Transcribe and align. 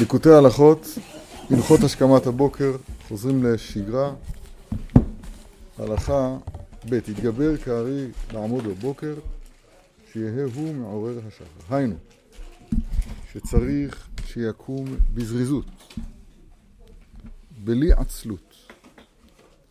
ליקוטי 0.00 0.30
הלכות, 0.30 0.86
הלכות 1.50 1.80
השכמת 1.80 2.26
הבוקר, 2.26 2.76
חוזרים 3.08 3.44
לשגרה. 3.44 4.14
הלכה 5.78 6.38
ב' 6.90 6.94
התגבר 6.94 7.56
כארי 7.56 8.06
לעמוד 8.32 8.64
בבוקר, 8.64 9.14
שיהא 10.12 10.44
הוא 10.54 10.74
מעורר 10.74 11.18
השחר. 11.26 11.74
היינו, 11.76 11.94
שצריך 13.32 14.08
שיקום 14.26 14.84
בזריזות, 15.14 15.66
בלי 17.64 17.92
עצלות. 17.92 18.54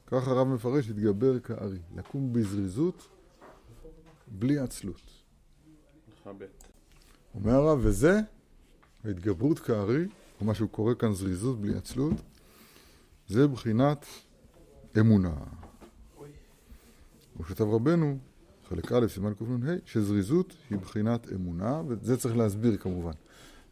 כך 0.07 0.27
הרב 0.27 0.47
מפרש, 0.47 0.89
התגבר 0.89 1.39
כארי, 1.39 1.77
לקום 1.95 2.33
בזריזות, 2.33 3.07
בלי 4.27 4.59
עצלות. 4.59 5.01
אומר 7.35 7.53
הרב, 7.53 7.79
וזה 7.81 8.19
ההתגברות 9.05 9.59
כארי, 9.59 10.05
או 10.39 10.45
מה 10.45 10.55
שהוא 10.55 10.69
קורא 10.69 10.93
כאן 10.93 11.13
זריזות 11.13 11.61
בלי 11.61 11.75
עצלות, 11.75 12.13
זה 13.27 13.47
בחינת 13.47 14.05
אמונה. 14.99 15.33
וכתב 17.39 17.63
רבנו, 17.63 18.17
חלק 18.69 18.91
א', 18.91 19.07
סימן 19.07 19.33
קנ"ה, 19.33 19.75
שזריזות 19.85 20.53
היא 20.69 20.77
בחינת 20.77 21.33
אמונה, 21.33 21.81
וזה 21.87 22.17
צריך 22.17 22.37
להסביר 22.37 22.77
כמובן. 22.77 23.11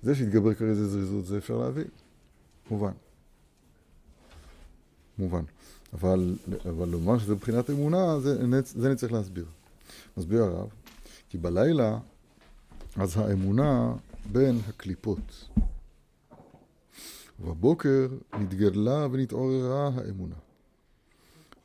זה 0.04 0.16
שהתגבר 0.16 0.54
כארי 0.54 0.76
זה 0.76 0.88
זריזות, 0.88 1.26
זה 1.26 1.38
אפשר 1.38 1.58
להבין. 1.58 1.88
מובן. 2.72 2.92
מובן. 5.18 5.44
אבל, 5.94 6.36
אבל 6.70 6.90
לומר 6.90 7.20
שזה 7.20 7.36
בחינת 7.36 7.70
אמונה, 7.70 8.20
זה, 8.20 8.62
זה 8.64 8.88
אני 8.88 8.96
צריך 8.96 9.14
להסביר. 9.14 9.46
מסביר 10.18 10.44
הרב, 10.44 10.70
כי 11.30 11.38
בלילה, 11.38 12.00
אז 12.96 13.18
האמונה 13.18 13.94
בין 14.32 14.60
הקליפות. 14.68 15.48
ובבוקר 17.40 18.08
נתגדלה 18.34 19.08
ונתעוררה 19.12 19.90
האמונה. 19.96 20.36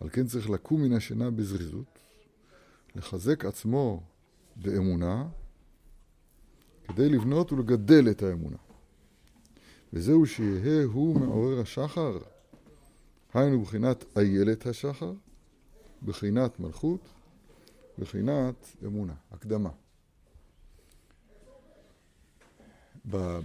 על 0.00 0.08
כן 0.08 0.26
צריך 0.26 0.50
לקום 0.50 0.82
מן 0.82 0.92
השינה 0.92 1.30
בזריזות, 1.30 1.98
לחזק 2.96 3.44
עצמו 3.44 4.02
באמונה, 4.56 5.28
כדי 6.88 7.08
לבנות 7.08 7.52
ולגדל 7.52 8.10
את 8.10 8.22
האמונה. 8.22 8.56
וזהו 9.92 10.26
שיהא 10.26 10.84
הוא 10.84 11.20
מעורר 11.20 11.60
השחר, 11.60 12.18
היינו 13.34 13.62
בחינת 13.62 14.04
איילת 14.16 14.66
השחר, 14.66 15.12
בחינת 16.02 16.60
מלכות, 16.60 17.08
בחינת 17.98 18.76
אמונה, 18.84 19.14
הקדמה. 19.30 19.70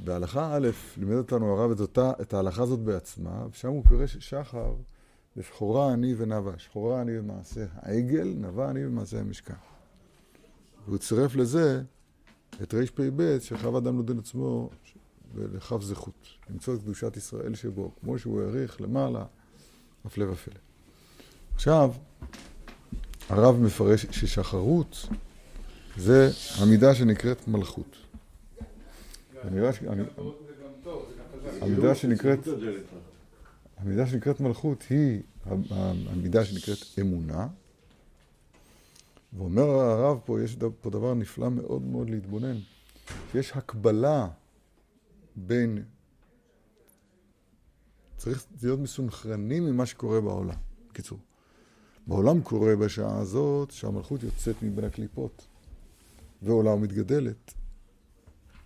בהלכה 0.04 0.56
א', 0.56 0.68
לימד 0.98 1.16
אותנו 1.16 1.54
הרב 1.54 1.72
את, 1.72 1.80
אותה, 1.80 2.12
את 2.22 2.34
ההלכה 2.34 2.64
הזאת 2.64 2.80
בעצמה, 2.80 3.46
ושם 3.52 3.68
הוא 3.68 3.84
פירש 3.88 4.18
שחר, 4.20 4.74
זה 5.36 5.44
שחורה 5.44 5.94
אני 5.94 6.14
ונאווה, 6.18 6.54
שחורה 6.58 7.02
אני 7.02 7.18
במעשה 7.18 7.66
העגל, 7.76 8.34
נאווה 8.38 8.70
אני 8.70 8.86
במעשה 8.86 9.20
המשכן. 9.20 9.54
והוא 10.86 10.98
צירף 10.98 11.36
לזה 11.36 11.82
את 12.62 12.74
רפ"ב, 12.74 13.38
שחב 13.40 13.76
אדם 13.76 13.96
נותן 13.96 14.20
עצמו 14.20 14.70
לכף 15.36 15.82
זכות, 15.82 16.28
למצוא 16.50 16.76
את 16.76 16.80
קדושת 16.82 17.18
ישראל 17.18 17.56
שבו, 17.56 17.92
כמו 18.00 18.20
שהוא 18.20 18.42
העריך 18.42 18.82
למעלה, 18.82 19.26
הפלא 20.06 20.26
ופלא. 20.32 20.54
עכשיו, 21.56 21.94
הרב 23.30 23.60
מפרש 23.60 24.06
ששחרות 24.12 25.08
זה 25.98 26.30
המידה 26.58 26.96
שנקראת 26.96 27.48
מלכות. 27.48 27.98
המידה 31.62 31.96
שנקראת... 31.96 32.40
המידה 33.78 34.08
שנקראת 34.08 34.40
מלכות 34.40 34.84
היא 34.90 35.22
המידה 36.10 36.46
שנקראת 36.46 36.78
אמונה. 37.02 37.48
ואומר 39.34 39.64
הרב 39.64 40.20
פה, 40.26 40.42
יש 40.42 40.58
פה 40.82 40.90
דבר 40.90 41.14
נפלא 41.14 41.50
מאוד 41.50 41.82
מאוד 41.82 42.10
להתבונן, 42.10 42.58
שיש 43.32 43.52
הקבלה 43.52 44.28
בין... 45.36 45.84
צריך 48.18 48.46
להיות 48.62 48.80
מסונכרנים 48.80 49.66
ממה 49.66 49.86
שקורה 49.86 50.22
בעולם. 50.22 50.56
בקיצור, 50.90 51.20
בעולם 52.08 52.42
קורה 52.42 52.76
בשעה 52.76 53.20
הזאת 53.20 53.72
שהמלכות 53.72 54.24
יוצאת 54.24 54.56
מבין 54.62 54.86
הקליפות 54.86 55.48
ועולה 56.42 56.72
ומתגדלת. 56.72 57.54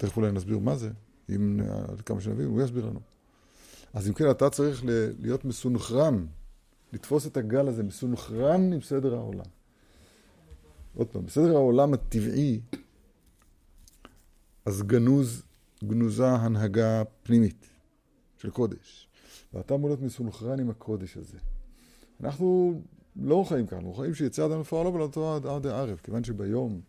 תכף 0.01 0.17
אולי 0.17 0.31
נסביר 0.31 0.59
מה 0.59 0.75
זה, 0.75 0.89
אם 1.29 1.59
עד 1.87 2.01
כמה 2.01 2.21
שנבין, 2.21 2.45
הוא 2.45 2.61
יסביר 2.61 2.85
לנו. 2.85 2.99
אז 3.93 4.07
אם 4.07 4.13
כן, 4.13 4.31
אתה 4.31 4.49
צריך 4.49 4.83
להיות 5.19 5.45
מסונכרן, 5.45 6.25
לתפוס 6.93 7.27
את 7.27 7.37
הגל 7.37 7.67
הזה, 7.67 7.83
מסונכרן 7.83 8.73
עם 8.73 8.81
סדר 8.81 9.15
העולם. 9.15 9.45
עוד 10.95 11.07
פעם, 11.07 11.25
בסדר 11.25 11.55
העולם 11.55 11.93
הטבעי, 11.93 12.61
אז 14.65 14.83
גנוז, 14.83 15.43
גנוזה 15.83 16.29
הנהגה 16.29 17.03
פנימית 17.23 17.69
של 18.37 18.49
קודש. 18.49 19.07
ואתה 19.53 19.75
אמור 19.75 19.89
להיות 19.89 20.01
מסונכרן 20.01 20.59
עם 20.59 20.69
הקודש 20.69 21.17
הזה. 21.17 21.37
אנחנו 22.23 22.81
לא 23.15 23.45
חיים 23.47 23.67
כאן, 23.67 23.77
אנחנו 23.77 23.93
חיים 23.93 24.13
שיצא 24.13 24.45
אדם 24.45 24.59
לפועלו 24.59 24.93
ולאותו 24.93 25.35
עד 25.35 25.65
הערב, 25.65 25.99
כיוון 26.03 26.23
שביום 26.23 26.81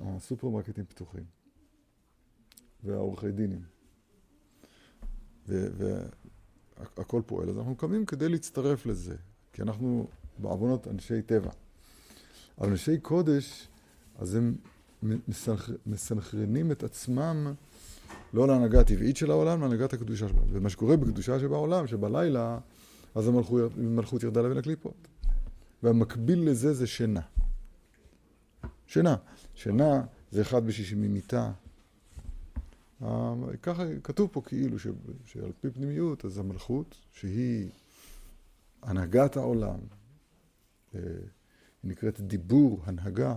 הסופרמרקטים 0.00 0.84
פתוחים. 0.84 1.37
והעורכי 2.84 3.32
דינים. 3.32 3.62
והכל 5.48 7.22
פועל, 7.26 7.50
אז 7.50 7.58
אנחנו 7.58 7.76
קמים 7.76 8.06
כדי 8.06 8.28
להצטרף 8.28 8.86
לזה, 8.86 9.16
כי 9.52 9.62
אנחנו 9.62 10.08
בעוונות 10.38 10.88
אנשי 10.88 11.22
טבע. 11.22 11.50
אבל 12.58 12.68
אנשי 12.68 12.98
קודש, 12.98 13.68
אז 14.18 14.34
הם 14.34 14.56
מסנכרנים 15.86 16.72
את 16.72 16.82
עצמם 16.82 17.54
לא 18.34 18.48
להנהגה 18.48 18.80
הטבעית 18.80 19.16
של 19.16 19.30
העולם, 19.30 19.60
להנהגת 19.60 19.92
הקדושה 19.92 20.28
שלו. 20.28 20.42
ומה 20.50 20.70
שקורה 20.70 20.96
בקדושה 20.96 21.40
שבעולם, 21.40 21.86
שבלילה, 21.86 22.58
אז 23.14 23.28
המלכות, 23.28 23.72
המלכות 23.76 24.22
ירדה 24.22 24.42
לבין 24.42 24.58
הקליפות. 24.58 25.08
והמקביל 25.82 26.50
לזה 26.50 26.74
זה 26.74 26.86
שינה. 26.86 27.20
שינה. 28.86 29.16
שינה 29.54 30.02
זה 30.30 30.42
אחד 30.42 30.66
בשישי 30.66 30.94
ממיתה, 30.94 31.52
ככה 33.62 33.84
כתוב 34.04 34.28
פה 34.32 34.42
כאילו 34.46 34.78
ש, 34.78 34.86
שעל 35.24 35.52
פי 35.60 35.70
פנימיות, 35.70 36.24
אז 36.24 36.38
המלכות, 36.38 36.94
שהיא 37.12 37.68
הנהגת 38.82 39.36
העולם, 39.36 39.78
אה, 40.94 41.00
היא 41.82 41.90
נקראת 41.90 42.20
דיבור, 42.20 42.80
הנהגה, 42.84 43.34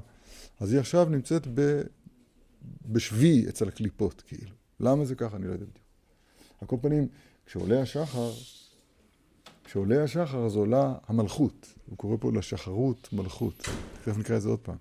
אז 0.60 0.72
היא 0.72 0.80
עכשיו 0.80 1.10
נמצאת 1.10 1.48
ב, 1.54 1.82
בשבי 2.86 3.50
אצל 3.50 3.68
הקליפות, 3.68 4.22
כאילו. 4.22 4.52
למה 4.80 5.06
זה 5.06 5.16
ככה? 5.16 5.36
אני 5.36 5.48
לא 5.48 5.52
יודע 5.52 5.66
בדיוק. 5.66 5.86
על 6.62 6.68
כל 6.68 6.78
פנים, 6.82 7.08
כשעולה 7.46 7.82
השחר, 7.82 8.32
כשעולה 9.64 10.04
השחר 10.04 10.46
אז 10.46 10.56
עולה 10.56 10.96
המלכות. 11.08 11.74
הוא 11.86 11.98
קורא 11.98 12.18
פה 12.20 12.32
לשחרות 12.32 13.10
מלכות. 13.14 13.68
תכף 14.04 14.18
נקרא 14.18 14.38
את 14.38 14.42
זה 14.42 14.50
עוד 14.50 14.60
פעם. 14.60 14.78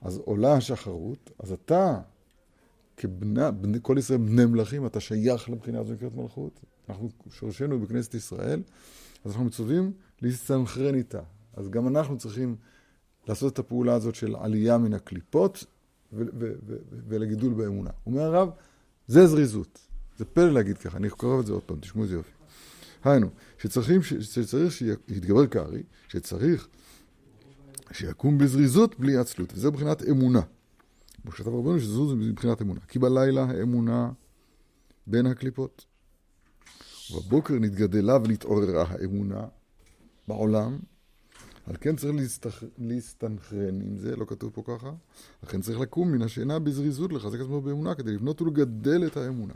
אז 0.00 0.16
עולה 0.16 0.54
השחרות, 0.54 1.30
אז 1.38 1.52
אתה 1.52 2.00
כבנה, 3.00 3.50
בני, 3.50 3.78
כל 3.82 3.96
ישראל 3.98 4.18
בני 4.18 4.44
מלכים, 4.44 4.86
אתה 4.86 5.00
שייך 5.00 5.50
לבחינה 5.50 5.80
הזו 5.80 5.92
נקראת 5.92 6.14
מלכות. 6.14 6.60
אנחנו 6.88 7.10
שורשנו 7.30 7.80
בכנסת 7.80 8.14
ישראל, 8.14 8.62
אז 9.24 9.30
אנחנו 9.30 9.44
מצווים 9.44 9.92
להסתנכרן 10.22 10.94
איתה. 10.94 11.20
אז 11.54 11.68
גם 11.68 11.88
אנחנו 11.88 12.18
צריכים 12.18 12.56
לעשות 13.28 13.52
את 13.52 13.58
הפעולה 13.58 13.94
הזאת 13.94 14.14
של 14.14 14.36
עלייה 14.36 14.78
מן 14.78 14.94
הקליפות 14.94 15.64
ולגידול 17.08 17.52
באמונה. 17.52 17.90
אומר 18.06 18.20
הרב, 18.20 18.50
זה 19.06 19.26
זריזות. 19.26 19.78
זה 20.18 20.24
פלא 20.24 20.52
להגיד 20.52 20.78
ככה, 20.78 20.98
אני 20.98 21.10
קורא 21.10 21.40
את 21.40 21.46
זה 21.46 21.52
עוד 21.52 21.62
פעם, 21.62 21.80
תשמעו 21.80 22.04
איזה 22.04 22.14
יופי. 22.14 22.32
היינו, 23.04 23.28
שצריכים, 23.58 24.02
שצריך 24.02 24.72
שיתגבר 24.72 25.46
כארי, 25.46 25.82
שצריך 26.08 26.68
שיקום 27.92 28.38
בזריזות 28.38 29.00
בלי 29.00 29.16
עצלות, 29.16 29.52
וזה 29.54 29.70
מבחינת 29.70 30.02
אמונה. 30.02 30.40
כמו 31.22 31.32
שכתב 31.32 31.48
רבנו 31.48 31.80
שזו 31.80 32.16
מבחינת 32.16 32.62
אמונה. 32.62 32.80
כי 32.88 32.98
בלילה 32.98 33.44
האמונה 33.44 34.10
בין 35.06 35.26
הקליפות. 35.26 35.84
ובבוקר 37.12 37.54
נתגדלה 37.54 38.16
ונתעוררה 38.16 38.84
האמונה 38.88 39.46
בעולם. 40.28 40.78
על 41.66 41.76
כן 41.80 41.96
צריך 41.96 42.14
להסתח... 42.14 42.62
להסתנכרן 42.78 43.80
עם 43.80 43.96
זה, 43.96 44.16
לא 44.16 44.24
כתוב 44.24 44.50
פה 44.54 44.62
ככה. 44.66 44.92
לכן 45.42 45.60
צריך 45.60 45.80
לקום 45.80 46.12
מן 46.12 46.22
השינה 46.22 46.58
בזריזות, 46.58 47.12
לחזק 47.12 47.40
עצמו 47.40 47.60
באמונה, 47.60 47.94
כדי 47.94 48.12
לבנות 48.12 48.42
ולגדל 48.42 49.06
את 49.06 49.16
האמונה. 49.16 49.54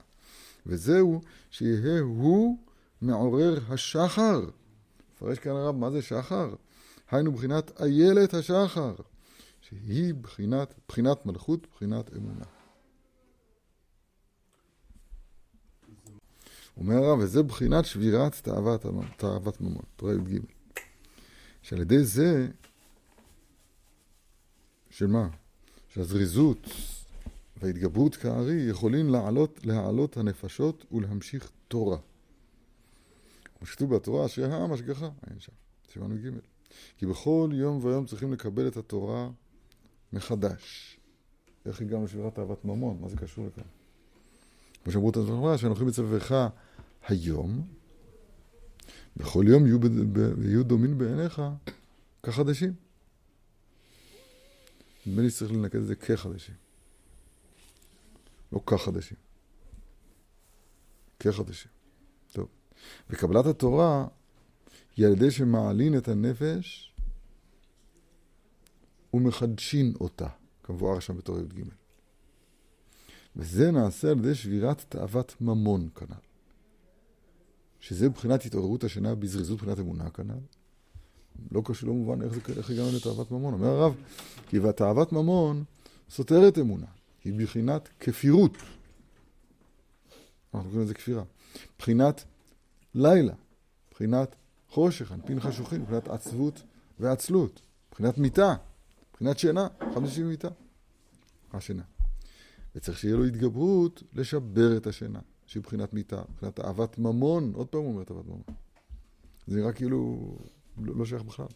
וזהו, 0.66 1.20
שיהא 1.50 2.00
הוא 2.00 2.58
מעורר 3.02 3.58
השחר. 3.68 4.40
מפרש 5.14 5.38
כאן 5.38 5.52
הרב, 5.52 5.76
מה 5.76 5.90
זה 5.90 6.02
שחר? 6.02 6.54
היינו 7.10 7.32
בחינת 7.32 7.80
איילת 7.80 8.34
השחר. 8.34 8.94
שהיא 9.68 10.14
בחינת, 10.14 10.74
בחינת 10.88 11.26
מלכות, 11.26 11.66
בחינת 11.74 12.16
אמונה. 12.16 12.44
אומר 16.76 16.94
הרב, 16.94 17.18
וזה 17.18 17.42
בחינת 17.42 17.84
שבירת 17.84 18.34
תאוות, 18.42 18.86
תאוות 19.16 19.60
ממון, 19.60 19.82
תורה 19.96 20.12
י"ג. 20.14 20.38
שעל 21.62 21.80
ידי 21.80 22.04
זה, 22.04 22.48
שמה? 24.90 25.28
שהזריזות 25.88 26.66
וההתגברות 27.56 28.16
כארי 28.16 28.66
יכולים 28.70 29.08
להעלות, 29.08 29.66
להעלות 29.66 30.16
הנפשות 30.16 30.86
ולהמשיך 30.92 31.50
תורה. 31.68 31.98
כמו 33.58 33.66
שכתוב 33.66 33.94
בתורה, 33.94 34.26
אשר 34.26 34.52
העם 34.52 34.72
השגחה, 34.72 35.08
אין 35.30 35.40
שם, 35.40 35.52
סימן 35.92 36.16
ג' 36.16 36.30
כי 36.98 37.06
בכל 37.06 37.50
יום 37.52 37.84
ויום 37.84 38.06
צריכים 38.06 38.32
לקבל 38.32 38.68
את 38.68 38.76
התורה 38.76 39.30
מחדש. 40.14 40.96
איך 41.66 41.80
הגענו 41.80 42.04
לשבירת 42.04 42.38
אהבת 42.38 42.64
ממון? 42.64 42.98
מה 43.00 43.08
זה 43.08 43.16
קשור 43.16 43.46
לכאן? 43.46 43.64
כמו 44.84 44.92
שאמרו 44.92 45.10
את 45.10 45.16
הדבר, 45.16 45.56
שאנוכי 45.56 45.84
בצווך 45.84 46.32
היום, 47.08 47.66
בכל 49.16 49.44
יום 49.48 49.66
יהיו, 49.66 49.78
יהיו 50.42 50.64
דומים 50.64 50.98
בעיניך 50.98 51.42
כחדשים. 52.22 52.72
נדמה 55.06 55.22
לי 55.22 55.30
שצריך 55.30 55.52
לנקד 55.52 55.78
את 55.78 55.86
זה 55.86 55.94
כחדשים. 55.94 56.54
לא 58.52 58.60
כחדשים. 58.66 59.16
כחדשים. 61.20 61.70
טוב. 62.32 62.48
וקבלת 63.10 63.46
התורה 63.46 64.06
היא 64.96 65.06
על 65.06 65.12
ידי 65.12 65.30
שמעלין 65.30 65.98
את 65.98 66.08
הנפש 66.08 66.93
ומחדשין 69.14 69.92
אותה, 70.00 70.28
כמבואר 70.62 71.00
שם 71.00 71.16
בתור 71.16 71.38
י"ג. 71.38 71.62
וזה 73.36 73.70
נעשה 73.70 74.10
על 74.10 74.18
ידי 74.18 74.34
שבירת 74.34 74.84
תאוות 74.88 75.34
ממון 75.40 75.88
כנ"ל. 75.94 76.14
שזה 77.80 78.08
מבחינת 78.08 78.44
התעוררות 78.44 78.84
השינה 78.84 79.14
בזריזות 79.14 79.58
מבחינת 79.58 79.78
אמונה 79.78 80.10
כנ"ל. 80.10 80.38
לא 81.50 81.62
קשור, 81.64 81.88
לא 81.88 81.94
מובן 81.94 82.22
איך, 82.22 82.32
זה, 82.32 82.40
איך 82.56 82.70
הגענו 82.70 82.88
לתאוות 82.96 83.30
ממון. 83.30 83.54
אומר 83.54 83.68
הרב, 83.68 83.94
כי 84.48 84.58
והתאוות 84.58 85.12
ממון 85.12 85.64
סותרת 86.10 86.58
אמונה. 86.58 86.86
היא 87.24 87.32
בחינת 87.38 87.88
כפירות. 88.00 88.56
אנחנו 90.54 90.70
קוראים 90.70 90.84
לזה 90.84 90.94
כפירה. 90.94 91.22
מבחינת 91.76 92.24
לילה, 92.94 93.34
מבחינת 93.88 94.36
חושך, 94.68 95.12
אנפין 95.12 95.40
חשוכים, 95.40 95.80
מבחינת 95.80 96.08
עצבות 96.08 96.62
ועצלות, 97.00 97.60
מבחינת 97.88 98.18
מיטה, 98.18 98.54
מבחינת 99.14 99.38
שינה, 99.38 99.68
חמישים 99.94 100.28
מיטה. 100.28 100.48
השינה. 101.52 101.82
וצריך 102.76 102.98
שיהיה 102.98 103.16
לו 103.16 103.24
התגברות 103.24 104.02
לשבר 104.14 104.76
את 104.76 104.86
השינה, 104.86 105.18
שהיא 105.46 105.60
מבחינת 105.60 105.92
מיטה, 105.92 106.22
מבחינת 106.32 106.60
אהבת 106.60 106.98
ממון, 106.98 107.52
עוד 107.54 107.66
פעם 107.66 107.80
הוא 107.80 107.90
אומר 107.90 108.02
את 108.02 108.10
אהבת 108.10 108.26
ממון. 108.26 108.42
זה 109.46 109.56
נראה 109.56 109.72
כאילו 109.72 110.18
לא, 110.82 110.96
לא 110.96 111.04
שייך 111.04 111.22
בכלל. 111.22 111.46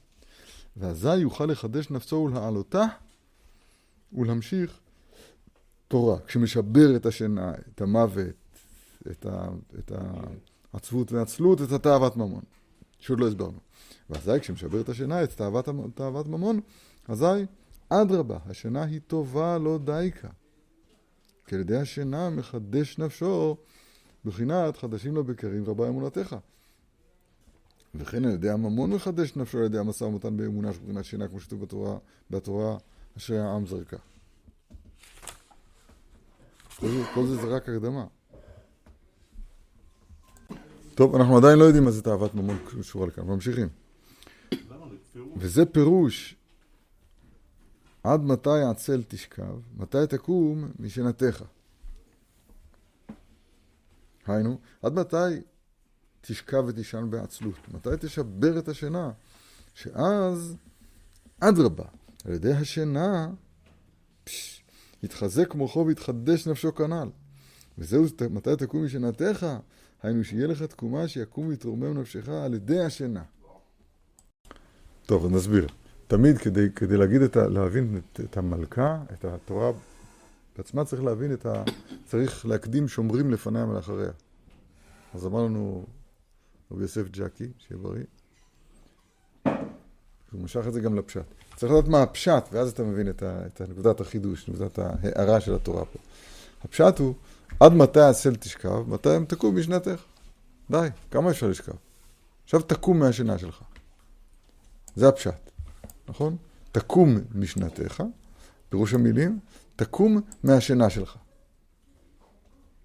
ואזי 0.76 1.16
יוכל 1.16 1.46
לחדש 1.46 1.90
נפסו 1.90 2.16
ולהעלותה 2.16 2.84
ולהמשיך 4.12 4.80
תורה. 5.88 6.18
כשמשבר 6.26 6.96
את 6.96 7.06
השינה, 7.06 7.52
את 7.74 7.80
המוות, 7.80 8.34
את, 9.10 9.26
ה, 9.26 9.48
את 9.78 9.92
העצבות 10.72 11.12
והעצלות, 11.12 11.62
את 11.62 11.72
התאוות 11.72 12.16
ממון. 12.16 12.42
שעוד 12.98 13.20
לא 13.20 13.28
הסברנו. 13.28 13.58
ואזי 14.10 14.40
כשמשבר 14.40 14.80
את 14.80 14.88
השינה, 14.88 15.24
את 15.24 15.32
תאוות, 15.32 15.68
תאוות 15.94 16.26
ממון, 16.26 16.60
אזי 17.08 17.46
אדרבה, 17.88 18.38
השינה 18.46 18.84
היא 18.84 19.00
טובה 19.06 19.58
לא 19.58 19.78
דייקה. 19.84 20.28
כי 21.46 21.54
על 21.54 21.60
ידי 21.60 21.76
השינה 21.76 22.30
מחדש 22.30 22.98
נפשו 22.98 23.56
בחינת 24.24 24.76
חדשים 24.76 25.14
לו 25.14 25.24
בקרים 25.24 25.64
רבה 25.64 25.88
אמונתך. 25.88 26.36
וכן 27.94 28.24
על 28.24 28.30
ידי 28.30 28.50
הממון 28.50 28.90
מחדש 28.90 29.36
נפשו 29.36 29.58
על 29.58 29.64
ידי 29.64 29.78
המשא 29.78 30.04
ומתן 30.04 30.36
באמונה 30.36 30.72
של 30.72 30.80
בחינת 30.80 31.04
שינה, 31.04 31.28
כמו 31.28 31.40
שכתוב 31.40 31.60
בתורה, 31.60 31.98
בתורה 32.30 32.76
אשר 33.16 33.40
העם 33.40 33.66
זרקה. 33.66 33.96
כל 36.76 36.88
זה, 36.88 37.02
כל 37.14 37.26
זה 37.26 37.36
זה 37.36 37.46
רק 37.46 37.68
הקדמה. 37.68 38.06
טוב, 40.94 41.14
אנחנו 41.14 41.36
עדיין 41.36 41.58
לא 41.58 41.64
יודעים 41.64 41.84
מה 41.84 41.90
זה 41.90 42.02
תאוות 42.02 42.34
ממון 42.34 42.58
קשורה 42.80 43.06
לכאן, 43.06 43.24
ממשיכים. 43.26 43.68
וזה 45.36 45.66
פירוש 45.66 46.37
עד 48.12 48.20
מתי 48.20 48.62
עצל 48.70 49.02
תשכב, 49.08 49.58
מתי 49.76 50.06
תקום 50.08 50.70
משנתך. 50.78 51.44
היינו, 54.26 54.58
עד 54.82 54.92
מתי 54.92 55.16
תשכב 56.20 56.64
ותישן 56.66 57.10
בעצלות? 57.10 57.68
מתי 57.74 57.88
תשבר 58.00 58.58
את 58.58 58.68
השינה? 58.68 59.10
שאז, 59.74 60.56
אדרבה, 61.40 61.84
על 62.24 62.32
ידי 62.32 62.52
השינה, 62.52 63.30
פש, 64.24 64.64
יתחזק 65.02 65.54
מוחו 65.54 65.86
ויתחדש 65.86 66.48
נפשו 66.48 66.74
כנ"ל. 66.74 67.08
וזהו 67.78 68.04
מתי 68.30 68.56
תקום 68.58 68.84
משנתך, 68.84 69.46
היינו 70.02 70.24
שיהיה 70.24 70.46
לך 70.46 70.62
תקומה 70.62 71.08
שיקום 71.08 71.46
ויתרומם 71.46 72.00
נפשך 72.00 72.28
על 72.28 72.54
ידי 72.54 72.80
השינה. 72.80 73.22
טוב, 75.06 75.26
נסביר. 75.26 75.68
תמיד 76.08 76.38
כדי, 76.38 76.66
כדי 76.76 76.96
להגיד 76.96 77.22
את 77.22 77.36
ה, 77.36 77.48
להבין 77.48 78.00
את, 78.12 78.20
את 78.20 78.36
המלכה, 78.36 78.98
את 79.12 79.24
התורה 79.24 79.70
בעצמה 80.56 80.84
צריך 80.84 81.02
להבין 81.02 81.32
את 81.32 81.46
ה... 81.46 81.62
צריך 82.06 82.46
להקדים 82.46 82.88
שומרים 82.88 83.30
לפניה 83.30 83.64
ולאחריה. 83.64 84.10
אז 85.14 85.26
אמר 85.26 85.44
לנו 85.44 85.86
רבי 86.72 86.82
יוסף 86.82 87.08
ג'קי, 87.10 87.48
שיהיה 87.58 87.82
בריא, 87.82 88.04
הוא 90.32 90.40
משך 90.42 90.64
את 90.68 90.72
זה 90.72 90.80
גם 90.80 90.94
לפשט. 90.94 91.24
צריך 91.56 91.72
לדעת 91.72 91.88
מה 91.88 92.02
הפשט, 92.02 92.44
ואז 92.52 92.70
אתה 92.70 92.82
מבין 92.82 93.10
את, 93.10 93.22
ה, 93.22 93.46
את 93.46 93.60
נקודת 93.60 94.00
החידוש, 94.00 94.48
נקודת 94.48 94.78
ההערה 94.78 95.40
של 95.40 95.54
התורה 95.54 95.84
פה. 95.84 95.98
הפשט 96.64 96.98
הוא, 96.98 97.14
עד 97.60 97.72
מתי 97.72 98.00
הסל 98.00 98.36
תשכב, 98.36 98.84
מתי 98.88 99.10
הם 99.10 99.24
תקום 99.24 99.58
משנתך. 99.58 100.02
די, 100.70 100.88
כמה 101.10 101.30
אפשר 101.30 101.48
לשכב? 101.48 101.72
עכשיו 102.44 102.62
תקום 102.62 102.98
מהשינה 102.98 103.38
שלך. 103.38 103.62
זה 104.96 105.08
הפשט. 105.08 105.47
נכון? 106.08 106.36
תקום 106.72 107.16
משנתך, 107.34 108.02
פירוש 108.68 108.94
המילים, 108.94 109.38
תקום 109.76 110.20
מהשינה 110.42 110.90
שלך. 110.90 111.16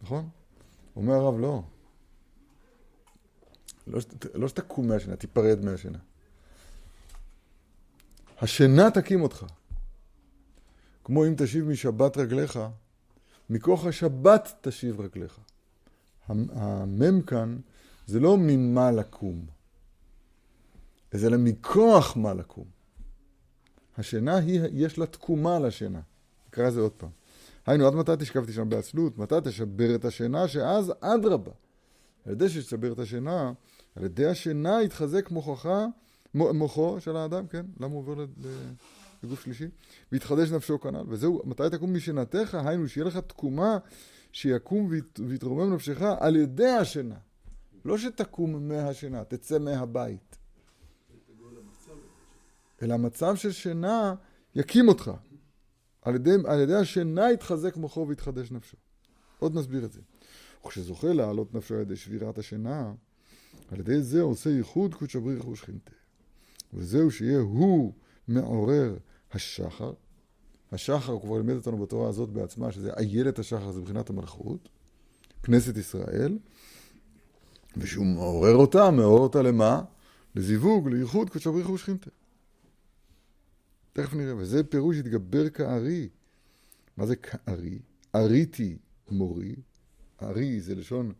נכון? 0.01 0.29
אומר 0.95 1.13
הרב, 1.13 1.39
לא. 1.39 1.63
לא, 3.87 3.99
לא 4.33 4.47
שתקום 4.47 4.87
מהשינה, 4.87 5.15
תיפרד 5.15 5.65
מהשינה. 5.65 5.97
השינה 8.41 8.91
תקים 8.91 9.21
אותך. 9.21 9.45
כמו 11.03 11.25
אם 11.25 11.33
תשיב 11.37 11.65
משבת 11.65 12.17
רגליך, 12.17 12.59
מכוח 13.49 13.85
השבת 13.85 14.53
תשיב 14.61 15.01
רגליך. 15.01 15.39
המם 16.27 17.21
כאן 17.21 17.57
זה 18.07 18.19
לא 18.19 18.37
ממה 18.39 18.91
לקום, 18.91 19.45
אלא 21.13 21.37
מכוח 21.37 22.17
מה 22.17 22.33
לקום. 22.33 22.72
השינה 23.97 24.37
היא, 24.37 24.61
יש 24.71 24.97
לה 24.97 25.05
תקומה 25.05 25.59
לשינה. 25.59 25.99
נקרא 26.47 26.67
לזה 26.67 26.81
עוד 26.81 26.91
פעם. 26.91 27.09
היינו, 27.65 27.87
עד 27.87 27.93
מתי 27.93 28.11
תשכב 28.19 28.45
תשם 28.45 28.69
בעצלות? 28.69 29.17
מתי 29.17 29.35
תשבר 29.43 29.95
את 29.95 30.05
השינה? 30.05 30.47
שאז 30.47 30.93
אדרבה. 30.99 31.51
על 32.25 32.31
ידי 32.31 32.49
שתשבר 32.49 32.93
את 32.93 32.99
השינה, 32.99 33.53
על 33.95 34.03
ידי 34.03 34.25
השינה 34.25 34.81
יתחזק 34.83 35.31
מוחך, 35.31 35.69
מוחו 36.33 36.99
של 36.99 37.15
האדם, 37.15 37.47
כן? 37.47 37.65
למה 37.79 37.93
הוא 37.93 37.99
עובר 37.99 38.25
לגוף 39.23 39.43
שלישי? 39.43 39.67
ויתחדש 40.11 40.51
נפשו 40.51 40.79
כנ"ל. 40.79 41.03
וזהו, 41.07 41.41
מתי 41.45 41.63
תקום 41.71 41.93
משנתך? 41.93 42.57
היינו, 42.65 42.87
שיהיה 42.87 43.07
לך 43.07 43.17
תקומה 43.17 43.77
שיקום 44.31 44.89
ויתרומם 45.27 45.73
נפשך 45.73 46.01
על 46.19 46.35
ידי 46.35 46.69
השינה. 46.69 47.15
לא 47.85 47.97
שתקום 47.97 48.67
מהשינה, 48.67 49.23
תצא 49.23 49.59
מהבית. 49.59 50.37
אלא 52.83 52.93
המצב 52.93 53.35
של 53.35 53.51
שינה 53.51 54.15
יקים 54.55 54.87
אותך. 54.87 55.11
על 56.01 56.15
ידי, 56.15 56.31
על 56.45 56.59
ידי 56.59 56.75
השינה 56.75 57.31
יתחזק 57.31 57.77
מוחו 57.77 58.07
ויתחדש 58.07 58.51
נפשו. 58.51 58.77
עוד 59.39 59.55
נסביר 59.55 59.85
את 59.85 59.91
זה. 59.91 60.01
וכשזוכה 60.65 61.13
להעלות 61.13 61.53
נפשו 61.53 61.75
על 61.75 61.81
ידי 61.81 61.95
שבירת 61.95 62.37
השינה, 62.37 62.93
על 63.71 63.79
ידי 63.79 64.01
זה 64.01 64.21
עושה 64.21 64.49
ייחוד 64.49 64.93
קודש 64.93 65.15
הבריך 65.15 65.47
ושכינתה. 65.47 65.91
וזהו 66.73 67.11
שיהיה 67.11 67.39
הוא 67.39 67.93
מעורר 68.27 68.97
השחר. 69.31 69.93
השחר, 70.71 71.11
הוא 71.11 71.21
כבר 71.21 71.37
לימד 71.37 71.55
אותנו 71.55 71.77
בתורה 71.77 72.09
הזאת 72.09 72.29
בעצמה, 72.29 72.71
שזה 72.71 72.93
איילת 72.93 73.39
השחר, 73.39 73.71
זה 73.71 73.81
מבחינת 73.81 74.09
המלכות, 74.09 74.69
כנסת 75.43 75.77
ישראל, 75.77 76.37
ושהוא 77.77 78.05
מעורר 78.05 78.55
אותה, 78.55 78.91
מעורר 78.91 79.21
אותה 79.21 79.41
למה? 79.41 79.81
לזיווג, 80.35 80.89
לייחוד 80.89 81.29
קודש 81.29 81.47
הבריך 81.47 81.69
ושכינתה. 81.69 82.09
תכף 83.93 84.13
נראה, 84.13 84.35
וזה 84.35 84.63
פירוש 84.63 84.97
התגבר 84.97 85.49
כארי. 85.49 86.09
מה 86.97 87.05
זה 87.05 87.15
כארי? 87.15 87.79
אריתי 88.15 88.77
מורי, 89.11 89.55
ארי 90.21 90.61
זה 90.61 90.75
לשון 90.75 91.13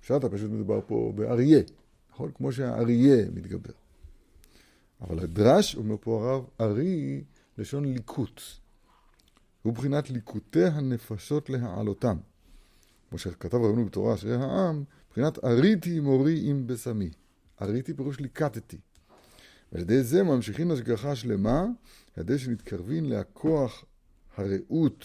פשט 0.00 0.24
פשוט 0.24 0.50
מדובר 0.50 0.80
פה 0.86 1.12
באריה, 1.14 1.60
נכון? 2.12 2.30
כמו 2.34 2.52
שהאריה 2.52 3.30
מתגבר. 3.34 3.72
אבל 5.00 5.20
הדרש, 5.20 5.76
אומר 5.76 5.96
פה 6.00 6.24
הרב, 6.24 6.44
ארי 6.60 7.24
לשון 7.58 7.84
ליקוט. 7.84 8.40
הוא 9.62 9.72
בחינת 9.72 10.10
ליקוטי 10.10 10.64
הנפשות 10.64 11.50
להעלותם. 11.50 12.16
כמו 13.08 13.18
שכתב 13.18 13.56
רבנו 13.56 13.84
בתורה 13.84 14.14
אשרי 14.14 14.34
העם, 14.34 14.84
מבחינת 15.08 15.44
אריתי 15.44 16.00
מורי 16.00 16.50
עם 16.50 16.66
בשמי. 16.66 17.10
אריתי 17.62 17.94
פירוש 17.94 18.20
ליקטתי. 18.20 18.78
ועל 19.72 19.82
ידי 19.82 20.02
זה 20.02 20.22
ממשיכים 20.22 20.70
השגחה 20.70 21.16
שלמה, 21.16 21.60
על 22.16 22.22
ידי 22.22 22.38
שנתקרבין 22.38 23.04
להכוח 23.04 23.84
הרעות 24.36 25.04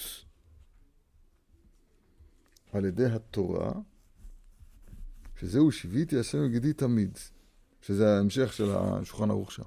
על 2.72 2.86
ידי 2.86 3.06
התורה, 3.06 3.72
שזהו 5.40 5.72
שיוויתי 5.72 6.20
השם 6.20 6.38
וגידי 6.46 6.74
תמיד, 6.74 7.18
שזה 7.82 8.16
ההמשך 8.16 8.54
של 8.54 8.72
השולחן 8.72 9.30
ערוך 9.30 9.52
שם. 9.52 9.64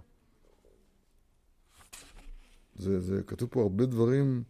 זה, 2.77 3.01
זה 3.01 3.23
כתוב 3.27 3.49
פה 3.49 3.63
הרבה 3.63 3.87
דברים 3.87 4.43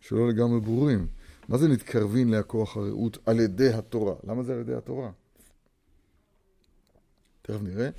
שלא 0.00 0.28
לגמרי 0.28 0.60
ברורים. 0.60 1.06
מה 1.48 1.58
זה 1.58 1.68
נתקרבין 1.68 2.30
להכוח 2.30 2.76
הרעות 2.76 3.18
על 3.26 3.40
ידי 3.40 3.72
התורה? 3.72 4.14
למה 4.24 4.42
זה 4.42 4.52
על 4.52 4.60
ידי 4.60 4.74
התורה? 4.74 5.10
תכף 7.42 7.62
נראה. 7.62 7.90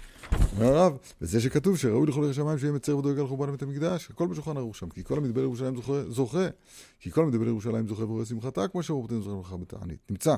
אומר 0.55 0.65
הרב, 0.65 0.97
וזה 1.21 1.41
שכתוב 1.41 1.77
שראוי 1.77 2.07
לכל 2.07 2.23
ערך 2.23 2.33
שמיים 2.33 2.59
שיהיה 2.59 2.73
מצר 2.73 2.97
ודואג 2.97 3.19
על 3.19 3.27
חורבן 3.27 3.51
בית 3.51 3.61
המקדש, 3.61 4.09
הכל 4.09 4.27
בשולחן 4.27 4.57
ערוך 4.57 4.75
שם, 4.75 4.89
כי 4.89 5.03
כל 5.03 5.17
המדבר 5.17 5.41
לירושלים 5.41 5.75
זוכה, 5.75 6.09
זוכה, 6.09 6.47
כי 6.99 7.11
כל 7.11 7.23
המדבר 7.23 7.43
לירושלים 7.43 7.87
זוכה 7.87 8.03
ורואה 8.03 8.25
שמחתה, 8.25 8.67
כמו 8.67 8.83
שרובותינו 8.83 9.21
זוכרים 9.21 9.41
לך 9.41 9.53
בתענית. 9.53 9.99
נמצא, 10.09 10.35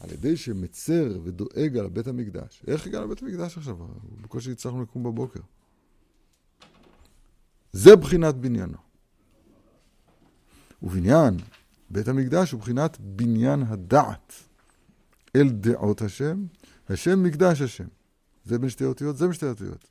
על 0.00 0.12
ידי 0.12 0.36
שמצר 0.36 1.18
ודואג 1.24 1.76
על 1.78 1.88
בית 1.88 2.06
המקדש. 2.06 2.62
איך 2.66 2.86
הגענו 2.86 3.04
לבית 3.04 3.22
המקדש 3.22 3.58
עכשיו? 3.58 3.76
בקושי 4.20 4.52
הצלחנו 4.52 4.82
לקום 4.82 5.02
בבוקר. 5.02 5.40
זה 7.72 7.96
בחינת 7.96 8.34
בניינו. 8.34 8.78
ובניין 10.82 11.36
בית 11.90 12.08
המקדש 12.08 12.52
הוא 12.52 12.60
בחינת 12.60 12.96
בניין 13.00 13.62
הדעת 13.62 14.32
אל 15.36 15.48
דעות 15.48 16.02
השם, 16.02 16.44
השם 16.88 17.22
מקדש 17.22 17.60
השם. 17.60 17.86
זה 18.44 18.58
בין 18.58 18.70
שתי 18.70 18.84
אותיות, 18.84 19.16
זה 19.16 19.24
בין 19.24 19.34
שתי 19.34 19.46
אותיות. 19.46 19.88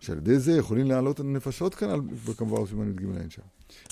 שעל 0.00 0.18
ידי 0.18 0.38
זה 0.38 0.52
יכולים 0.52 0.86
להעלות 0.86 1.20
הנפשות 1.20 1.74
כאן, 1.74 1.90
על, 1.90 2.00
כמובן 2.36 2.66
סימן 2.66 2.90
י"ג 2.90 3.16
אין 3.16 3.30
שם. 3.30 3.42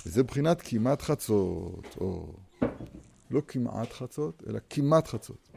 וזה 0.07 0.23
בחינת 0.23 0.63
כמעט 0.65 1.03
חצות, 1.03 1.97
או 2.01 2.35
לא 3.31 3.43
כמעט 3.49 3.93
חצות, 3.93 4.43
אלא 4.49 4.59
כמעט 4.71 5.09
חצות. 5.09 5.49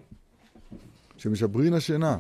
שמשברין 1.18 1.74
השינה, 1.74 2.20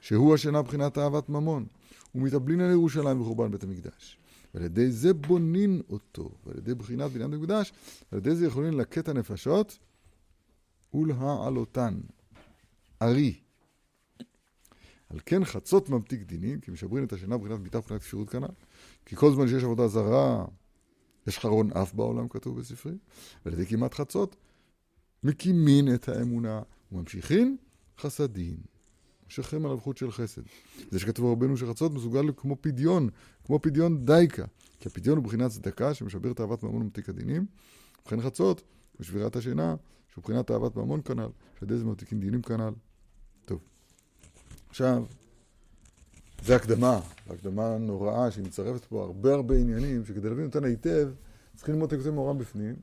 שהוא 0.00 0.34
השינה 0.34 0.62
בחינת 0.62 0.98
אהבת 0.98 1.28
ממון, 1.28 1.66
ומתאבלין 2.14 2.60
על 2.60 2.70
ירושלים 2.70 3.20
בחורבן 3.20 3.50
בית 3.50 3.62
המקדש. 3.62 4.18
ועל 4.54 4.64
ידי 4.64 4.90
זה 4.90 5.14
בונין 5.14 5.82
אותו, 5.90 6.30
ועל 6.46 6.58
ידי 6.58 6.74
בחינת 6.74 7.10
בניין 7.10 7.32
המקדש, 7.32 7.72
ועל 8.12 8.20
ידי 8.20 8.34
זה 8.34 8.46
יכולים 8.46 8.72
ללקט 8.72 9.08
הנפשות 9.08 9.78
ולהעלותן. 10.94 12.00
ארי. 13.02 13.40
על 15.10 15.18
כן 15.26 15.44
חצות 15.44 15.88
ממתיק 15.88 16.22
דינים, 16.22 16.60
כי 16.60 16.70
משברין 16.70 17.04
את 17.04 17.12
השינה 17.12 17.38
בחינת 17.38 17.60
ביתה 17.60 17.78
ובחינת 17.78 18.00
אפשרות 18.00 18.30
כנ"ל. 18.30 18.46
כי 19.06 19.16
כל 19.16 19.32
זמן 19.32 19.48
שיש 19.48 19.64
עבודה 19.64 19.88
זרה, 19.88 20.44
יש 21.26 21.38
חרון 21.38 21.72
אף 21.72 21.94
בעולם, 21.94 22.28
כתוב 22.28 22.60
בספרי, 22.60 22.92
ועל 23.44 23.54
ידי 23.54 23.66
כמעט 23.66 23.94
חצות, 23.94 24.36
מקימין 25.24 25.94
את 25.94 26.08
האמונה 26.08 26.62
וממשיכין 26.92 27.56
חסדין. 27.98 28.56
שכם 29.28 29.66
על 29.66 29.72
אבחות 29.72 29.96
של 29.96 30.10
חסד. 30.10 30.42
זה 30.90 30.98
שכתוב 30.98 31.32
רבנו 31.32 31.56
שחצות 31.56 31.92
מסוגל 31.92 32.32
כמו 32.36 32.56
פדיון, 32.60 33.08
כמו 33.44 33.62
פדיון 33.62 34.04
דייקה. 34.04 34.44
כי 34.80 34.88
הפדיון 34.88 35.16
הוא 35.16 35.24
בחינת 35.24 35.50
צדקה 35.50 35.94
שמשבר 35.94 36.30
את 36.30 36.40
אהבת 36.40 36.62
ממון 36.62 36.82
ומתיק 36.82 37.08
הדינים. 37.08 37.46
ובכן 38.02 38.20
חצות, 38.20 38.62
ושבירת 39.00 39.36
השינה, 39.36 39.76
שהוא 40.12 40.24
בחינת 40.24 40.50
אהבת 40.50 40.76
ממון 40.76 41.00
כנ"ל, 41.04 41.28
שעל 41.58 41.68
ידי 41.68 41.78
זה 41.78 41.84
מתיקין 41.84 42.20
דינים 42.20 42.42
כנ"ל. 42.42 42.72
עכשיו, 44.68 45.04
זה 46.44 46.56
הקדמה, 46.56 47.00
הקדמה 47.30 47.78
נוראה 47.78 48.30
שהיא 48.30 48.44
מצרפת 48.44 48.84
פה 48.84 49.02
הרבה 49.02 49.34
הרבה 49.34 49.56
עניינים, 49.56 50.04
שכדי 50.04 50.28
להבין 50.28 50.46
אותנו 50.46 50.66
היטב, 50.66 51.08
צריכים 51.56 51.74
ללמוד 51.74 51.92
את 51.92 51.98
הקצה 51.98 52.10
מעורם 52.10 52.38
בפנים, 52.38 52.76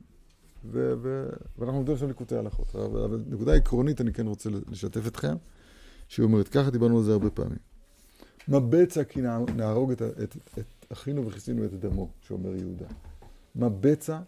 ו- 0.66 0.94
ו- 1.02 1.30
ואנחנו 1.58 1.82
נדבר 1.82 1.94
עכשיו 1.94 2.08
ליקוטי 2.08 2.36
הלכות. 2.36 2.76
אבל 2.76 3.24
נקודה 3.28 3.56
עקרונית 3.56 4.02
אני 4.02 4.14
כן 4.14 4.28
רוצה 4.28 4.50
לשתף 4.70 5.08
אתכם. 5.08 5.36
שהיא 6.08 6.24
אומרת, 6.24 6.48
ככה 6.48 6.70
דיברנו 6.70 6.98
על 6.98 7.04
זה 7.04 7.12
הרבה 7.12 7.30
פעמים. 7.30 7.60
מה 8.48 8.60
בצע 8.60 9.04
כי 9.04 9.22
נהרוג 9.56 9.92
את, 9.92 10.02
את, 10.02 10.38
את 10.60 10.86
אחינו 10.92 11.28
וכיסינו 11.28 11.66
את 11.66 11.74
דמו, 11.74 12.10
שאומר 12.22 12.56
יהודה. 12.56 12.86
מה 13.56 13.70
בצע 13.70 14.20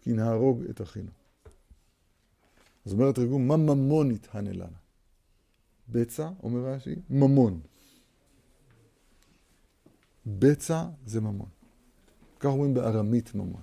כי 0.00 0.12
נהרוג 0.12 0.62
את 0.70 0.82
אחינו. 0.82 1.10
אז 2.86 2.92
אומר 2.92 3.08
התרגום, 3.08 3.48
מה 3.48 3.56
ממון 3.56 4.10
יתהנה 4.10 4.52
לנו? 4.52 4.81
בצע, 5.88 6.28
אומר 6.42 6.60
רש"י, 6.60 6.94
ממון. 7.10 7.60
בצע 10.26 10.84
זה 11.06 11.20
ממון. 11.20 11.48
כך 12.40 12.46
אומרים 12.46 12.74
בארמית 12.74 13.34
ממון. 13.34 13.62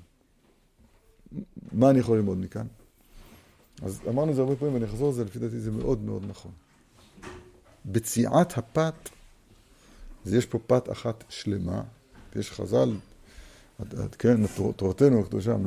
מה 1.72 1.90
אני 1.90 2.00
יכול 2.00 2.18
ללמוד 2.18 2.38
מכאן? 2.38 2.68
אז 3.82 4.02
אמרנו 4.10 4.32
את 4.32 4.36
זה 4.36 4.42
הרבה 4.42 4.56
פעמים 4.56 4.74
ואני 4.74 4.86
אחזור 4.86 5.08
על 5.08 5.14
זה, 5.14 5.24
לפי 5.26 5.40
דעתי 5.40 5.60
זה 5.60 5.72
מאוד 5.72 6.02
מאוד 6.02 6.26
נכון. 6.28 6.52
בציעת 7.86 8.58
הפת, 8.58 9.10
אז 10.26 10.34
יש 10.34 10.46
פה 10.46 10.60
פת 10.68 10.92
אחת 10.92 11.24
שלמה, 11.30 11.84
יש 12.36 12.52
חז"ל, 12.52 12.96
כן, 14.20 14.48
תורתנו 14.76 15.20
הקדושה 15.20 15.58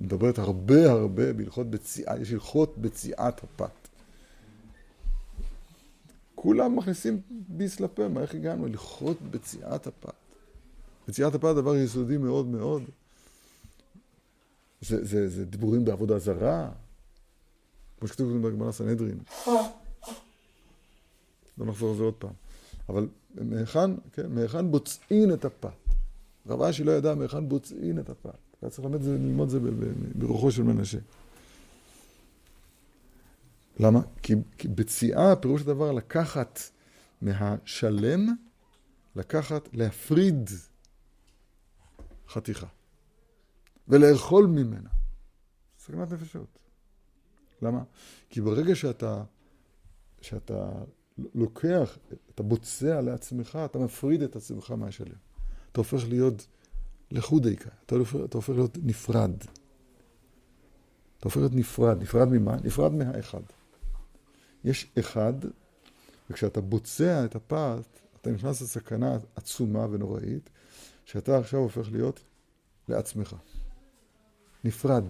מדברת 0.00 0.38
הרבה 0.38 0.90
הרבה 0.90 1.32
בהלכות 1.32 1.70
בציעה, 1.70 2.20
יש 2.20 2.32
הלכות 2.32 2.78
בציעת 2.78 3.44
הפת. 3.44 3.79
כולם 6.42 6.76
מכניסים 6.76 7.20
ביס 7.48 7.80
לפה, 7.80 8.08
מה 8.08 8.20
איך 8.20 8.34
הגענו? 8.34 8.66
הלכות 8.66 9.16
בציעת 9.30 9.86
הפת. 9.86 10.14
בציעת 11.08 11.34
הפת 11.34 11.54
דבר 11.56 11.76
יסודי 11.76 12.16
מאוד 12.16 12.46
מאוד. 12.46 12.82
זה, 14.80 15.04
זה, 15.04 15.28
זה 15.28 15.44
דיבורים 15.44 15.84
בעבודה 15.84 16.18
זרה, 16.18 16.70
כמו 17.98 18.08
שכתוב 18.08 18.46
בגמרא 18.46 18.72
סנהדרין. 18.72 19.18
לא 21.58 21.66
נחזור 21.66 21.90
על 21.90 21.96
זה 21.96 22.02
עוד 22.02 22.14
פעם. 22.14 22.32
אבל 22.88 23.08
מהיכן, 23.34 23.90
כן, 24.12 24.26
מהיכן 24.32 24.70
בוצעין 24.70 25.32
את 25.32 25.44
הפת? 25.44 25.68
רב 26.46 26.62
אשי 26.62 26.84
לא 26.84 26.92
ידע 26.92 27.14
מהיכן 27.14 27.48
בוצעין 27.48 27.98
את 27.98 28.10
הפת. 28.10 28.38
היה 28.62 28.70
צריך 28.70 28.88
ללמוד 28.90 29.46
את 29.46 29.50
זה 29.50 29.70
ברוחו 30.14 30.50
של 30.50 30.62
מנשה. 30.62 30.98
למה? 33.80 34.00
כי, 34.22 34.34
כי 34.58 34.68
בציעה 34.68 35.36
פירוש 35.36 35.62
הדבר 35.62 35.92
לקחת 35.92 36.60
מהשלם, 37.22 38.26
לקחת, 39.16 39.68
להפריד 39.72 40.50
חתיכה 42.28 42.66
ולאכול 43.88 44.46
ממנה. 44.46 44.90
סכנת 45.78 46.12
נפשות. 46.12 46.58
למה? 47.62 47.82
כי 48.30 48.40
ברגע 48.40 48.74
שאתה, 48.74 49.24
שאתה 50.20 50.70
לוקח, 51.34 51.98
אתה 52.34 52.42
בוצע 52.42 53.00
לעצמך, 53.00 53.58
אתה 53.64 53.78
מפריד 53.78 54.22
את 54.22 54.36
עצמך 54.36 54.70
מהשלם. 54.70 55.18
אתה 55.72 55.80
הופך 55.80 56.08
להיות 56.08 56.46
לחודיקה, 57.10 57.70
אתה, 57.86 57.96
אתה 58.24 58.38
הופך 58.38 58.50
להיות 58.50 58.78
נפרד. 58.82 59.34
אתה 61.18 61.24
הופך 61.24 61.36
להיות 61.36 61.54
נפרד. 61.54 62.02
נפרד 62.02 62.28
ממה? 62.28 62.56
נפרד 62.64 62.92
מהאחד. 62.92 63.42
יש 64.64 64.92
אחד, 64.98 65.32
וכשאתה 66.30 66.60
בוצע 66.60 67.24
את 67.24 67.34
הפת, 67.34 68.00
אתה 68.20 68.30
נכנס 68.30 68.62
לסכנה 68.62 69.18
עצומה 69.36 69.86
ונוראית, 69.90 70.50
שאתה 71.04 71.38
עכשיו 71.38 71.60
הופך 71.60 71.88
להיות 71.92 72.20
לעצמך. 72.88 73.36
נפרד. 74.64 75.04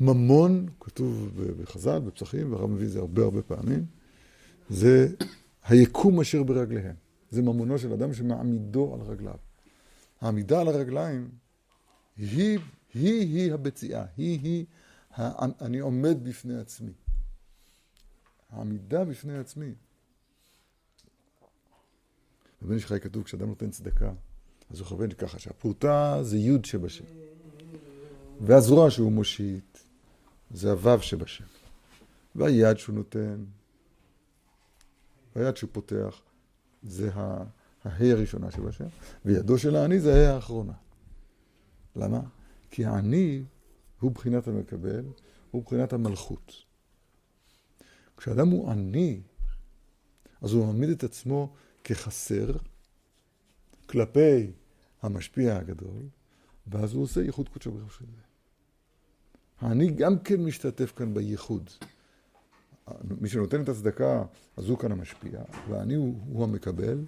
ממון, 0.00 0.68
כתוב 0.80 1.40
בחז"ל, 1.60 1.98
בפסחים, 1.98 2.52
והרב 2.52 2.70
מביא 2.70 2.86
את 2.86 2.90
זה 2.90 2.98
הרבה 2.98 3.22
הרבה 3.22 3.42
פעמים, 3.42 3.86
זה 4.70 5.08
היקום 5.64 6.20
אשר 6.20 6.42
ברגליהם. 6.42 6.94
זה 7.30 7.42
ממונו 7.42 7.78
של 7.78 7.92
אדם 7.92 8.14
שמעמידו 8.14 8.94
על 8.94 9.00
רגליו. 9.00 9.36
העמידה 10.20 10.60
על 10.60 10.68
הרגליים 10.68 11.28
היא, 12.16 12.58
היא, 12.94 13.20
היא 13.20 13.52
הבציעה, 13.52 14.04
היא, 14.16 14.40
היא, 14.42 14.64
אני 15.60 15.78
עומד 15.78 16.24
בפני 16.24 16.58
עצמי. 16.58 16.92
העמידה 18.52 19.04
בפני 19.04 19.38
עצמי. 19.38 19.74
בבן 22.62 22.74
איש 22.74 22.86
חי 22.86 23.00
כתוב, 23.00 23.24
כשאדם 23.24 23.48
נותן 23.48 23.70
צדקה, 23.70 24.12
אז 24.70 24.78
הוא 24.78 24.86
מכוון 24.86 25.10
ככה, 25.10 25.38
שהפרוטה 25.38 26.18
זה 26.22 26.38
יוד 26.38 26.64
שבשם. 26.64 27.04
והזרוע 28.40 28.90
שהוא 28.90 29.12
מושיט, 29.12 29.78
זה 30.50 30.70
הוו 30.70 31.02
שבשם. 31.02 31.44
והיד 32.34 32.78
שהוא 32.78 32.94
נותן, 32.94 33.44
והיד 35.36 35.56
שהוא 35.56 35.70
פותח, 35.72 36.22
זה 36.82 37.10
ההא 37.14 37.44
הראשונה 37.84 38.50
שבשם, 38.50 38.86
וידו 39.24 39.58
של 39.58 39.76
העני 39.76 40.00
זה 40.00 40.14
ההא 40.14 40.34
האחרונה. 40.34 40.72
למה? 41.96 42.20
כי 42.70 42.84
העני 42.84 43.44
הוא 44.00 44.10
בחינת 44.10 44.48
המקבל, 44.48 45.04
הוא 45.50 45.62
בחינת 45.62 45.92
המלכות. 45.92 46.71
כשאדם 48.22 48.48
הוא 48.48 48.70
עני, 48.70 49.20
אז 50.42 50.52
הוא 50.52 50.66
מעמיד 50.66 50.90
את 50.90 51.04
עצמו 51.04 51.52
כחסר 51.84 52.46
כלפי 53.86 54.50
המשפיע 55.02 55.56
הגדול, 55.56 56.02
ואז 56.66 56.94
הוא 56.94 57.02
עושה 57.02 57.22
ייחוד 57.22 57.48
קודשו 57.48 57.72
ברוך 57.72 57.92
של 57.92 58.04
זה. 58.04 58.22
העני 59.60 59.90
גם 59.90 60.18
כן 60.18 60.44
משתתף 60.44 60.92
כאן 60.96 61.14
בייחוד. 61.14 61.70
מי 63.20 63.28
שנותן 63.28 63.62
את 63.62 63.68
הצדקה, 63.68 64.24
אז 64.56 64.68
הוא 64.68 64.78
כאן 64.78 64.92
המשפיע, 64.92 65.40
והעני 65.68 65.94
הוא, 65.94 66.20
הוא 66.28 66.44
המקבל. 66.44 67.04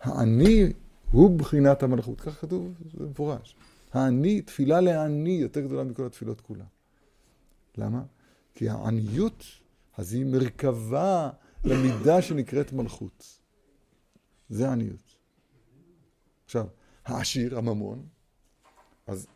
העני 0.00 0.72
הוא 1.10 1.38
בחינת 1.38 1.82
המלכות, 1.82 2.20
כך 2.20 2.40
כתוב, 2.40 2.74
זה 2.98 3.06
מפורש. 3.06 3.56
העני, 3.92 4.42
תפילה 4.42 4.80
לעני 4.80 5.30
יותר 5.30 5.60
גדולה 5.60 5.84
מכל 5.84 6.06
התפילות 6.06 6.40
כולן. 6.40 6.64
למה? 7.78 8.02
כי 8.54 8.68
העניות, 8.68 9.44
אז 9.96 10.12
היא 10.12 10.26
מרכבה 10.26 11.30
למידה 11.64 12.22
שנקראת 12.22 12.72
מלכות. 12.72 13.38
זה 14.48 14.68
העניות. 14.68 15.16
עכשיו, 16.44 16.66
העשיר, 17.04 17.58
הממון, 17.58 18.06
אז 19.06 19.26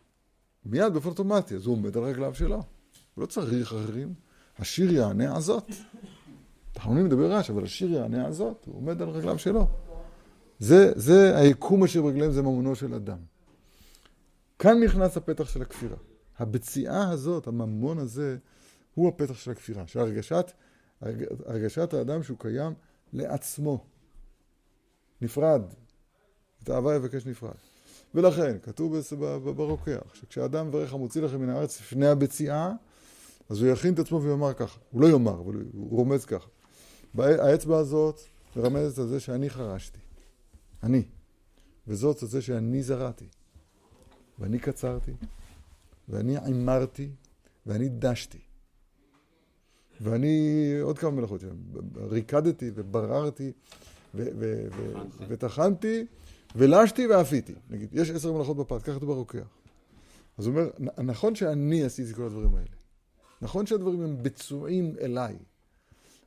מיד 0.64 0.92
באופן 0.92 1.08
אוטומטי, 1.08 1.54
אז 1.54 1.66
הוא 1.66 1.76
עומד 1.76 1.96
על 1.96 2.02
רגליו 2.02 2.34
שלו. 2.34 2.56
הוא 2.56 3.22
לא 3.22 3.26
צריך 3.26 3.72
אחרים. 3.72 4.14
השיר 4.58 4.92
יענה 4.92 5.36
הזאת. 5.36 5.64
תחנונים 6.72 7.04
מדבר 7.04 7.30
רעש, 7.32 7.50
אבל 7.50 7.64
השיר 7.64 7.92
יענה 7.92 8.26
הזאת, 8.26 8.64
הוא 8.66 8.76
עומד 8.76 9.02
על 9.02 9.08
רגליו 9.08 9.38
שלו. 9.38 9.68
זה, 10.58 10.92
זה 10.94 11.38
היקום 11.38 11.84
אשר 11.84 12.02
ברגליהם 12.02 12.32
זה 12.32 12.42
ממונו 12.42 12.74
של 12.74 12.94
אדם. 12.94 13.18
כאן 14.58 14.82
נכנס 14.84 15.16
הפתח 15.16 15.48
של 15.48 15.62
הכפירה. 15.62 15.96
הבציעה 16.38 17.10
הזאת, 17.10 17.46
הממון 17.46 17.98
הזה, 17.98 18.36
הוא 18.96 19.08
הפתח 19.08 19.34
של 19.34 19.50
הכפירה. 19.50 19.86
שהרגשת, 19.86 20.52
הרגשת 21.46 21.94
האדם 21.94 22.22
שהוא 22.22 22.38
קיים 22.38 22.72
לעצמו. 23.12 23.84
נפרד. 25.20 25.62
את 26.62 26.68
האהבה 26.68 26.96
יבקש 26.96 27.26
נפרד. 27.26 27.54
ולכן, 28.14 28.56
כתוב 28.62 28.96
ברוקח, 29.56 30.14
שכשאדם 30.14 30.68
מברך 30.68 30.92
המוציא 30.92 31.22
לכם 31.22 31.40
מן 31.40 31.48
הארץ 31.48 31.80
לפני 31.80 32.06
הבציעה, 32.06 32.72
אז 33.48 33.62
הוא 33.62 33.70
יכין 33.70 33.94
את 33.94 33.98
עצמו 33.98 34.22
ויאמר 34.22 34.52
ככה. 34.52 34.78
הוא 34.90 35.00
לא 35.00 35.06
יאמר, 35.06 35.40
אבל 35.40 35.54
הוא 35.72 35.90
רומז 35.90 36.24
ככה. 36.24 36.48
האצבע 37.18 37.78
הזאת 37.78 38.20
מרמזת 38.56 38.98
על 38.98 39.06
זה 39.06 39.20
שאני 39.20 39.50
חרשתי. 39.50 40.00
אני. 40.82 41.02
וזאת 41.86 42.22
על 42.22 42.28
זה 42.28 42.42
שאני 42.42 42.82
זרעתי. 42.82 43.28
ואני 44.38 44.58
קצרתי. 44.58 45.12
ואני 46.08 46.38
עימרתי. 46.38 47.10
ואני 47.66 47.88
דשתי. 47.88 48.45
ואני 50.00 50.72
עוד 50.82 50.98
כמה 50.98 51.10
מלאכות. 51.10 51.40
ריקדתי 51.96 52.70
ובררתי 52.74 53.52
וטחנתי 55.28 56.06
ולשתי 56.56 57.06
ואפיתי. 57.06 57.54
נגיד, 57.70 57.88
יש 57.92 58.10
עשר 58.10 58.32
מלאכות 58.32 58.56
בפת, 58.56 58.82
ככה 58.82 58.94
כתוב 58.96 59.12
ברוקח. 59.12 59.46
אז 60.38 60.46
הוא 60.46 60.54
אומר, 60.54 60.70
נכון 61.02 61.34
שאני 61.34 61.84
עשיתי 61.84 62.14
כל 62.14 62.22
הדברים 62.22 62.54
האלה. 62.54 62.66
נכון 63.42 63.66
שהדברים 63.66 64.02
הם 64.02 64.22
ביצועים 64.22 64.94
אליי, 65.00 65.36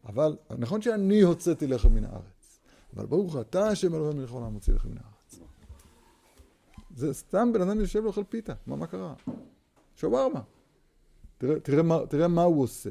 אבל 0.06 0.38
נכון 0.58 0.82
שאני 0.82 1.22
הוצאתי 1.22 1.68
לחם 1.68 1.94
מן 1.94 2.04
הארץ, 2.06 2.60
אבל 2.96 3.06
ברוך 3.06 3.38
אתה 3.38 3.68
השם 3.68 3.96
אלוהים 3.96 4.18
מלך 4.18 4.32
העולם 4.32 4.54
מוציא 4.54 4.74
לחם 4.74 4.90
מן 4.90 4.98
הארץ. 4.98 5.50
זה 6.96 7.14
סתם 7.14 7.54
בן 7.54 7.62
אדם 7.62 7.80
יושב 7.80 8.04
ואוכל 8.04 8.24
פיתה, 8.30 8.54
מה, 8.68 8.76
מה 8.76 8.88
קרה? 8.88 9.14
שווארמה. 9.96 10.42
תראה, 11.38 11.60
תראה, 11.60 12.06
תראה 12.10 12.28
מה 12.28 12.44
הוא 12.44 12.64
עושה, 12.64 12.90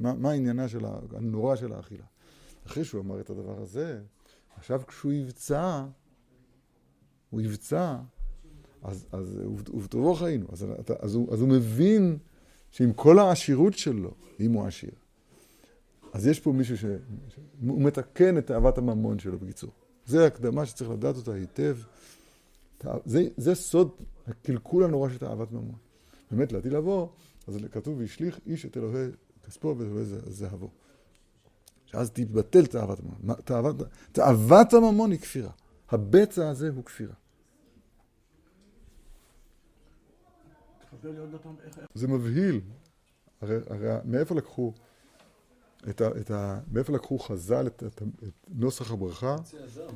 מה, 0.00 0.14
מה 0.14 0.30
העניינה 0.30 0.68
של 0.68 0.84
הנורא 1.16 1.56
של 1.56 1.72
האכילה. 1.72 2.04
אחרי 2.66 2.84
שהוא 2.84 3.00
אמר 3.00 3.20
את 3.20 3.30
הדבר 3.30 3.62
הזה, 3.62 4.00
עכשיו 4.56 4.82
כשהוא 4.88 5.12
יבצע, 5.12 5.84
הוא 7.30 7.40
יבצע, 7.40 7.96
אז, 8.82 9.06
אז 9.12 9.40
ובטובו 9.74 10.14
חיינו, 10.14 10.46
אז, 10.52 10.66
אז, 11.00 11.14
הוא, 11.14 11.32
אז 11.32 11.40
הוא 11.40 11.48
מבין 11.48 12.18
שעם 12.70 12.92
כל 12.92 13.18
העשירות 13.18 13.74
שלו, 13.74 14.10
אם 14.40 14.52
הוא 14.52 14.66
עשיר, 14.66 14.90
אז 16.12 16.26
יש 16.26 16.40
פה 16.40 16.52
מישהו 16.52 16.78
שהוא 16.78 17.80
מתקן 17.82 18.38
את 18.38 18.46
תאוות 18.46 18.78
הממון 18.78 19.18
שלו, 19.18 19.38
בקיצור. 19.38 19.70
זה 20.06 20.26
הקדמה 20.26 20.66
שצריך 20.66 20.90
לדעת 20.90 21.16
אותה 21.16 21.32
היטב. 21.32 21.76
זה, 23.04 23.28
זה 23.36 23.54
סוד 23.54 23.90
הקלקול 24.26 24.84
הנורא 24.84 25.08
של 25.08 25.18
תאוות 25.18 25.52
ממון. 25.52 25.78
באמת, 26.30 26.52
לעתיד 26.52 26.72
לבוא, 26.72 27.08
אז 27.46 27.58
כתוב, 27.72 27.98
והשליך 27.98 28.40
איש 28.46 28.66
את 28.66 28.76
אלוהי 28.76 29.06
כספו 29.46 29.74
ואת 29.78 29.86
אלוהי 29.86 30.04
זהבו. 30.26 30.70
שאז 31.86 32.10
תתבטל 32.10 32.66
תאוות 32.66 32.98
הממון. 33.00 33.36
תאוות, 33.44 33.76
תאוות 34.12 34.74
הממון 34.74 35.10
היא 35.10 35.20
כפירה. 35.20 35.50
הבצע 35.90 36.48
הזה 36.48 36.70
הוא 36.74 36.84
כפירה. 36.84 37.14
זה 41.94 42.08
מבהיל. 42.08 42.60
הרי, 43.40 43.56
הרי 43.70 43.88
מאיפה 44.04 44.34
לקחו 44.34 44.72
את 45.88 46.00
ה, 46.00 46.08
את 46.20 46.30
ה, 46.30 46.60
מאיפה 46.72 46.92
לקחו 46.92 47.18
חז"ל 47.18 47.66
את, 47.66 47.82
את, 47.86 48.02
את 48.02 48.32
נוסח 48.48 48.90
הברכה? 48.90 49.36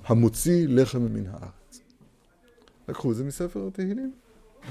המוציא 0.05 0.69
לחם 0.69 1.03
מן 1.03 1.27
הארץ. 1.27 1.81
לקחו 2.89 3.11
את 3.11 3.17
זה 3.17 3.25
מספר 3.25 3.71
תהילים. 3.73 4.13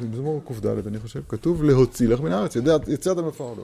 במזמור 0.02 0.42
קד, 0.46 0.88
אני 0.88 1.00
חושב, 1.00 1.24
כתוב 1.28 1.64
להוציא 1.64 2.08
לחם 2.08 2.24
מן 2.24 2.32
הארץ. 2.32 2.56
יצאת 2.88 3.18
מפרעה 3.18 3.56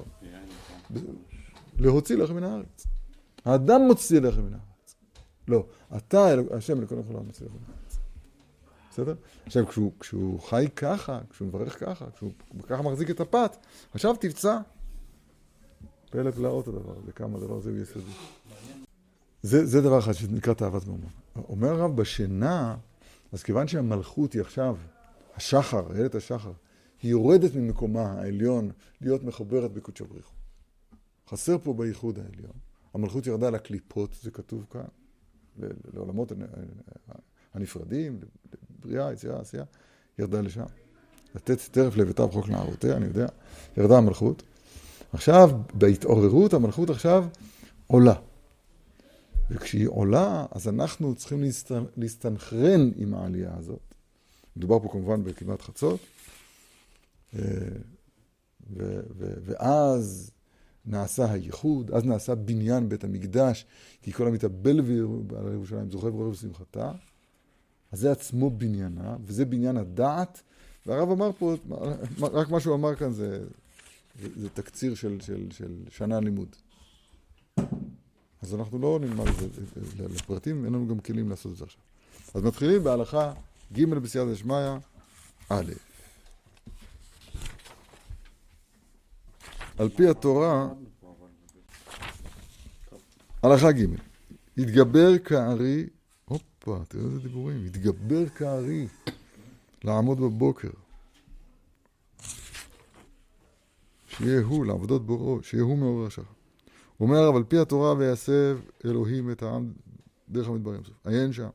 להוציא 1.79 2.17
לחם 2.17 2.35
מן 2.35 2.43
הארץ. 2.43 2.87
האדם 3.45 3.81
מוציא 3.81 4.19
לחם 4.19 4.41
מן 4.41 4.53
הארץ. 4.53 4.95
לא, 5.47 5.65
אתה, 5.97 6.27
השם 6.51 6.81
לכל 6.81 6.95
יכול 6.99 7.15
מוציא 7.15 7.45
לחם 7.45 7.55
מן 7.55 7.73
הארץ. 7.73 7.97
בסדר? 8.91 9.15
עכשיו, 9.45 9.67
כשהוא, 9.67 9.91
כשהוא 9.99 10.39
חי 10.39 10.67
ככה, 10.75 11.19
כשהוא 11.29 11.47
מברך 11.47 11.79
ככה, 11.79 12.05
כשהוא 12.15 12.31
ככה 12.67 12.81
מחזיק 12.81 13.09
את 13.09 13.19
הפת, 13.19 13.57
עכשיו 13.93 14.15
תפצע. 14.15 14.59
פלא 16.09 16.31
פלאות 16.31 16.67
הדבר 16.67 16.93
הזה, 16.97 17.11
כמה 17.11 17.37
הדבר 17.37 17.57
הזה 17.57 17.69
הוא 17.69 17.77
יסודי. 17.77 18.11
זה, 19.43 19.65
זה 19.65 19.81
דבר 19.81 19.99
אחד 19.99 20.13
שנקרא 20.13 20.53
תאוות 20.53 20.87
ממון. 20.87 21.01
אומר 21.49 21.69
הרב, 21.69 21.95
בשינה, 21.95 22.75
אז 23.31 23.43
כיוון 23.43 23.67
שהמלכות 23.67 24.33
היא 24.33 24.41
עכשיו, 24.41 24.75
השחר, 25.35 25.95
איילת 25.95 26.15
השחר, 26.15 26.51
היא 27.01 27.11
יורדת 27.11 27.55
ממקומה 27.55 28.11
העליון 28.11 28.71
להיות 29.01 29.23
מחוברת 29.23 29.71
בקודשו 29.71 30.05
בריחו. 30.05 30.34
חסר 31.29 31.57
פה 31.57 31.73
בייחוד 31.73 32.19
העליון. 32.19 32.53
המלכות 32.93 33.27
ירדה 33.27 33.49
לקליפות, 33.49 34.17
זה 34.21 34.31
כתוב 34.31 34.65
כאן, 34.71 34.85
לעולמות 35.93 36.31
הנפרדים, 37.53 38.19
בריאה, 38.79 39.13
יצירה, 39.13 39.39
עשייה, 39.39 39.63
ירדה 40.19 40.41
לשם. 40.41 40.65
לתת 41.35 41.61
טרף 41.71 41.97
לביתה 41.97 42.27
בחוק 42.27 42.49
נערותיה, 42.49 42.97
אני 42.97 43.05
יודע, 43.05 43.27
ירדה 43.77 43.97
המלכות. 43.97 44.43
עכשיו, 45.13 45.49
בהתעוררות, 45.73 46.53
המלכות 46.53 46.89
עכשיו 46.89 47.25
עולה. 47.87 48.15
וכשהיא 49.49 49.87
עולה, 49.87 50.45
אז 50.51 50.67
אנחנו 50.67 51.15
צריכים 51.15 51.43
להסתנכרן 51.97 52.91
עם 52.95 53.13
העלייה 53.13 53.53
הזאת. 53.57 53.95
מדובר 54.57 54.79
פה 54.79 54.89
כמובן 54.91 55.23
בכמעט 55.23 55.61
חצות. 55.61 55.99
אה, 57.35 57.41
ו- 58.69 59.01
ו- 59.17 59.33
ואז 59.45 60.31
נעשה 60.87 61.31
הייחוד, 61.31 61.91
אז 61.91 62.05
נעשה 62.05 62.35
בניין 62.35 62.89
בית 62.89 63.03
המקדש, 63.03 63.65
כי 64.01 64.11
כל 64.11 64.27
המתאבל 64.27 64.79
על 65.37 65.53
ירושלים 65.53 65.91
זוכה 65.91 66.07
ורוב 66.07 66.35
שמחתה. 66.35 66.91
אז 67.91 67.99
זה 67.99 68.11
עצמו 68.11 68.49
בניינה, 68.49 69.15
וזה 69.25 69.45
בניין 69.45 69.77
הדעת, 69.77 70.41
והרב 70.85 71.11
אמר 71.11 71.31
פה, 71.39 71.55
רק 72.19 72.49
מה 72.49 72.59
שהוא 72.59 72.75
אמר 72.75 72.95
כאן 72.95 73.11
זה, 73.11 73.45
זה, 74.21 74.27
זה 74.35 74.49
תקציר 74.49 74.95
של, 74.95 75.17
של, 75.21 75.47
של 75.51 75.73
שנה 75.89 76.19
לימוד. 76.19 76.55
אז 78.41 78.55
אנחנו 78.55 78.79
לא 78.79 78.99
נלמד 79.01 79.27
את 79.27 79.53
זה 79.97 80.07
לפרטים, 80.07 80.65
אין 80.65 80.73
לנו 80.73 80.87
גם 80.87 80.99
כלים 80.99 81.29
לעשות 81.29 81.51
את 81.51 81.57
זה 81.57 81.63
עכשיו. 81.63 81.81
אז 82.33 82.43
מתחילים 82.43 82.83
בהלכה 82.83 83.33
ג' 83.73 83.85
בסייעתא 83.85 84.31
דשמיא, 84.31 84.71
א'. 85.49 85.71
על 89.77 89.89
פי 89.89 90.07
התורה, 90.07 90.69
הלכה 93.43 93.71
ג', 93.71 93.85
התגבר 94.57 95.17
כארי 95.17 95.85
הופה, 96.25 96.83
תראה 96.87 97.03
איזה 97.03 97.19
דיבורים. 97.19 97.65
התגבר 97.65 98.29
כארי 98.29 98.87
לעמוד 99.83 100.19
בבוקר. 100.19 100.69
שיהיה 104.07 104.41
הוא 104.41 104.65
לעבודות 104.65 105.05
בוראו, 105.05 105.43
שיהיה 105.43 105.63
הוא 105.63 105.77
מעורר 105.77 106.07
השחר. 106.07 106.23
הוא 106.97 107.09
אומר, 107.09 107.29
אבל 107.29 107.43
פי 107.43 107.57
התורה 107.57 107.93
ויסב 107.93 108.57
אלוהים 108.85 109.31
את 109.31 109.43
העם 109.43 109.73
דרך 110.29 110.47
המדבר 110.47 110.75
ים 110.75 110.83
סוף. 110.83 110.95
עיין 111.05 111.33
שם. 111.33 111.49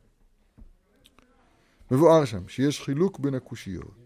מבואר 1.91 2.25
שם, 2.25 2.49
שיש 2.49 2.81
חילוק 2.81 3.19
בין 3.19 3.35
הקושיות. 3.35 4.00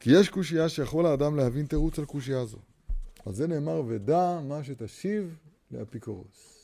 כי 0.00 0.10
יש 0.12 0.28
קושייה 0.28 0.68
שיכול 0.68 1.06
האדם 1.06 1.36
להבין 1.36 1.66
תירוץ 1.66 1.98
על 1.98 2.04
קושייה 2.04 2.44
זו. 2.44 2.58
על 3.26 3.34
זה 3.34 3.46
נאמר, 3.46 3.82
ודע 3.88 4.40
מה 4.48 4.64
שתשיב 4.64 5.38
לאפיקורוס. 5.70 6.60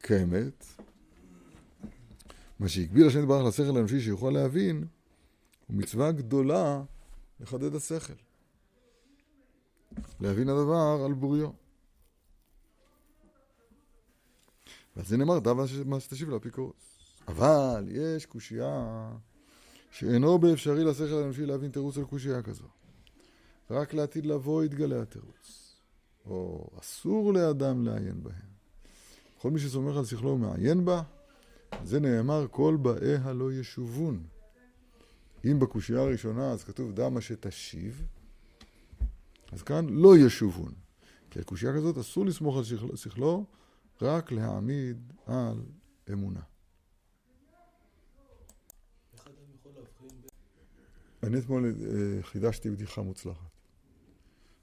כאמת, 0.00 0.66
מה 2.58 2.68
שהגביל 2.68 3.06
השם 3.06 3.18
יתברך 3.18 3.46
לשכל 3.46 3.76
האנושי 3.76 4.00
שיוכל 4.00 4.30
להבין, 4.30 4.86
הוא 5.66 5.76
מצווה 5.76 6.12
גדולה 6.12 6.82
לחדד 7.40 7.74
השכל. 7.74 8.12
להבין 10.20 10.48
הדבר 10.48 11.02
על 11.06 11.12
בוריו. 11.12 11.50
ועל 14.96 15.06
זה 15.06 15.16
נאמר, 15.16 15.38
דע 15.38 15.52
מה 15.84 16.00
שתשיב 16.00 16.30
לאפיקורוס. 16.30 16.98
אבל 17.28 17.88
יש 17.90 18.26
קושייה 18.26 19.10
שאינו 19.90 20.38
באפשרי 20.38 20.84
לשכל 20.84 21.22
האנושי 21.22 21.46
להבין 21.46 21.70
תירוץ 21.70 21.98
על 21.98 22.04
קושייה 22.04 22.42
כזו. 22.42 22.66
רק 23.70 23.94
לעתיד 23.94 24.26
לבוא 24.26 24.64
יתגלה 24.64 25.02
התירוץ. 25.02 25.76
או 26.26 26.70
אסור 26.80 27.34
לאדם 27.34 27.86
לעיין 27.86 28.22
בהם. 28.22 28.50
כל 29.38 29.50
מי 29.50 29.60
שסומך 29.60 29.96
על 29.96 30.04
שכלו 30.04 30.30
ומעיין 30.30 30.84
בה, 30.84 31.02
זה 31.84 32.00
נאמר 32.00 32.46
כל 32.50 32.76
באיה 32.82 33.32
לא 33.32 33.52
ישובון. 33.52 34.22
אם 35.44 35.58
בקושייה 35.58 36.00
הראשונה 36.00 36.50
אז 36.50 36.64
כתוב 36.64 36.92
דמה 36.92 37.20
שתשיב, 37.20 38.06
אז 39.52 39.62
כאן 39.62 39.88
לא 39.88 40.16
ישובון. 40.16 40.72
כי 41.30 41.40
הקושייה 41.40 41.74
כזאת 41.74 41.98
אסור 41.98 42.26
לסמוך 42.26 42.56
על 42.56 42.96
שכלו, 42.96 43.44
רק 44.02 44.32
להעמיד 44.32 45.12
על 45.26 45.62
אמונה. 46.12 46.40
אני 51.22 51.38
אתמול 51.38 51.64
אה, 51.66 52.22
חידשתי 52.22 52.70
בדיחה 52.70 53.02
מוצלחת. 53.02 53.50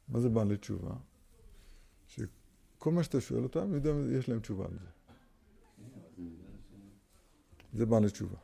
מה 0.09 0.19
זה 0.19 0.29
בעלי 0.29 0.57
תשובה? 0.57 0.93
שכל 2.07 2.91
מה 2.91 3.03
שאתה 3.03 3.21
שואל 3.21 3.43
אותם, 3.43 3.71
יש 4.11 4.29
להם 4.29 4.39
תשובה 4.39 4.65
על 4.65 4.77
זה. 4.79 4.87
זה 7.73 7.85
בעלי 7.85 8.09
תשובה. 8.09 8.37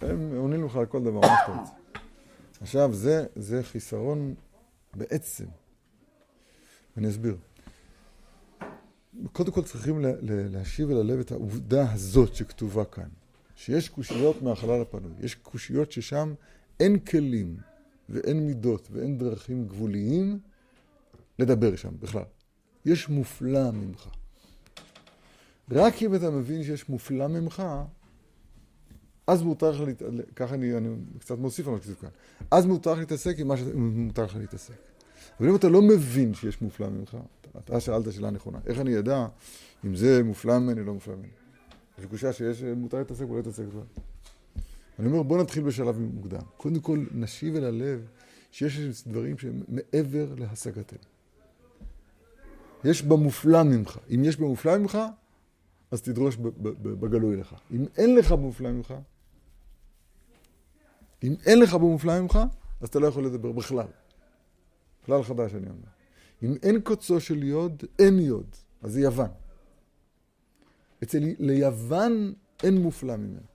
הם 0.00 0.36
עונים 0.36 0.64
לך 0.64 0.76
על 0.76 0.86
כל 0.86 1.02
דבר, 1.04 1.20
מה 1.20 1.36
שאתה 1.46 1.60
רוצה. 1.60 1.72
עכשיו, 2.60 2.94
זה, 2.94 3.26
זה 3.36 3.62
חיסרון 3.62 4.34
בעצם. 4.94 5.46
אני 6.96 7.08
אסביר. 7.08 7.36
קודם 9.32 9.52
כל 9.52 9.62
צריכים 9.62 10.04
להשיב 10.24 10.90
אל 10.90 10.96
הלב 10.96 11.18
את 11.18 11.32
העובדה 11.32 11.92
הזאת 11.92 12.34
שכתובה 12.34 12.84
כאן. 12.84 13.08
שיש 13.64 13.88
קושיות 13.88 14.42
מהחלל 14.42 14.80
הפנוי. 14.82 15.12
יש 15.20 15.34
קושיות 15.34 15.92
ששם 15.92 16.34
אין 16.80 16.98
כלים 16.98 17.56
ואין 18.08 18.46
מידות 18.46 18.88
ואין 18.90 19.18
דרכים 19.18 19.66
גבוליים 19.66 20.38
לדבר 21.38 21.76
שם 21.76 21.90
בכלל. 22.00 22.22
יש 22.84 23.08
מופלא 23.08 23.70
ממך. 23.70 24.08
רק 25.70 26.02
אם 26.02 26.14
אתה 26.14 26.30
מבין 26.30 26.62
שיש 26.62 26.88
מופלא 26.88 27.26
ממך, 27.26 27.62
אז 29.26 29.42
מותר 29.42 29.70
לך, 29.70 29.80
להת... 29.80 30.02
ככה 30.36 30.54
אני, 30.54 30.76
אני 30.76 30.88
קצת 31.18 31.38
מוסיף 31.38 31.66
על 31.66 31.72
מה 31.72 31.80
שכתוב 31.80 31.94
כאן, 31.94 32.08
אז 32.50 32.66
מותר 32.66 32.92
לך 32.92 32.98
להתעסק 32.98 33.38
עם 33.38 33.48
מה 33.48 33.56
שמותר 33.56 34.24
לך 34.24 34.36
להתעסק. 34.36 34.74
אבל 35.40 35.48
אם 35.48 35.56
אתה 35.56 35.68
לא 35.68 35.82
מבין 35.82 36.34
שיש 36.34 36.62
מופלא 36.62 36.88
ממך, 36.88 37.16
אתה 37.58 37.80
שאלת 37.80 38.12
שאלה 38.12 38.30
נכונה, 38.30 38.58
איך 38.66 38.78
אני 38.78 38.98
אדע 38.98 39.26
אם 39.84 39.96
זה 39.96 40.22
מופלא 40.22 40.58
ממני 40.58 40.80
או 40.80 40.86
לא 40.86 40.94
מופלא 40.94 41.16
ממני? 41.16 41.39
יש 42.00 42.06
קושה 42.06 42.32
שיש, 42.32 42.62
מותר 42.62 42.98
להתעסק 42.98 43.24
ולא 43.24 43.36
להתעסק 43.36 43.64
כבר. 43.70 43.82
אני 44.98 45.06
אומר, 45.06 45.22
בוא 45.22 45.42
נתחיל 45.42 45.62
בשלב 45.62 45.98
מוקדם. 45.98 46.40
קודם 46.56 46.80
כל, 46.80 47.04
נשיב 47.14 47.56
אל 47.56 47.64
הלב 47.64 48.06
שיש 48.50 49.08
דברים 49.08 49.38
שהם 49.38 49.62
מעבר 49.68 50.34
להשגתנו. 50.38 50.98
יש 52.84 53.02
במופלא 53.02 53.62
ממך. 53.62 53.98
אם 54.14 54.24
יש 54.24 54.36
במופלא 54.36 54.78
ממך, 54.78 54.98
אז 55.90 56.02
תדרוש 56.02 56.36
בגלוי 56.82 57.36
לך. 57.36 57.54
אם 57.70 57.84
אין 57.96 58.16
לך 58.16 58.32
במופלא 58.32 58.72
ממך, 58.72 58.94
אם 61.22 61.34
אין 61.46 61.60
לך 61.60 61.74
במופלא 61.74 62.20
ממך, 62.20 62.38
אז 62.80 62.88
אתה 62.88 62.98
לא 62.98 63.06
יכול 63.06 63.26
לדבר 63.26 63.52
בכלל. 63.52 63.86
כלל 65.06 65.22
חדש 65.22 65.54
אני 65.54 65.66
אומר. 65.66 65.88
אם 66.42 66.54
אין 66.62 66.80
קוצו 66.80 67.20
של 67.20 67.42
יוד, 67.42 67.84
אין 67.98 68.18
יוד. 68.18 68.56
אז 68.82 68.92
זה 68.92 69.00
יוון. 69.00 69.28
אצל 71.02 71.18
ליוון 71.38 72.32
אין 72.62 72.78
מופלא 72.78 73.16
ממנו. 73.16 73.46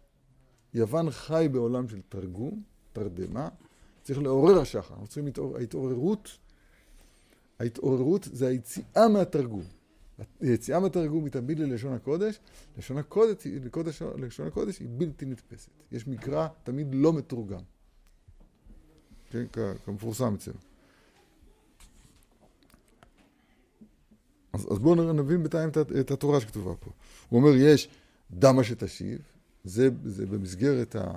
יוון 0.73 1.11
חי 1.11 1.47
בעולם 1.51 1.89
של 1.89 2.01
תרגום, 2.09 2.63
תרדמה, 2.93 3.49
צריך 4.03 4.19
לעורר 4.19 4.61
השחר. 4.61 4.93
אנחנו 4.93 5.07
צריכים 5.07 5.27
ההתעוררות, 5.55 6.37
ההתעוררות 7.59 8.27
זה 8.31 8.47
היציאה 8.47 9.07
מהתרגום. 9.13 9.63
היציאה 10.41 10.79
מהתרגום 10.79 11.23
היא 11.23 11.31
תמיד 11.31 11.59
ללשון 11.59 11.93
הקודש, 11.93 12.39
לשון 12.77 12.97
הקודש, 12.97 13.47
לקודש, 13.47 14.01
לשון 14.01 14.47
הקודש 14.47 14.79
היא 14.79 14.87
בלתי 14.97 15.25
נתפסת. 15.25 15.69
יש 15.91 16.07
מקרא 16.07 16.47
תמיד 16.63 16.87
לא 16.91 17.13
מתורגם. 17.13 17.61
כן, 19.31 19.45
כמפורסם 19.85 20.33
אצלנו. 20.33 20.57
אז, 24.55 24.67
אז 24.71 24.79
בואו 24.79 25.13
נבין 25.13 25.37
בינתיים 25.37 25.69
את, 25.69 25.77
את 25.77 26.11
התורה 26.11 26.41
שכתובה 26.41 26.75
פה. 26.75 26.91
הוא 27.29 27.39
אומר, 27.39 27.55
יש 27.55 27.89
דמה 28.31 28.63
שתשיב, 28.63 29.19
זה, 29.63 29.89
זה 30.03 30.25
במסגרת 30.25 30.95
ה, 30.95 31.01
ה, 31.01 31.15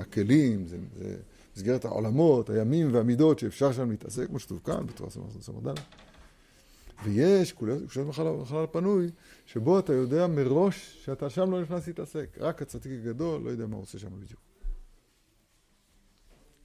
הכלים, 0.00 0.66
זה, 0.66 0.76
זה 0.96 1.16
במסגרת 1.54 1.84
העולמות, 1.84 2.50
הימים 2.50 2.94
והמידות 2.94 3.38
שאפשר 3.38 3.72
שם 3.72 3.90
להתעסק, 3.90 4.26
כמו 4.26 4.38
שכתוב 4.38 4.60
כאן, 4.64 4.86
בתורה 4.86 5.10
סמ"ד. 5.40 5.80
ויש 7.04 7.52
קושיות 7.52 8.08
בחלל 8.08 8.64
הפנוי, 8.64 9.10
שבו 9.46 9.78
אתה 9.78 9.92
יודע 9.92 10.26
מראש 10.26 11.00
שאתה 11.04 11.30
שם 11.30 11.50
לא 11.50 11.62
נכנס 11.62 11.86
להתעסק. 11.86 12.36
רק 12.40 12.62
הצדיק 12.62 12.92
הגדול 12.92 13.40
לא 13.42 13.50
יודע 13.50 13.66
מה 13.66 13.76
הוא 13.76 13.82
עושה 13.82 13.98
שם 13.98 14.20
בדיוק. 14.20 14.40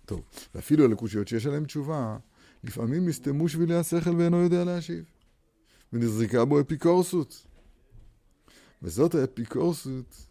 טוב, 0.05 0.21
ואפילו 0.55 0.85
על 0.85 0.91
הקושיות 0.91 1.27
שיש 1.27 1.45
עליהן 1.45 1.65
תשובה, 1.65 2.17
לפעמים 2.63 3.07
נסתמו 3.07 3.49
שבילי 3.49 3.75
השכל 3.75 4.15
ואינו 4.15 4.43
יודע 4.43 4.63
להשיב. 4.63 5.14
ונזריקה 5.95 6.45
בו 6.45 6.61
אפיקורסות. 6.61 7.47
וזאת 8.81 9.15
האפיקורסות 9.15 10.27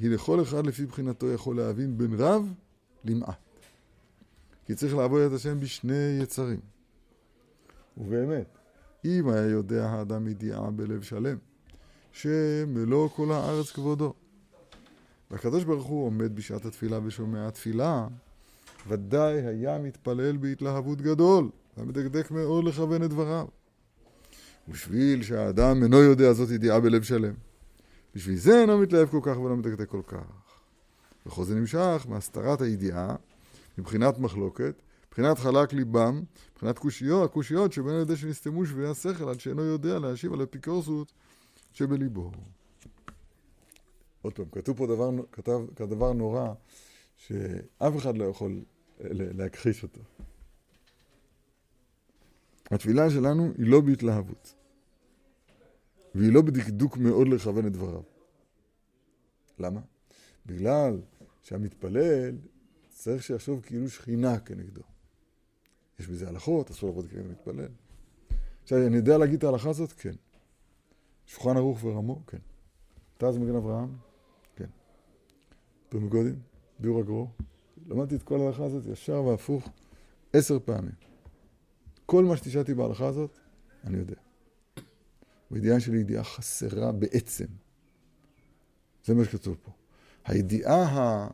היא 0.00 0.10
לכל 0.10 0.42
אחד 0.42 0.66
לפי 0.66 0.86
בחינתו 0.86 1.32
יכול 1.32 1.56
להבין 1.56 1.98
בין 1.98 2.14
רב 2.18 2.52
למעט. 3.04 3.38
כי 4.66 4.74
צריך 4.74 4.94
לעבוד 4.94 5.20
את 5.20 5.32
השם 5.32 5.60
בשני 5.60 6.18
יצרים. 6.22 6.60
ובאמת, 7.96 8.58
אם 9.04 9.28
היה 9.28 9.46
יודע 9.46 9.86
האדם 9.86 10.28
ידיעה 10.28 10.70
בלב 10.70 11.02
שלם, 11.02 11.36
שמלוא 12.12 13.08
כל 13.08 13.32
הארץ 13.32 13.70
כבודו. 13.70 14.14
והקדוש 15.30 15.64
ברוך 15.64 15.86
הוא 15.86 16.06
עומד 16.06 16.36
בשעת 16.36 16.64
התפילה 16.64 16.98
ושומע 17.04 17.48
התפילה, 17.48 18.08
ודאי 18.88 19.46
היה 19.46 19.78
מתפלל 19.78 20.36
בהתלהבות 20.36 21.00
גדול, 21.00 21.50
ומדקדק 21.76 22.30
מאוד 22.30 22.64
לכוון 22.64 23.02
את 23.02 23.10
דבריו. 23.10 23.46
בשביל 24.68 25.22
שהאדם 25.22 25.82
אינו 25.82 25.96
יודע 25.96 26.32
זאת 26.32 26.50
ידיעה 26.50 26.80
בלב 26.80 27.02
שלם. 27.02 27.34
בשביל 28.14 28.36
זה 28.36 28.60
אינו 28.60 28.78
מתלהב 28.78 29.08
כל 29.08 29.20
כך 29.22 29.38
ולא 29.38 29.56
מדקדק 29.56 29.88
כל 29.88 30.02
כך. 30.06 30.44
וכל 31.26 31.44
זה 31.44 31.54
נמשך 31.54 32.06
מהסתרת 32.08 32.60
הידיעה, 32.60 33.16
מבחינת 33.78 34.18
מחלוקת, 34.18 34.82
מבחינת 35.08 35.38
חלק 35.38 35.72
ליבם, 35.72 36.22
מבחינת 36.52 36.78
קושיות, 36.78 37.30
הקושיות 37.30 37.72
שבין 37.72 38.00
ידי 38.00 38.16
שנסתמו 38.16 38.66
שביעי 38.66 38.90
השכל 38.90 39.28
עד 39.28 39.40
שאינו 39.40 39.62
יודע 39.62 39.98
להשיב 39.98 40.32
על 40.32 40.42
אפיקורסות 40.42 41.12
שבליבו. 41.72 42.30
עוד 44.22 44.32
פעם, 44.32 44.46
כתוב 44.52 44.76
פה 44.76 44.86
דבר, 44.86 45.10
כתב, 45.32 45.60
כדבר 45.76 46.12
נורא 46.12 46.52
שאף 47.16 47.96
אחד 47.96 48.16
לא 48.18 48.24
יכול 48.24 48.62
להכחיש 49.10 49.82
אותו. 49.82 50.00
התפילה 52.70 53.10
שלנו 53.10 53.52
היא 53.58 53.66
לא 53.66 53.80
בהתלהבות. 53.80 54.54
והיא 56.14 56.32
לא 56.32 56.42
בדקדוק 56.42 56.96
מאוד 56.96 57.28
לכוון 57.28 57.66
את 57.66 57.72
דבריו. 57.72 58.02
למה? 59.58 59.80
בגלל 60.46 61.00
שהמתפלל 61.42 62.36
צריך 62.88 63.22
שיחשוב 63.22 63.60
כאילו 63.60 63.88
שכינה 63.88 64.38
כנגדו. 64.38 64.82
יש 65.98 66.06
בזה 66.06 66.28
הלכות, 66.28 66.70
אסור 66.70 66.88
לעבוד 66.88 67.06
כנגד 67.06 67.26
מתפלל. 67.26 67.68
עכשיו, 68.62 68.86
אני 68.86 68.96
יודע 68.96 69.18
להגיד 69.18 69.34
את 69.34 69.44
ההלכה 69.44 69.70
הזאת? 69.70 69.92
כן. 69.92 70.14
שולחן 71.26 71.56
ערוך 71.56 71.84
ורמו? 71.84 72.22
כן. 72.26 72.38
תז 73.18 73.38
מגן 73.38 73.54
אברהם? 73.54 73.96
כן. 74.56 74.68
פרמגודים? 75.88 76.38
ביור 76.78 77.00
הגרו. 77.00 77.28
למדתי 77.86 78.16
את 78.16 78.22
כל 78.22 78.40
ההלכה 78.40 78.64
הזאת 78.64 78.86
ישר 78.86 79.24
והפוך 79.24 79.68
עשר 80.32 80.58
פעמים. 80.64 81.13
כל 82.06 82.24
מה 82.24 82.36
שתשאלתי 82.36 82.74
בהלכה 82.74 83.06
הזאת, 83.06 83.38
אני 83.84 83.98
יודע. 83.98 84.16
והידיעה 85.50 85.80
שלי 85.80 85.96
היא 85.96 86.00
ידיעה 86.00 86.24
חסרה 86.24 86.92
בעצם. 86.92 87.46
זה 89.04 89.14
מה 89.14 89.24
שכתוב 89.24 89.56
פה. 89.62 89.72
הידיעה 90.24 90.82
ה... 90.82 91.28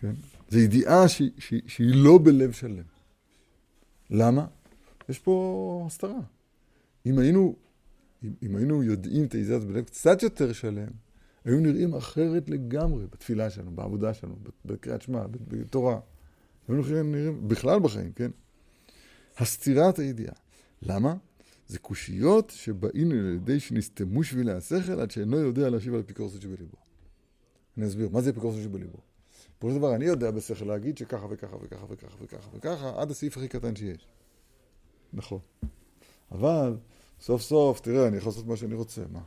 כן? 0.00 0.12
זו 0.48 0.58
ידיעה 0.58 1.08
שהיא, 1.08 1.30
שהיא, 1.38 1.62
שהיא 1.66 1.94
לא 1.94 2.18
בלב 2.24 2.52
שלם. 2.52 2.84
למה? 4.10 4.46
יש 5.08 5.18
פה 5.18 5.84
הסתרה. 5.86 6.20
אם 7.06 7.18
היינו, 7.18 7.56
אם, 8.24 8.32
אם 8.42 8.56
היינו 8.56 8.82
יודעים 8.82 9.24
את 9.24 9.32
הידיעה 9.32 9.56
הזאת 9.56 9.68
בלב 9.68 9.84
קצת 9.84 10.22
יותר 10.22 10.52
שלם, 10.52 10.88
היו 11.46 11.60
נראים 11.60 11.94
אחרת 11.94 12.50
לגמרי 12.50 13.06
בתפילה 13.06 13.50
שלנו, 13.50 13.70
בעבודה 13.70 14.14
שלנו, 14.14 14.36
בקריאת 14.64 15.02
שמע, 15.02 15.26
בתורה. 15.48 16.00
היו 16.68 16.76
נראים 16.76 17.48
בכלל 17.48 17.80
בחיים, 17.80 18.12
כן? 18.12 18.30
הסתירת 19.36 19.98
הידיעה. 19.98 20.34
למה? 20.82 21.14
זה 21.68 21.78
קושיות 21.78 22.52
שבאים 22.56 23.10
על 23.10 23.34
ידי 23.34 23.60
שנסתמו 23.60 24.24
שבילי 24.24 24.52
השכל 24.52 25.00
עד 25.00 25.10
שאינו 25.10 25.36
יודע 25.36 25.70
להשיב 25.70 25.94
על 25.94 26.00
אפיקורסות 26.00 26.42
שבליבו. 26.42 26.76
אני 27.78 27.86
אסביר, 27.86 28.08
מה 28.12 28.20
זה 28.20 28.30
אפיקורסות 28.30 28.62
שבליבו? 28.62 28.98
של 29.62 29.78
דבר, 29.78 29.94
אני 29.94 30.04
יודע 30.04 30.30
בשכל 30.30 30.64
להגיד 30.64 30.98
שככה 30.98 31.26
וככה 31.30 31.56
וככה 31.56 31.86
וככה 31.90 32.16
וככה 32.20 32.48
וככה, 32.56 33.02
עד 33.02 33.10
הסעיף 33.10 33.36
הכי 33.36 33.48
קטן 33.48 33.76
שיש. 33.76 34.06
נכון. 35.12 35.38
אבל, 36.32 36.76
סוף 37.20 37.42
סוף, 37.42 37.80
תראה, 37.80 38.08
אני 38.08 38.16
יכול 38.16 38.30
לעשות 38.30 38.46
מה 38.46 38.56
שאני 38.56 38.74
רוצה, 38.74 39.02
מה? 39.12 39.20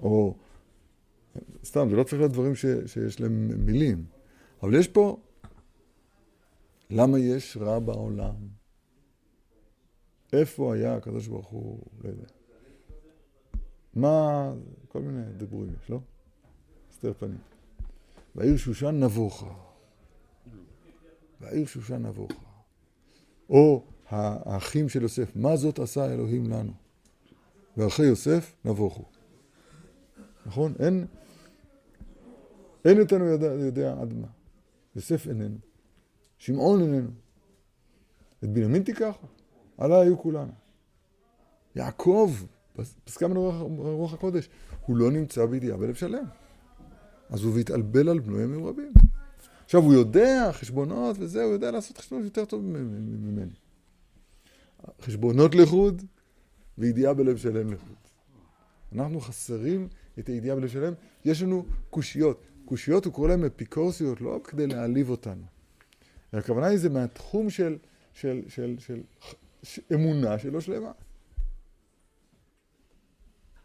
או, 0.00 0.34
סתם, 1.64 1.90
זה 1.90 1.96
לא 1.96 2.02
צריך 2.02 2.14
להיות 2.14 2.32
דברים 2.32 2.54
ש, 2.54 2.66
שיש 2.86 3.20
להם 3.20 3.64
מילים. 3.66 4.04
אבל 4.62 4.74
יש 4.74 4.88
פה, 4.88 5.20
למה 6.90 7.18
יש 7.18 7.56
רע 7.60 7.78
בעולם? 7.78 8.34
איפה 10.32 10.74
היה 10.74 10.96
הקדוש 10.96 11.26
ברוך 11.26 11.48
הוא, 11.48 11.86
לא 12.04 12.08
יודע. 12.08 12.26
מה, 13.94 14.52
כל 14.88 15.00
מיני 15.00 15.32
דיבורים 15.36 15.74
יש, 15.82 15.90
לא? 15.90 16.00
הסתר 16.90 17.12
פנים. 17.12 17.38
והעיר 18.34 18.56
שושן 18.56 19.04
נבוכה. 19.04 19.54
והעיר 21.40 21.66
שושן 21.66 22.06
נבוכה. 22.06 22.34
או 23.50 23.84
האחים 24.08 24.88
של 24.88 25.02
יוסף, 25.02 25.36
מה 25.36 25.56
זאת 25.56 25.78
עשה 25.78 26.12
אלוהים 26.14 26.50
לנו? 26.50 26.72
ואחרי 27.76 28.06
יוסף 28.06 28.54
נבוכו. 28.64 29.04
נכון? 30.46 30.72
אין, 30.78 31.06
אין 32.84 33.00
אותנו 33.00 33.24
יודע, 33.24 33.46
יודע 33.46 33.94
עד 34.00 34.14
מה. 34.14 34.26
יוסף 34.96 35.28
איננו. 35.28 35.58
שמעון 36.38 36.80
איננו. 36.80 37.10
את 38.44 38.48
בנימין 38.48 38.82
תיקח, 38.82 39.16
עלה 39.78 40.00
היו 40.00 40.18
כולנו. 40.18 40.52
יעקב, 41.76 42.32
פסקה 43.04 43.28
מן 43.28 43.36
רוח 43.36 44.14
הקודש, 44.14 44.48
הוא 44.86 44.96
לא 44.96 45.10
נמצא 45.10 45.46
בידיעה 45.46 45.76
בלב 45.76 45.94
שלם. 45.94 46.24
אז 47.30 47.44
הוא 47.44 47.54
והתעלבל 47.54 48.08
על 48.08 48.18
בנו 48.18 48.40
ימים 48.40 48.66
רבים. 48.66 48.92
עכשיו, 49.64 49.82
הוא 49.82 49.94
יודע 49.94 50.50
חשבונות 50.52 51.16
וזה, 51.18 51.44
הוא 51.44 51.52
יודע 51.52 51.70
לעשות 51.70 51.98
חשבונות 51.98 52.24
יותר 52.24 52.44
טוב 52.44 52.62
ממני. 52.62 53.52
חשבונות 55.00 55.54
לחוד 55.54 56.02
וידיעה 56.78 57.14
בלב 57.14 57.36
שלם 57.36 57.72
לחוד. 57.72 57.96
אנחנו 58.92 59.20
חסרים 59.20 59.88
את 60.18 60.28
הידיעה 60.28 60.56
בלב 60.56 60.68
שלם. 60.68 60.92
יש 61.24 61.42
לנו 61.42 61.64
קושיות. 61.90 62.40
קושיות, 62.64 63.04
הוא 63.04 63.12
קורא 63.12 63.28
להן 63.28 63.44
אפיקורסיות, 63.44 64.20
לא 64.20 64.40
כדי 64.44 64.66
להעליב 64.66 65.10
אותנו. 65.10 65.44
הכוונה 66.32 66.66
היא 66.66 66.78
זה 66.78 66.88
מהתחום 66.88 67.50
של, 67.50 67.78
של, 68.12 68.42
של, 68.48 68.76
של, 68.78 69.02
של 69.62 69.82
אמונה 69.94 70.38
שלא 70.38 70.60
שלמה. 70.60 70.92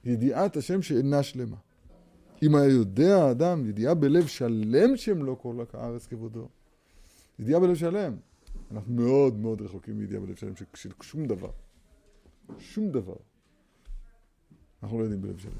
ידיעת 0.05 0.57
השם 0.57 0.81
שאינה 0.81 1.23
שלמה. 1.23 1.57
אם 2.43 2.55
היה 2.55 2.69
יודע 2.69 3.15
האדם 3.15 3.69
ידיעה 3.69 3.93
בלב 3.93 4.27
שלם 4.27 4.97
שם 4.97 5.23
לא 5.23 5.37
כל 5.41 5.63
הארץ 5.73 6.07
כבודו. 6.07 6.47
ידיעה 7.39 7.59
בלב 7.59 7.75
שלם. 7.75 8.15
אנחנו 8.71 8.93
מאוד 8.93 9.35
מאוד 9.37 9.61
רחוקים 9.61 9.97
מידיעה 9.97 10.21
בלב 10.21 10.35
שלם 10.35 10.53
של 10.55 10.89
שום 11.01 11.25
דבר. 11.25 11.51
שום 12.59 12.91
דבר. 12.91 13.15
אנחנו 14.83 14.99
לא 14.99 15.03
יודעים 15.03 15.21
בלב 15.21 15.37
שלם. 15.37 15.51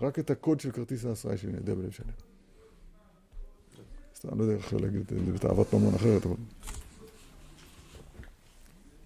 רק 0.00 0.18
את 0.18 0.30
הקוד 0.30 0.60
של 0.60 0.70
כרטיס 0.70 1.04
האשראי 1.04 1.36
שלי 1.36 1.50
אני 1.50 1.58
יודע 1.58 1.74
בלב 1.74 1.90
שלם. 1.90 2.29
סתם, 4.20 4.38
לא 4.38 4.44
יודע 4.44 4.56
איך 4.56 4.74
להגיד 4.74 5.00
את 5.00 5.08
זה 5.26 5.32
בתאוות 5.32 5.74
ממון 5.74 5.94
אחרת, 5.94 6.26
אבל... 6.26 6.36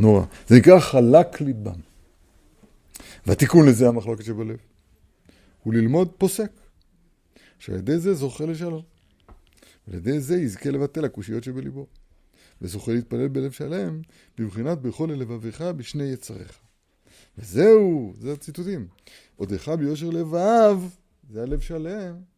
נורא. 0.01 0.25
זה 0.49 0.57
נקרא 0.57 0.81
חלק 0.81 1.41
ליבם. 1.41 1.81
והתיקון 3.27 3.69
לזה 3.69 3.89
המחלוקת 3.89 4.25
שבלב. 4.25 4.57
הוא 5.63 5.75
ללמוד 5.75 6.13
פוסק. 6.19 6.51
שעל 7.59 7.77
ידי 7.77 7.99
זה 7.99 8.15
זוכה 8.15 8.47
לשלום. 8.47 8.83
ועל 9.89 9.97
ידי 9.97 10.21
זה 10.21 10.37
יזכה 10.37 10.71
לבטל 10.71 11.05
הקושיות 11.05 11.45
שבליבו. 11.45 11.87
וזוכה 12.63 12.93
להתפלל 12.93 13.29
בלב 13.29 13.53
שלם, 13.53 14.01
בבחינת 14.39 14.79
בכל 14.79 15.09
לבביך 15.17 15.61
בשני 15.61 16.05
יצריך. 16.05 16.59
וזהו, 17.39 18.15
זה 18.19 18.33
הציטוטים. 18.33 18.87
עודך 19.37 19.69
ביושר 19.69 20.11
לבב, 20.11 20.79
זה 21.31 21.43
הלב 21.43 21.61
שלם. 21.61 22.34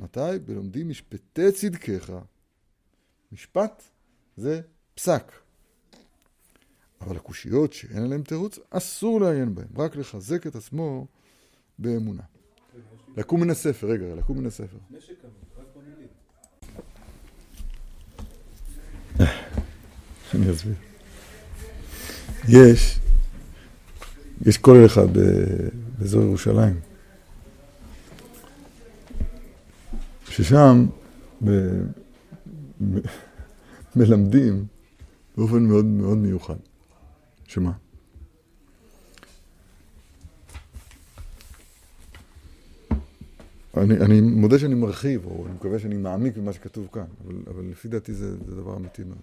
מתי? 0.00 0.38
בלומדים 0.44 0.88
משפטי 0.88 1.52
צדקך. 1.52 2.12
משפט 3.32 3.82
זה 4.36 4.60
פסק. 4.94 5.32
אבל 7.00 7.16
הקושיות 7.16 7.72
שאין 7.72 8.02
עליהן 8.02 8.22
תירוץ, 8.22 8.58
אסור 8.70 9.20
לעיין 9.20 9.54
בהן, 9.54 9.66
רק 9.76 9.96
לחזק 9.96 10.46
את 10.46 10.56
עצמו 10.56 11.06
באמונה. 11.78 12.22
לקום 13.16 13.40
מן 13.40 13.50
הספר, 13.50 13.86
רגע, 13.86 14.14
לקום 14.14 14.38
מן 14.38 14.46
הספר. 14.46 14.78
אני 20.34 20.52
אסביר. 20.52 20.74
יש, 22.48 22.98
יש 24.46 24.58
כולל 24.58 24.86
אחד 24.86 25.06
באזור 25.98 26.22
ירושלים, 26.22 26.80
ששם 30.30 30.86
מלמדים 33.96 34.66
באופן 35.36 35.62
מאוד 35.62 35.84
מאוד 35.84 36.18
מיוחד. 36.18 36.56
שמה? 37.46 37.72
אני, 43.76 43.96
אני 44.00 44.20
מודה 44.20 44.58
שאני 44.58 44.74
מרחיב, 44.74 45.26
או 45.26 45.46
אני 45.46 45.54
מקווה 45.54 45.78
שאני 45.78 45.96
מעמיק 45.96 46.36
במה 46.36 46.52
שכתוב 46.52 46.88
כאן, 46.92 47.04
אבל, 47.24 47.34
אבל 47.46 47.64
לפי 47.64 47.88
דעתי 47.88 48.14
זה, 48.14 48.36
זה 48.46 48.56
דבר 48.56 48.76
אמיתי 48.76 49.04
מאוד. 49.04 49.18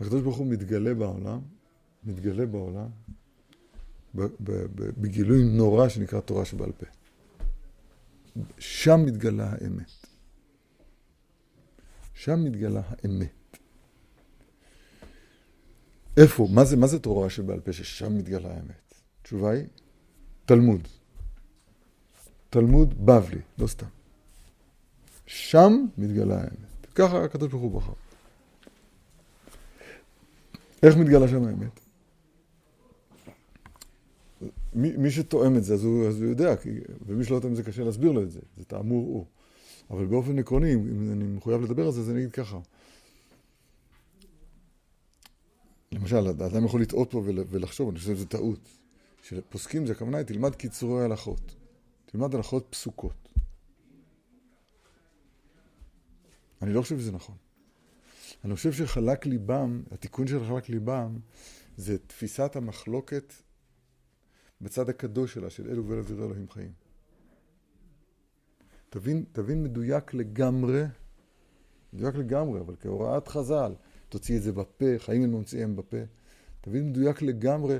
הקדוש 0.00 0.22
ברוך 0.22 0.36
הוא 0.36 0.46
מתגלה 0.46 0.94
בעולם, 0.94 1.38
מתגלה 2.04 2.46
בעולם, 2.46 2.86
בגילוי 4.74 5.44
נורא 5.44 5.88
שנקרא 5.88 6.20
תורה 6.20 6.44
שבעל 6.44 6.72
פה. 6.72 6.86
שם 8.58 9.00
מתגלה 9.06 9.52
האמת. 9.52 10.06
שם 12.14 12.44
מתגלה 12.44 12.82
האמת. 12.86 13.58
איפה? 16.16 16.48
מה 16.50 16.64
זה, 16.64 16.76
מה 16.76 16.86
זה 16.86 16.98
תורה 16.98 17.30
שבעל 17.30 17.60
פה 17.60 17.72
ששם 17.72 18.18
מתגלה 18.18 18.48
האמת? 18.48 18.94
התשובה 19.20 19.50
היא, 19.50 19.66
תלמוד. 20.44 20.88
תלמוד 22.50 23.06
בבלי, 23.06 23.40
לא 23.58 23.66
סתם. 23.66 23.86
שם 25.26 25.72
מתגלה 25.98 26.36
האמת. 26.36 26.86
ככה 26.94 27.24
הקדוש 27.24 27.50
ברוך 27.50 27.62
הוא 27.62 27.80
בחר. 27.80 27.92
איך 30.82 30.96
מתגלה 30.96 31.28
שם 31.28 31.44
האמת? 31.44 31.85
מי, 34.76 34.96
מי 34.96 35.10
שתואם 35.10 35.56
את 35.56 35.64
זה, 35.64 35.74
אז 35.74 35.84
הוא, 35.84 36.08
אז 36.08 36.22
הוא 36.22 36.30
יודע, 36.30 36.56
כי, 36.56 36.70
ומי 37.06 37.24
שלא 37.24 37.40
תואם 37.40 37.52
את 37.52 37.56
זה, 37.56 37.62
קשה 37.62 37.84
להסביר 37.84 38.12
לו 38.12 38.22
את 38.22 38.30
זה, 38.30 38.40
זה 38.56 38.64
תאמור 38.64 39.06
הוא. 39.06 39.26
אבל 39.90 40.06
באופן 40.06 40.38
עקרוני, 40.38 40.74
אם 40.74 41.12
אני 41.12 41.24
מחויב 41.24 41.62
לדבר 41.62 41.86
על 41.86 41.92
זה, 41.92 42.00
אז 42.00 42.10
אני 42.10 42.18
אגיד 42.18 42.32
ככה. 42.32 42.58
למשל, 45.92 46.26
האדם 46.26 46.64
יכול 46.64 46.82
לטעות 46.82 47.10
פה 47.10 47.22
ולחשוב, 47.26 47.88
אני 47.88 47.98
חושב 47.98 48.16
שזו 48.16 48.24
טעות. 48.24 48.68
שפוסקים 49.22 49.86
זה 49.86 49.92
הכוונה 49.92 50.18
היא 50.18 50.26
תלמד 50.26 50.54
קיצורי 50.54 51.04
הלכות. 51.04 51.54
תלמד 52.06 52.34
הלכות 52.34 52.66
פסוקות. 52.70 53.28
אני 56.62 56.72
לא 56.72 56.82
חושב 56.82 56.98
שזה 56.98 57.12
נכון. 57.12 57.36
אני 58.44 58.54
חושב 58.54 58.72
שחלק 58.72 59.26
ליבם, 59.26 59.82
התיקון 59.90 60.26
של 60.26 60.44
חלק 60.44 60.68
ליבם, 60.68 61.18
זה 61.76 61.98
תפיסת 61.98 62.56
המחלוקת 62.56 63.32
בצד 64.60 64.88
הקדוש 64.88 65.34
שלה, 65.34 65.50
של 65.50 65.70
אלו 65.70 65.86
ואלו 65.86 66.04
ויראו 66.04 66.24
אלוהים 66.24 66.50
חיים. 66.50 66.72
תבין, 68.90 69.24
תבין 69.32 69.62
מדויק 69.62 70.14
לגמרי, 70.14 70.82
מדויק 71.92 72.14
לגמרי, 72.14 72.60
אבל 72.60 72.76
כהוראת 72.80 73.28
חז"ל, 73.28 73.74
תוציא 74.08 74.36
את 74.36 74.42
זה 74.42 74.52
בפה, 74.52 74.84
חיים 74.98 75.22
הם 75.22 75.32
ממציאים 75.32 75.76
בפה. 75.76 75.96
תבין 76.60 76.88
מדויק 76.88 77.22
לגמרי 77.22 77.78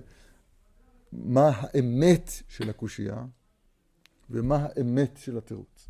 מה 1.13 1.51
האמת 1.55 2.31
של 2.49 2.71
הקושייה 2.71 3.25
ומה 4.31 4.57
האמת 4.57 5.17
של 5.17 5.39
התירוץ. 5.39 5.89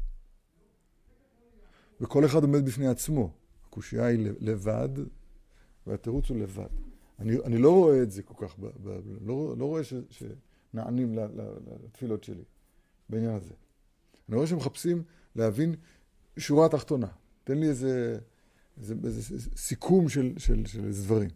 וכל 2.01 2.25
אחד 2.25 2.43
עומד 2.43 2.67
בפני 2.67 2.89
עצמו. 2.89 3.31
הקושייה 3.69 4.07
היא 4.07 4.31
לבד, 4.41 4.89
והתירוץ 5.87 6.29
הוא 6.29 6.37
לבד. 6.37 6.69
אני, 7.19 7.37
אני 7.45 7.59
לא 7.59 7.75
רואה 7.75 8.03
את 8.03 8.11
זה 8.11 8.23
כל 8.23 8.47
כך, 8.47 8.59
ב, 8.59 8.67
ב, 8.67 9.01
לא, 9.21 9.55
לא 9.59 9.65
רואה 9.65 9.85
ש, 9.85 9.95
שנענים 10.77 11.19
לתפילות 11.85 12.25
שלי 12.25 12.45
בעניין 13.09 13.35
הזה. 13.35 13.55
אני 14.29 14.37
רואה 14.37 14.47
שמחפשים 14.47 15.03
להבין 15.37 15.75
שורה 16.39 16.69
תחתונה. 16.69 17.07
תן 17.45 17.59
לי 17.59 17.69
איזה, 17.69 18.19
איזה, 18.79 18.95
איזה 19.05 19.51
סיכום 19.57 20.09
של, 20.09 20.33
של, 20.39 20.67
של 20.67 20.91
דברים. 20.91 21.31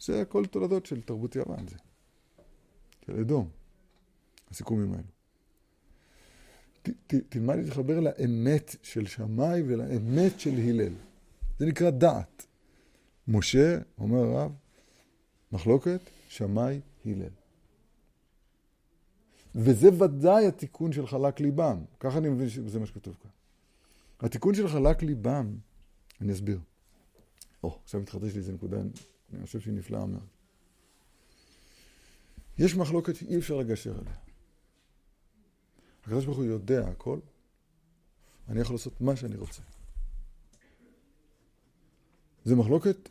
זה 0.00 0.20
הכל 0.20 0.46
תולדות 0.46 0.86
של 0.86 1.02
תרבות 1.02 1.36
יוון, 1.36 1.68
זה. 1.68 1.76
של 3.06 3.20
אדום, 3.20 3.48
הסיכומים 4.50 4.92
האלו. 4.92 5.06
ת, 6.82 6.88
ת, 7.06 7.14
תלמד 7.28 7.56
להתחבר 7.56 8.00
לאמת 8.00 8.76
של 8.82 9.06
שמאי 9.06 9.62
ולאמת 9.62 10.40
של 10.40 10.50
הלל. 10.50 10.92
זה 11.58 11.66
נקרא 11.66 11.90
דעת. 11.90 12.46
משה, 13.28 13.78
אומר 13.98 14.18
הרב, 14.18 14.52
מחלוקת, 15.52 16.00
שמאי, 16.28 16.80
הלל. 17.06 17.45
וזה 19.56 19.88
ודאי 20.04 20.46
התיקון 20.46 20.92
של 20.92 21.06
חלק 21.06 21.40
ליבם. 21.40 21.84
ככה 22.00 22.18
אני 22.18 22.28
מבין 22.28 22.48
שזה 22.48 22.78
מה 22.78 22.86
שכתוב 22.86 23.16
כאן. 23.22 23.30
התיקון 24.20 24.54
של 24.54 24.68
חלק 24.68 25.02
ליבם, 25.02 25.56
אני 26.20 26.32
אסביר. 26.32 26.60
או, 27.62 27.78
עכשיו 27.84 28.00
מתחדש 28.00 28.32
לי 28.32 28.38
איזה 28.38 28.52
נקודה, 28.52 28.76
אני 29.34 29.46
חושב 29.46 29.60
שהיא 29.60 29.74
נפלאה 29.74 30.06
מאוד. 30.06 30.26
יש 32.58 32.76
מחלוקת 32.76 33.14
שאי 33.14 33.38
אפשר 33.38 33.56
לגשר 33.56 33.98
עליה. 33.98 34.14
הקדוש 36.02 36.24
ברוך 36.24 36.38
הוא 36.38 36.44
יודע 36.44 36.88
הכל, 36.88 37.18
אני 38.48 38.60
יכול 38.60 38.74
לעשות 38.74 39.00
מה 39.00 39.16
שאני 39.16 39.36
רוצה. 39.36 39.62
זו 42.44 42.56
מחלוקת 42.56 43.08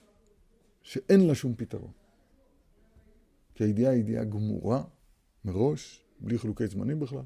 שאין 0.84 1.28
לה 1.28 1.36
שום 1.36 1.56
פתרון. 1.56 1.92
כי 3.56 3.64
הידיעה 3.64 3.92
היא 3.92 4.00
ידיעה 4.00 4.24
גמורה 4.24 4.84
מראש, 5.46 6.05
בלי 6.26 6.40
חילוקי 6.40 6.68
זמנים 6.68 7.00
בכלל, 7.00 7.24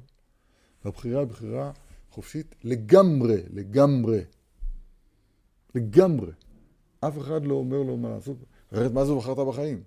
והבחירה 0.84 1.20
היא 1.20 1.28
בחירה 1.28 1.72
חופשית 2.10 2.54
לגמרי, 2.64 3.42
לגמרי. 3.50 4.20
לגמרי. 5.74 6.32
אף 7.00 7.18
אחד 7.18 7.44
לא 7.44 7.54
אומר 7.54 7.82
לו 7.82 7.96
מה 7.96 8.08
לעשות. 8.08 8.36
אחרת 8.72 8.92
מה 8.92 9.04
זה 9.04 9.14
בחרת 9.14 9.46
בחיים? 9.48 9.82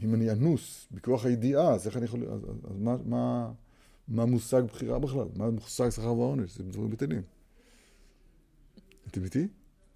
אם 0.00 0.14
אני 0.14 0.30
אנוס 0.30 0.88
בכוח 0.90 1.24
הידיעה, 1.24 1.72
אז 1.72 1.86
איך 1.86 1.96
אני 1.96 2.04
יכול... 2.04 2.24
אז, 2.24 2.44
אז, 2.44 2.56
אז 2.70 2.78
מה, 2.78 2.96
מה, 3.04 3.52
מה 4.08 4.24
מושג 4.24 4.62
בחירה 4.62 4.98
בכלל? 4.98 5.26
מה 5.36 5.50
מושג 5.50 5.90
שכר 5.90 6.12
ועונש? 6.12 6.56
זה 6.56 6.62
דברים 6.62 6.90
בטלים. 6.90 7.22
אתם 9.08 9.24
איתי? 9.24 9.48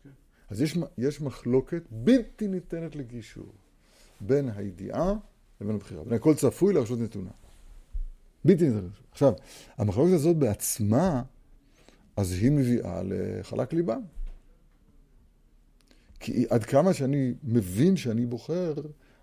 כן. 0.03 0.11
אז 0.49 0.63
יש, 0.63 0.79
יש 0.99 1.21
מחלוקת 1.21 1.83
בלתי 1.91 2.49
ניתנת 2.49 2.97
לגישור 2.97 3.53
בין 4.21 4.49
הידיעה 4.49 5.15
לבין 5.61 5.75
הבחירה. 5.75 6.05
בין 6.05 6.13
הכל 6.13 6.35
צפוי 6.35 6.75
לרשות 6.75 6.99
נתונה. 6.99 7.31
בלתי 8.45 8.69
ניתנת. 8.69 8.91
עכשיו, 9.11 9.33
המחלוקת 9.77 10.13
הזאת 10.13 10.37
בעצמה, 10.37 11.23
אז 12.17 12.33
היא 12.33 12.51
מביאה 12.51 13.03
לחלק 13.05 13.73
ליבם. 13.73 14.01
כי 16.21 16.47
עד 16.51 16.65
כמה 16.65 16.95
שאני 16.95 17.35
מבין 17.43 17.97
שאני 17.97 18.27
בוחר, 18.27 18.75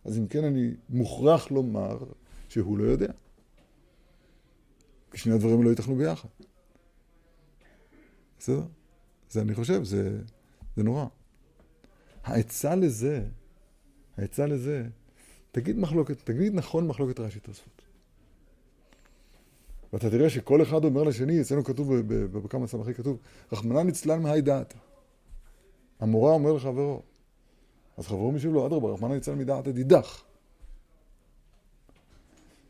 אז 0.05 0.17
אם 0.17 0.27
כן 0.27 0.43
אני 0.43 0.71
מוכרח 0.89 1.51
לומר 1.51 1.97
שהוא 2.49 2.77
לא 2.77 2.83
יודע. 2.83 3.11
כי 5.11 5.17
שני 5.17 5.33
הדברים 5.33 5.63
לא 5.63 5.69
ייתכנו 5.69 5.95
ביחד. 5.95 6.29
בסדר? 8.39 8.63
זה 9.29 9.41
אני 9.41 9.55
חושב, 9.55 9.83
זה, 9.83 10.19
זה 10.75 10.83
נורא. 10.83 11.05
העצה 12.23 12.75
לזה, 12.75 13.23
העצה 14.17 14.45
לזה, 14.45 14.87
תגיד 15.51 15.77
מחלוקת, 15.77 16.17
תגיד 16.23 16.55
נכון 16.55 16.87
מחלוקת 16.87 17.19
רש"י 17.19 17.39
תוספות. 17.39 17.84
ואתה 19.95 20.09
תראה 20.09 20.29
שכל 20.29 20.61
אחד 20.61 20.85
אומר 20.85 21.03
לשני, 21.03 21.41
אצלנו 21.41 21.63
כתוב, 21.63 21.95
בכמה 22.07 22.67
סמכי 22.67 22.93
כתוב, 22.93 23.17
רחמנא 23.51 23.83
נצלן 23.83 24.21
מהי 24.21 24.41
דעתה. 24.41 24.77
המורה 25.99 26.31
אומר 26.31 26.53
לחברו. 26.53 27.01
אז 27.97 28.07
חברו 28.07 28.31
משיב 28.31 28.53
לו, 28.53 28.67
אדרבה, 28.67 28.89
רחמנא 28.89 29.13
ניצל 29.13 29.35
מדעת 29.35 29.67
הדידך. 29.67 30.23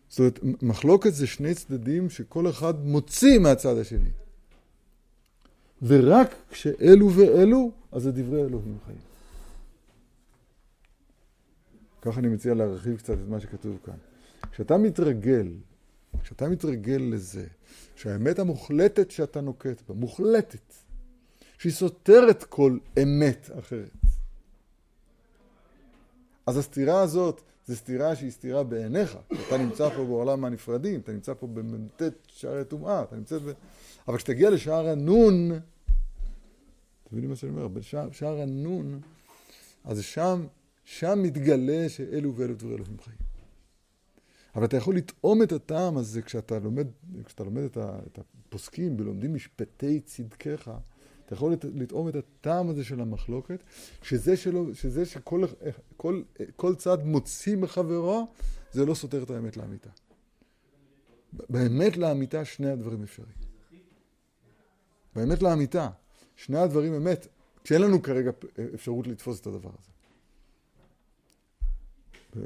זאת 0.10 0.20
אומרת, 0.20 0.40
מחלוקת 0.62 1.14
זה 1.14 1.28
שני 1.28 1.54
צדדים 1.54 2.10
שכל 2.10 2.50
אחד 2.50 2.86
מוציא 2.86 3.40
מהצד 3.40 3.78
השני. 3.78 4.10
ורק 5.82 6.36
כשאלו 6.50 7.12
ואלו, 7.12 7.72
אז 7.92 8.04
זה 8.04 8.12
דברי 8.12 8.42
אלוהים 8.42 8.78
חיים. 8.86 8.98
ככה 12.02 12.20
אני 12.20 12.28
מציע 12.28 12.54
להרחיב 12.54 12.98
קצת 12.98 13.14
את 13.14 13.28
מה 13.30 13.40
שכתוב 13.40 13.78
כאן. 13.86 13.98
כשאתה 14.52 14.78
מתרגל, 14.78 15.48
כשאתה 16.24 16.50
מתרגל 16.50 17.02
לזה, 17.12 17.46
שהאמת 17.96 18.40
המוחלטת 18.40 19.12
שאתה 19.12 19.42
נוקט 19.42 19.82
בה, 19.90 19.96
מוחלטת, 19.96 20.74
שהיא 21.58 21.74
סותרת 21.74 22.44
כל 22.44 22.78
אמת 23.04 23.50
אחרת. 23.60 23.90
אז 26.48 26.58
הסתירה 26.58 27.02
הזאת 27.02 27.42
זו 27.68 27.76
סתירה 27.76 28.16
שהיא 28.16 28.32
סתירה 28.32 28.64
בעיניך. 28.64 29.18
אתה 29.48 29.58
נמצא 29.58 29.90
פה 29.90 30.06
בעולם 30.06 30.46
הנפרדים, 30.46 31.00
אתה 31.00 31.12
נמצא 31.12 31.34
פה 31.34 31.48
במ"ט 31.48 32.02
שערי 32.28 32.66
טומאה, 32.66 33.04
אתה 33.04 33.16
נמצא 33.16 33.38
ב... 33.38 33.52
אבל 34.08 34.18
כשתגיע 34.18 34.50
לשער 34.50 34.88
הנון, 34.88 35.52
אתם 35.52 35.62
מבינים 37.12 37.30
מה 37.30 37.36
שאני 37.36 37.52
אומר? 37.52 37.68
בשער 37.68 38.42
הנון, 38.42 39.00
אז 39.84 40.04
שם, 40.04 40.46
שם 40.84 41.20
מתגלה 41.24 41.90
שאלו 41.90 42.36
ואלו 42.36 42.56
דברי 42.56 42.76
אלוהים 42.76 42.98
חיים. 43.04 43.35
אבל 44.56 44.66
אתה 44.66 44.78
יכול 44.78 44.96
לטעום 44.96 45.44
את 45.44 45.52
הטעם 45.52 45.98
הזה 45.98 46.22
כשאתה 46.22 46.60
לומד, 46.60 46.88
כשאתה 47.26 47.44
לומד 47.44 47.64
את 47.78 48.20
הפוסקים 48.20 48.96
ולומדים 49.00 49.34
משפטי 49.34 50.00
צדקך, 50.00 50.72
אתה 51.26 51.34
יכול 51.34 51.56
לטעום 51.74 52.10
את 52.10 52.16
הטעם 52.16 52.70
הזה 52.70 52.84
של 52.84 53.02
המחלוקת, 53.02 53.64
שזה, 54.02 54.38
שלו, 54.38 54.76
שזה 54.76 55.06
שכל 55.06 55.44
כל, 55.98 56.22
כל 56.56 56.76
צד 56.76 56.98
מוציא 57.04 57.58
מחברו, 57.58 58.28
זה 58.72 58.86
לא 58.86 58.94
סותר 58.94 59.24
את 59.24 59.30
האמת 59.30 59.58
לאמיתה. 59.58 59.90
באמת 61.34 61.98
לאמיתה 61.98 62.46
שני 62.46 62.70
הדברים 62.70 63.04
אפשריים. 63.04 63.36
באמת 65.16 65.42
לאמיתה, 65.42 65.90
שני 66.36 66.60
הדברים 66.60 66.94
אמת, 66.94 67.28
כשאין 67.64 67.82
לנו 67.82 68.02
כרגע 68.02 68.32
אפשרות 68.74 69.08
לתפוס 69.08 69.42
את 69.42 69.48
הדבר 69.48 69.70
הזה. 69.80 69.95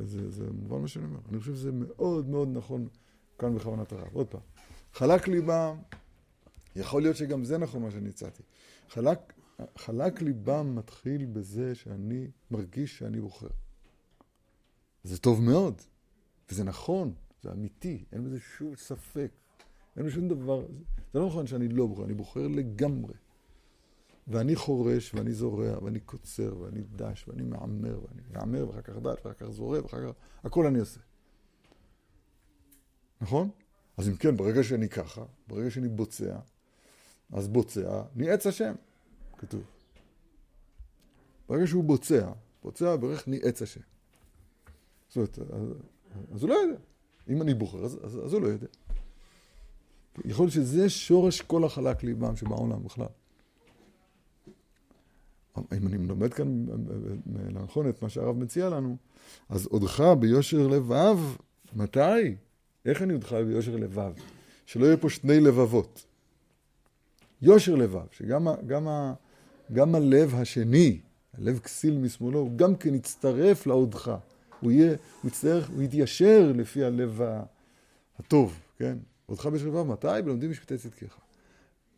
זה, 0.03 0.31
זה 0.31 0.51
מובן 0.51 0.81
מה 0.81 0.87
שאני 0.87 1.05
אומר. 1.05 1.19
אני 1.29 1.39
חושב 1.39 1.55
שזה 1.55 1.71
מאוד 1.71 2.29
מאוד 2.29 2.49
נכון 2.53 2.87
כאן 3.39 3.55
בכוונת 3.55 3.91
הרב. 3.91 4.07
עוד 4.13 4.27
פעם, 4.27 4.41
חלק 4.93 5.27
ליבה 5.27 5.75
יכול 6.75 7.01
להיות 7.01 7.15
שגם 7.15 7.43
זה 7.43 7.57
נכון 7.57 7.81
מה 7.81 7.91
שאני 7.91 8.09
הצעתי. 8.09 8.43
חלק, 8.89 9.33
חלק 9.77 10.21
ליבם 10.21 10.75
מתחיל 10.75 11.25
בזה 11.25 11.75
שאני 11.75 12.27
מרגיש 12.51 12.97
שאני 12.97 13.21
בוחר. 13.21 13.47
זה 15.03 15.17
טוב 15.17 15.41
מאוד, 15.41 15.81
וזה 16.49 16.63
נכון, 16.63 17.13
זה 17.41 17.51
אמיתי, 17.51 18.05
אין 18.11 18.23
בזה 18.23 18.39
שום 18.39 18.75
ספק. 18.75 19.31
אין 19.97 20.05
בזה 20.05 20.15
שום 20.15 20.27
דבר, 20.27 20.65
זה 21.13 21.19
לא 21.19 21.27
נכון 21.27 21.47
שאני 21.47 21.67
לא 21.67 21.87
בוחר, 21.87 22.05
אני 22.05 22.13
בוחר 22.13 22.47
לגמרי. 22.47 23.13
ואני 24.29 24.55
חורש, 24.55 25.13
ואני 25.13 25.33
זורע, 25.33 25.83
ואני 25.83 25.99
קוצר, 25.99 26.57
ואני 26.59 26.81
דש, 26.95 27.27
ואני 27.27 27.43
מעמר, 27.43 27.99
ואני 28.07 28.21
מעמר, 28.33 28.67
ואחר 28.67 28.81
כך 28.81 28.93
דש, 28.97 29.25
ואחר 29.25 29.33
כך 29.33 29.49
זורע, 29.49 29.83
ואחר 29.83 30.07
כך... 30.07 30.13
הכל 30.43 30.65
אני 30.65 30.79
עושה. 30.79 30.99
נכון? 33.21 33.49
אז 33.97 34.09
אם 34.09 34.15
כן, 34.15 34.37
ברגע 34.37 34.63
שאני 34.63 34.89
ככה, 34.89 35.23
ברגע 35.47 35.71
שאני 35.71 35.87
בוצע, 35.87 36.39
אז 37.33 37.47
בוצע, 37.47 38.01
ניאץ 38.15 38.47
השם, 38.47 38.75
כתוב. 39.37 39.63
ברגע 41.49 41.67
שהוא 41.67 41.83
בוצע, 41.83 42.31
בוצע 42.63 42.95
ברך 42.95 43.27
ניאץ 43.27 43.61
השם. 43.61 43.81
זאת 45.07 45.15
אומרת, 45.15 45.39
אז, 45.39 45.73
אז 46.31 46.43
הוא 46.43 46.49
לא 46.49 46.53
יודע. 46.53 46.79
אם 47.29 47.41
אני 47.41 47.53
בוחר, 47.53 47.85
אז, 47.85 47.99
אז, 48.03 48.19
אז 48.25 48.33
הוא 48.33 48.41
לא 48.41 48.47
יודע. 48.47 48.67
יכול 50.25 50.45
להיות 50.45 50.53
שזה 50.53 50.89
שורש 50.89 51.41
כל 51.41 51.63
החלק 51.63 52.03
ליבם 52.03 52.35
שבעולם 52.35 52.83
בכלל. 52.83 53.05
אם 55.77 55.87
אני 55.87 55.97
לומד 55.97 56.33
כאן 56.33 56.65
נכון 57.51 57.89
את 57.89 58.01
מה 58.01 58.09
שהרב 58.09 58.37
מציע 58.37 58.69
לנו, 58.69 58.97
אז 59.49 59.65
עודך 59.65 60.03
ביושר 60.19 60.67
לבב, 60.67 61.19
מתי? 61.75 62.35
איך 62.85 63.01
אני 63.01 63.13
אודך 63.13 63.33
ביושר 63.33 63.75
לבב? 63.75 64.11
שלא 64.65 64.85
יהיו 64.85 65.01
פה 65.01 65.09
שני 65.09 65.39
לבבות. 65.39 66.05
יושר 67.41 67.75
לבב, 67.75 68.05
שגם 68.11 68.47
גם 68.67 68.87
גם 69.73 69.95
הלב 69.95 70.35
השני, 70.35 70.99
הלב 71.37 71.59
כסיל 71.59 71.97
משמאלו, 71.97 72.39
הוא 72.39 72.57
גם 72.57 72.75
כן 72.75 72.95
יצטרף 72.95 73.67
להודך. 73.67 74.11
הוא 74.59 74.71
יהיה, 74.71 74.95
הוא 75.21 75.29
יצטרך, 75.29 75.69
הוא 75.69 75.81
יתיישר 75.81 76.51
לפי 76.55 76.83
הלב 76.83 77.21
הטוב, 78.19 78.59
כן? 78.77 78.97
הודך 79.25 79.45
ביושר 79.45 79.67
לבב, 79.67 79.83
מתי? 79.83 80.07
ולומדים 80.07 80.51
משפטי 80.51 80.77
צדקיך. 80.77 81.17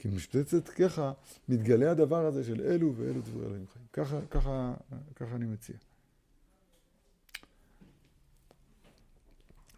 כי 0.01 0.07
במשפטי 0.07 0.43
צדקיך 0.43 1.01
מתגלה 1.49 1.91
הדבר 1.91 2.25
הזה 2.25 2.43
של 2.43 2.61
אלו 2.61 2.95
ואלו 2.95 3.21
דברי 3.21 3.45
אלוהים 3.45 3.65
חיים. 3.73 3.85
ככה, 3.93 4.19
ככה, 4.29 4.73
ככה 5.15 5.35
אני 5.35 5.45
מציע. 5.45 5.75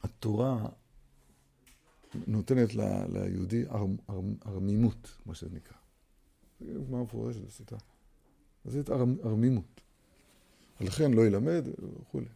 התורה 0.03 0.69
נותנת 2.27 2.75
ל, 2.75 2.81
ליהודי 3.13 3.65
ערמימות, 4.45 5.17
מה 5.25 5.35
שזה 5.35 5.55
נקרא. 5.55 5.77
זה 6.59 6.73
גמרא 6.87 7.03
מפורשת 7.03 7.41
בסוטה. 7.41 7.77
אז 8.65 8.71
זה 8.71 8.81
ערמימות. 9.23 9.81
ולכן 10.81 11.13
לא 11.13 11.25
ילמד 11.25 11.67
וכולי. 12.01 12.29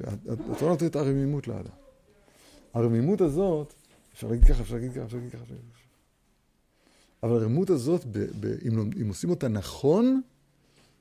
התורה 0.00 0.70
נותנת 0.70 0.96
ערמימות 0.96 1.48
לאדם. 1.48 1.74
הערמימות 2.74 3.20
הזאת, 3.20 3.74
ככה, 4.44 4.62
אפשר 4.62 4.74
להגיד 4.74 4.94
ככה, 4.94 5.04
אפשר 5.04 5.16
להגיד 5.16 5.32
ככה, 5.32 5.42
אפשר 5.42 5.54
להגיד 5.54 5.72
ככה. 5.72 5.79
אבל 7.22 7.36
הרמות 7.36 7.70
הזאת, 7.70 8.04
ב, 8.04 8.18
ב, 8.18 8.46
אם, 8.64 8.90
אם 9.02 9.08
עושים 9.08 9.30
אותה 9.30 9.48
נכון, 9.48 10.22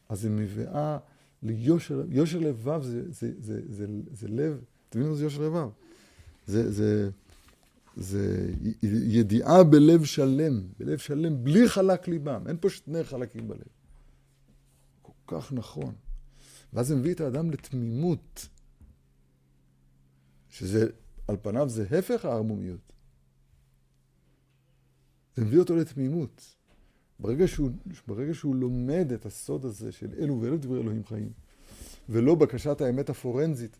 אז 0.09 0.25
היא 0.25 0.31
מביאה 0.31 0.97
ליושר, 1.43 2.03
יושר 2.09 2.39
לבב 2.39 2.83
זה, 2.83 3.11
זה, 3.11 3.31
זה, 3.39 3.61
זה, 3.69 3.85
זה 4.11 4.27
לב, 4.27 4.61
אתם 4.89 4.99
מבינים 4.99 5.09
מה 5.09 5.17
זה 5.17 5.23
יושר 5.23 5.41
לבב? 5.41 5.69
זה, 6.47 6.71
זה, 6.71 7.09
זה 7.97 8.53
ידיעה 8.83 9.63
בלב 9.63 10.03
שלם, 10.03 10.61
בלב 10.79 10.97
שלם, 10.97 11.43
בלי 11.43 11.69
חלק 11.69 12.07
ליבם. 12.07 12.43
אין 12.47 12.57
פה 12.61 12.69
שני 12.69 13.03
חלקים 13.03 13.47
בלב. 13.47 13.67
כל 15.01 15.11
כך 15.27 15.53
נכון. 15.53 15.93
ואז 16.73 16.87
זה 16.87 16.95
מביא 16.95 17.13
את 17.13 17.21
האדם 17.21 17.51
לתמימות, 17.51 18.47
שזה, 20.49 20.87
על 21.27 21.37
פניו 21.41 21.69
זה 21.69 21.85
הפך 21.91 22.25
הערמומיות. 22.25 22.93
זה 25.39 25.45
מביא 25.45 25.59
אותו 25.59 25.75
לתמימות. 25.75 26.55
ברגע 27.19 27.47
שהוא, 27.47 27.69
ברגע 28.07 28.33
שהוא 28.33 28.55
לומד 28.55 29.11
את 29.11 29.25
הסוד 29.25 29.65
הזה 29.65 29.91
של 29.91 30.13
אלו 30.19 30.41
ואלו 30.41 30.57
דברי 30.57 30.81
אלוהים 30.81 31.05
חיים, 31.05 31.31
ולא 32.09 32.35
בקשת 32.35 32.81
האמת 32.81 33.09
הפורנזית, 33.09 33.77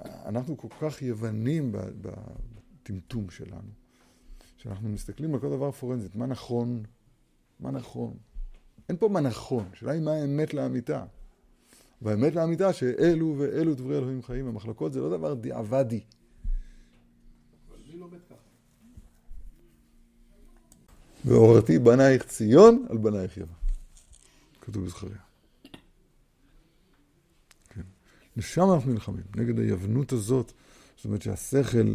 אנחנו 0.00 0.56
כל 0.56 0.68
כך 0.80 1.02
יוונים 1.02 1.74
בטמטום 2.00 3.30
שלנו, 3.30 3.70
שאנחנו 4.56 4.88
מסתכלים 4.88 5.34
על 5.34 5.40
כל 5.40 5.50
דבר 5.50 5.70
פורנזית, 5.70 6.16
מה 6.16 6.26
נכון, 6.26 6.82
מה 7.60 7.70
נכון. 7.70 8.14
אין 8.88 8.96
פה 8.96 9.08
מה 9.08 9.20
נכון, 9.20 9.64
השאלה 9.72 9.92
היא 9.92 10.02
מה 10.02 10.12
האמת 10.12 10.54
לאמיתה. 10.54 11.04
והאמת 12.02 12.34
לאמיתה 12.34 12.72
שאלו 12.72 13.34
ואלו 13.38 13.74
דברי 13.74 13.98
אלוהים 13.98 14.22
חיים, 14.22 14.46
המחלקות 14.46 14.92
זה 14.92 15.00
לא 15.00 15.16
דבר 15.16 15.34
דיעבדי. 15.34 16.00
והורתי 21.26 21.78
בנייך 21.78 22.24
ציון 22.24 22.86
על 22.90 22.98
בנייך 22.98 23.36
יבה. 23.36 23.54
כתוב 24.60 24.84
בזכריה. 24.84 25.16
כן. 27.68 27.80
לשם 28.36 28.72
אנחנו 28.74 28.92
נלחמים, 28.92 29.24
נגד 29.36 29.58
היוונות 29.58 30.12
הזאת. 30.12 30.52
זאת 30.96 31.04
אומרת 31.04 31.22
שהשכל, 31.22 31.94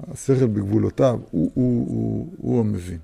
השכל 0.00 0.46
בגבולותיו, 0.46 1.20
הוא, 1.30 1.50
הוא, 1.54 1.88
הוא, 1.88 2.34
הוא 2.38 2.60
המבין. 2.60 2.98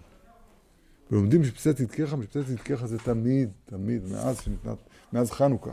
ולומדים 1.11 1.45
שפסי 1.45 1.75
צדקיך, 1.75 2.11
שפסי 2.11 2.45
צדקיך 2.45 2.87
זה 2.87 2.99
תמיד, 2.99 3.51
תמיד, 3.65 4.03
מאז 4.13 4.41
שניתנת, 4.41 4.79
מאז 5.13 5.31
חנוכה. 5.31 5.73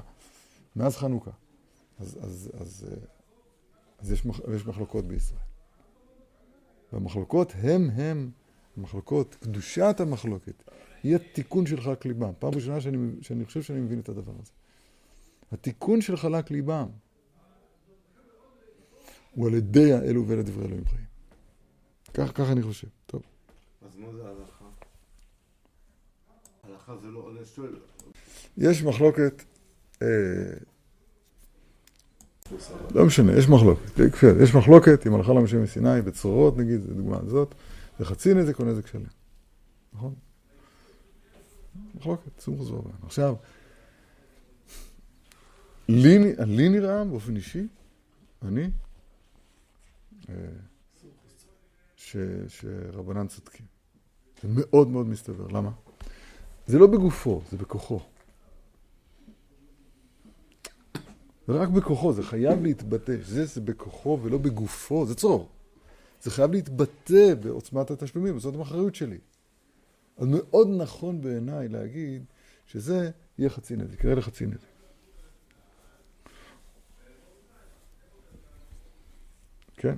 מאז 0.75 0.97
חנוכה. 0.97 1.31
אז, 1.99 2.17
אז, 2.21 2.51
אז, 2.59 2.85
אז 3.99 4.11
יש, 4.11 4.23
יש 4.55 4.67
מחלוקות 4.67 5.07
בישראל. 5.07 5.39
והמחלוקות 6.93 7.53
הם 7.55 7.89
הם 7.89 8.29
המחלוקות, 8.77 9.35
קדושת 9.35 9.95
המחלוקת, 9.99 10.63
היא 11.03 11.15
התיקון 11.15 11.65
של 11.65 11.81
חלק 11.81 12.05
ליבם. 12.05 12.31
פעם 12.39 12.53
ראשונה 12.53 12.81
שאני, 12.81 12.97
שאני 13.21 13.45
חושב 13.45 13.61
שאני 13.61 13.79
מבין 13.79 13.99
את 13.99 14.09
הדבר 14.09 14.33
הזה. 14.41 14.51
התיקון 15.51 16.01
של 16.01 16.17
חלק 16.17 16.51
ליבם 16.51 16.87
הוא 19.31 19.47
על 19.47 19.53
ידי 19.53 19.93
האלו 19.93 20.27
ואלה 20.27 20.43
דברי 20.43 20.65
אלוהים 20.65 20.85
חיים. 20.85 21.05
כך, 22.13 22.31
כך 22.33 22.49
אני 22.51 22.61
חושב. 22.61 22.87
טוב. 23.05 23.21
אז 23.81 23.95
מה 23.97 24.07
זה 24.13 24.21
הלכה? 24.23 24.65
הלכה 26.63 26.97
זה 27.01 27.07
לא... 27.07 27.31
שואל... 27.55 27.75
יש 28.57 28.83
מחלוקת... 28.83 29.43
אה, 30.01 30.07
לא 32.95 33.05
משנה, 33.05 33.37
יש 33.37 33.49
מחלוקת. 33.49 34.03
יש 34.43 34.55
מחלוקת 34.55 35.07
אם 35.07 35.13
הלכה 35.13 35.33
למשה 35.33 35.57
מסיני 35.57 36.01
בצרורות 36.01 36.57
נגיד, 36.57 36.81
זו 36.81 36.93
דוגמה 36.93 37.19
זאת. 37.27 37.55
וחצי 37.99 38.33
נזק 38.33 38.59
או 38.59 38.65
נזק 38.65 38.87
שלם. 38.87 39.03
נכון? 39.93 40.15
מחלוקת, 41.95 42.39
סומכוס 42.39 42.69
ואורבן. 42.69 42.91
עכשיו, 43.03 43.35
לי, 45.89 46.35
לי 46.45 46.69
נראה 46.69 47.05
באופן 47.05 47.35
אישי, 47.35 47.67
אני, 48.41 48.69
אה, 50.29 50.35
ש, 51.95 52.17
שרבנן 52.47 53.27
צודקים. 53.27 53.65
זה 54.41 54.47
מאוד 54.51 54.87
מאוד 54.87 55.07
מסתבר. 55.07 55.47
למה? 55.47 55.71
זה 56.67 56.79
לא 56.79 56.87
בגופו, 56.87 57.41
זה 57.51 57.57
בכוחו. 57.57 57.99
זה 61.47 61.53
רק 61.53 61.69
בכוחו, 61.69 62.13
זה 62.13 62.23
חייב 62.23 62.63
להתבטא. 62.63 63.15
זה, 63.21 63.45
זה 63.45 63.61
בכוחו 63.61 64.19
ולא 64.23 64.37
בגופו, 64.37 65.05
זה 65.05 65.15
צרור. 65.15 65.49
זה 66.21 66.31
חייב 66.31 66.51
להתבטא 66.51 67.33
בעוצמת 67.41 67.91
התשלומים, 67.91 68.39
זאת 68.39 68.55
האחריות 68.55 68.95
שלי. 68.95 69.17
אז 70.17 70.27
מאוד 70.29 70.67
נכון 70.77 71.21
בעיניי 71.21 71.67
להגיד 71.67 72.23
שזה 72.65 73.11
יהיה 73.37 73.49
חצי 73.49 73.75
נזק, 73.75 73.93
יקרה 73.93 74.15
לחצי 74.15 74.45
נזק. 74.45 74.67
כן? 79.77 79.97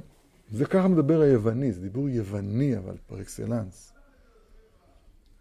זה 0.51 0.65
ככה 0.65 0.87
מדבר 0.87 1.21
היווני, 1.21 1.71
זה 1.71 1.81
דיבור 1.81 2.09
יווני 2.09 2.77
אבל 2.77 2.97
פר 3.07 3.21
אקסלנס. 3.21 3.93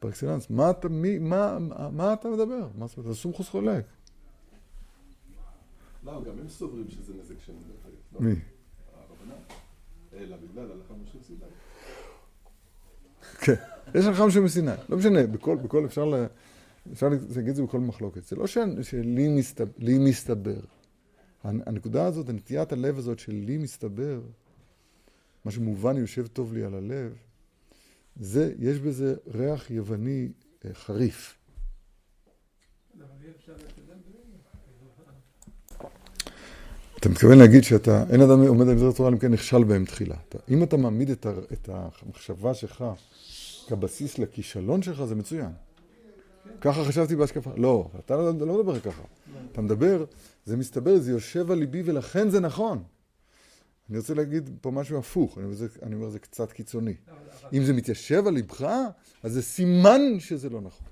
פר 0.01 0.09
אקסלנס, 0.09 0.51
מה 0.51 0.70
אתה, 0.70 0.89
מי, 0.89 1.18
מה, 1.18 1.59
מה 1.93 2.12
אתה 2.12 2.29
מדבר? 2.29 2.68
מה 2.74 2.87
זאת 2.87 2.99
אומרת? 2.99 3.14
זה 3.14 3.20
סומכוס 3.20 3.49
חולק. 3.49 3.85
לא, 6.05 6.24
גם 6.24 6.39
הם 6.39 6.49
סוברים 6.49 6.89
שזה 6.89 7.14
נזק 7.14 7.35
של. 7.47 7.53
מי? 8.20 8.35
אלא 10.19 10.37
בגלל 10.37 10.73
הלכה 10.73 10.95
משה 10.95 11.19
מסיני. 11.21 11.39
כן, 13.39 13.55
יש 13.95 14.05
הלכה 14.05 14.27
משה 14.27 14.41
מסיני, 14.41 14.71
לא 14.89 14.97
משנה, 14.97 15.27
בכל, 15.27 15.57
בכל 15.57 15.87
אפשר, 15.87 16.05
לה, 16.05 16.27
אפשר 16.93 17.09
להגיד 17.09 17.49
את 17.49 17.57
זה 17.57 17.62
בכל 17.62 17.81
מחלוקת. 17.81 18.25
זה 18.25 18.37
לא 18.37 18.47
שלי 18.47 19.29
מסתבר, 19.29 19.73
מסתבר. 19.99 20.61
הנקודה 21.45 22.07
הזאת, 22.07 22.29
הנטיית 22.29 22.73
הלב 22.73 22.99
הזאת 22.99 23.19
של 23.19 23.33
לי 23.33 23.59
מסתבר, 23.59 24.21
מה 25.45 25.51
שמובן 25.51 25.97
יושב 25.97 26.27
טוב 26.27 26.55
לי 26.55 26.64
על 26.64 26.75
הלב, 26.75 27.16
זה, 28.16 28.55
יש 28.59 28.79
בזה 28.79 29.14
ריח 29.27 29.71
יווני 29.71 30.29
אה, 30.64 30.75
חריף. 30.75 31.39
אתה 37.01 37.09
מתכוון 37.09 37.38
להגיד 37.38 37.64
שאתה, 37.64 38.05
אין 38.11 38.20
אדם 38.20 38.42
עומד 38.42 38.68
על 38.68 38.74
גזרת 38.74 38.94
התורה, 38.94 39.11
אם 39.11 39.18
כן 39.18 39.32
נכשל 39.32 39.64
בהם 39.64 39.84
תחילה. 39.84 40.16
אתה, 40.28 40.38
אם 40.49 40.62
אתה 40.62 40.76
מעמיד 40.76 41.11
את, 41.11 41.26
ה, 41.26 41.32
את 41.53 41.68
המחשבה 41.72 42.55
שלך 42.55 42.84
כבסיס 43.68 44.18
לכישלון 44.18 44.82
שלך, 44.82 45.05
זה 45.05 45.14
מצוין. 45.14 45.51
ככה 46.61 46.84
חשבתי 46.84 47.16
בהשקפה. 47.16 47.51
לא, 47.57 47.90
אתה 47.99 48.16
לא, 48.16 48.38
לא 48.38 48.59
מדבר 48.59 48.80
ככה. 48.80 49.03
אתה 49.53 49.61
מדבר, 49.61 50.05
זה 50.44 50.57
מסתבר, 50.57 50.99
זה 50.99 51.11
יושב 51.11 51.51
על 51.51 51.59
ליבי 51.59 51.82
ולכן 51.84 52.30
זה 52.30 52.40
נכון. 52.40 52.82
אני 53.90 53.99
רוצה 53.99 54.14
להגיד 54.14 54.51
פה 54.61 54.70
משהו 54.70 54.99
הפוך, 54.99 55.38
אני 55.38 55.46
אומר, 55.46 55.57
אני 55.82 55.94
אומר 55.94 56.11
זה 56.11 56.18
קצת 56.18 56.53
קיצוני. 56.53 56.94
אם 57.53 57.64
זה 57.64 57.72
מתיישב 57.72 58.26
על 58.26 58.34
ליבך, 58.34 58.70
אז 59.22 59.32
זה 59.32 59.42
סימן 59.42 60.01
שזה 60.18 60.49
לא 60.49 60.61
נכון. 60.61 60.86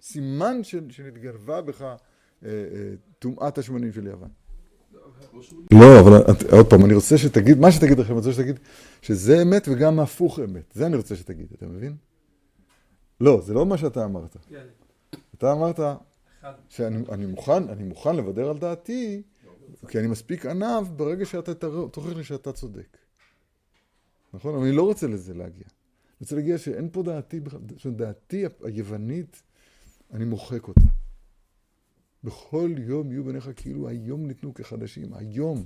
סימן 0.00 0.64
שנתגרבה 0.64 1.60
בך 1.60 1.96
טומאת 3.18 3.58
השמנים 3.58 3.92
של 3.92 4.06
יוון. 4.06 4.28
לא, 5.72 6.00
אבל 6.00 6.12
עוד 6.50 6.66
פעם, 6.70 6.84
אני 6.84 6.94
רוצה 6.94 7.18
שתגיד, 7.18 7.58
מה 7.58 7.72
שתגיד 7.72 7.98
לכם, 7.98 8.12
אני 8.12 8.18
רוצה 8.18 8.32
שתגיד 8.32 8.58
שזה 9.02 9.42
אמת 9.42 9.68
וגם 9.68 10.00
הפוך 10.00 10.38
אמת. 10.38 10.72
זה 10.74 10.86
אני 10.86 10.96
רוצה 10.96 11.16
שתגיד, 11.16 11.46
אתה 11.56 11.66
מבין? 11.66 11.96
לא, 13.20 13.40
זה 13.40 13.54
לא 13.54 13.66
מה 13.66 13.78
שאתה 13.78 14.04
אמרת. 14.04 14.36
אתה 15.34 15.52
אמרת 15.52 15.80
שאני 16.68 17.26
מוכן, 17.26 17.68
אני 17.68 17.84
מוכן 17.84 18.16
לוותר 18.16 18.50
על 18.50 18.58
דעתי 18.58 19.22
כי 19.88 19.98
אני 19.98 20.06
מספיק 20.06 20.46
ענב 20.46 20.86
ברגע 20.96 21.26
שאתה 21.26 21.54
תוכיח 21.92 22.16
לי 22.16 22.24
שאתה 22.24 22.52
צודק. 22.52 22.96
נכון? 24.34 24.54
אבל 24.54 24.64
אני 24.64 24.76
לא 24.76 24.82
רוצה 24.82 25.06
לזה 25.06 25.34
להגיע. 25.34 25.64
אני 25.64 26.16
רוצה 26.20 26.36
להגיע 26.36 26.58
שאין 26.58 26.88
פה 26.92 27.02
דעתי, 27.02 27.40
דעתי 27.86 28.44
היוונית, 28.64 29.42
אני 30.12 30.24
מוחק 30.24 30.68
אותה. 30.68 31.01
בכל 32.24 32.70
יום 32.78 33.12
יהיו 33.12 33.24
בניך 33.24 33.50
כאילו 33.56 33.88
היום 33.88 34.26
ניתנו 34.26 34.54
כחדשים. 34.54 35.14
היום. 35.14 35.64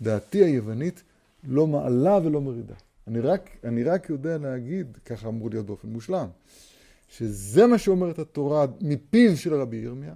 דעתי 0.00 0.44
היוונית 0.44 1.02
לא 1.44 1.66
מעלה 1.66 2.18
ולא 2.24 2.40
מורידה. 2.40 2.74
אני 3.06 3.20
רק, 3.20 3.50
אני 3.64 3.84
רק 3.84 4.10
יודע 4.10 4.38
להגיד, 4.38 4.96
ככה 5.04 5.28
אמור 5.28 5.50
להיות 5.50 5.66
באופן 5.66 5.88
מושלם, 5.88 6.28
שזה 7.08 7.66
מה 7.66 7.78
שאומרת 7.78 8.18
התורה 8.18 8.66
מפיו 8.80 9.36
של 9.36 9.54
רבי 9.54 9.76
ירמיה, 9.76 10.14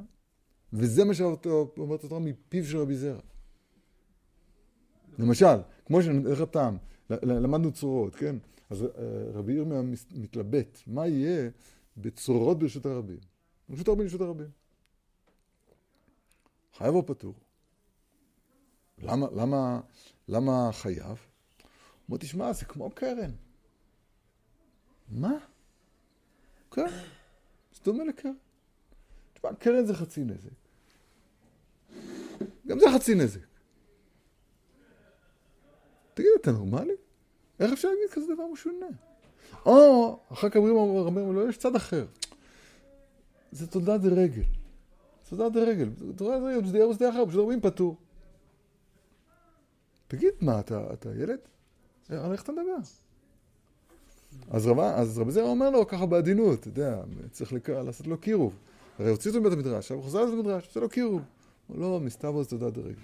וזה 0.73 1.05
מה 1.05 1.15
שאומרת 1.15 2.05
התורה 2.05 2.21
מפיו 2.21 2.65
של 2.65 2.79
רבי 2.79 2.97
זרע. 2.97 3.21
למשל, 5.19 5.57
כמו 5.87 6.03
שאיך 6.03 6.41
הטעם, 6.41 6.77
למדנו 7.11 7.73
צורות, 7.73 8.15
כן? 8.15 8.37
אז 8.71 8.83
אה, 8.83 8.89
רבי 9.33 9.53
ירמיה 9.53 9.83
מתלבט, 10.15 10.79
מה 10.87 11.07
יהיה 11.07 11.51
בצורות 11.97 12.59
ברשות 12.59 12.87
הרבים? 12.87 13.19
ברשות 13.69 13.89
הרבים 13.89 14.05
ברשות 14.05 14.21
הרבים. 14.21 14.66
חייב 16.79 16.95
או 16.95 17.07
פטור? 17.07 17.35
למה, 18.99 19.27
למה, 19.37 19.81
למה 20.29 20.71
חייב? 20.73 21.19
אומר, 22.09 22.19
תשמע, 22.19 22.53
זה 22.53 22.65
כמו 22.65 22.91
קרן. 22.91 23.31
מה? 25.09 25.33
כן, 26.71 26.89
זה 27.73 27.81
דומה 27.85 28.05
לקרן. 28.05 28.35
תשמע, 29.35 29.55
קרן 29.55 29.87
זה 29.87 29.95
חצי 29.95 30.25
נזק. 30.25 30.51
גם 32.67 32.79
זה 32.79 32.87
חצי 32.95 33.15
נזק. 33.15 33.41
תגיד, 36.15 36.29
אתה 36.41 36.53
נורמלי? 36.53 36.95
איך 37.61 37.73
אפשר 37.73 37.89
להגיד 37.89 38.11
כזה 38.11 38.35
דבר 38.35 38.47
משונה? 38.53 38.87
או, 39.67 40.19
אחר 40.33 40.49
כך 40.49 40.57
אומרים 40.57 41.33
לא, 41.33 41.49
יש 41.49 41.59
צד 41.59 41.77
אחר. 41.77 42.07
זה 43.53 43.67
תולדה 43.67 43.99
דה 43.99 44.09
דה 45.33 45.61
רגל. 45.61 45.91
תולדה 46.17 46.41
דה 46.41 46.47
רגל, 46.47 46.67
זה 46.67 46.95
שדה 46.95 47.11
אחר, 47.11 47.27
פשוט 47.27 47.41
אומרים 47.41 47.61
פטור. 47.61 47.97
תגיד, 50.09 50.33
מה, 50.41 50.61
אתה, 50.61 50.87
אתה 50.93 51.11
ילד? 51.15 51.39
על 52.09 52.33
איך 52.33 52.43
אתה 52.43 52.53
מדבר? 52.53 52.77
אז, 54.51 54.67
רב, 54.67 54.79
אז 54.79 55.19
רבי 55.19 55.33
זרע 55.33 55.49
אומר 55.49 55.71
לו 55.71 55.87
ככה 55.87 56.07
בעדינות, 56.07 56.61
אתה 56.61 56.69
יודע, 56.69 57.03
צריך 57.31 57.53
לק... 57.53 57.71
לעשות 57.71 58.07
לו 58.07 58.19
קירוב. 58.19 58.59
הרי 58.99 59.11
הוציא 59.11 59.31
אותו 59.31 59.41
מבית 59.41 59.53
המדרש, 59.53 59.77
עכשיו 59.79 59.97
הוא 59.97 60.05
חזר 60.05 60.23
לבית 60.23 60.35
המדרש, 60.35 60.67
עושה 60.67 60.81
לו 60.81 60.89
קירוב. 60.89 61.23
הוא 61.67 61.79
לא, 61.79 62.01
מסתבר 62.01 62.43
זה 62.43 62.51
תודה 62.51 62.71
דרגל. 62.71 62.95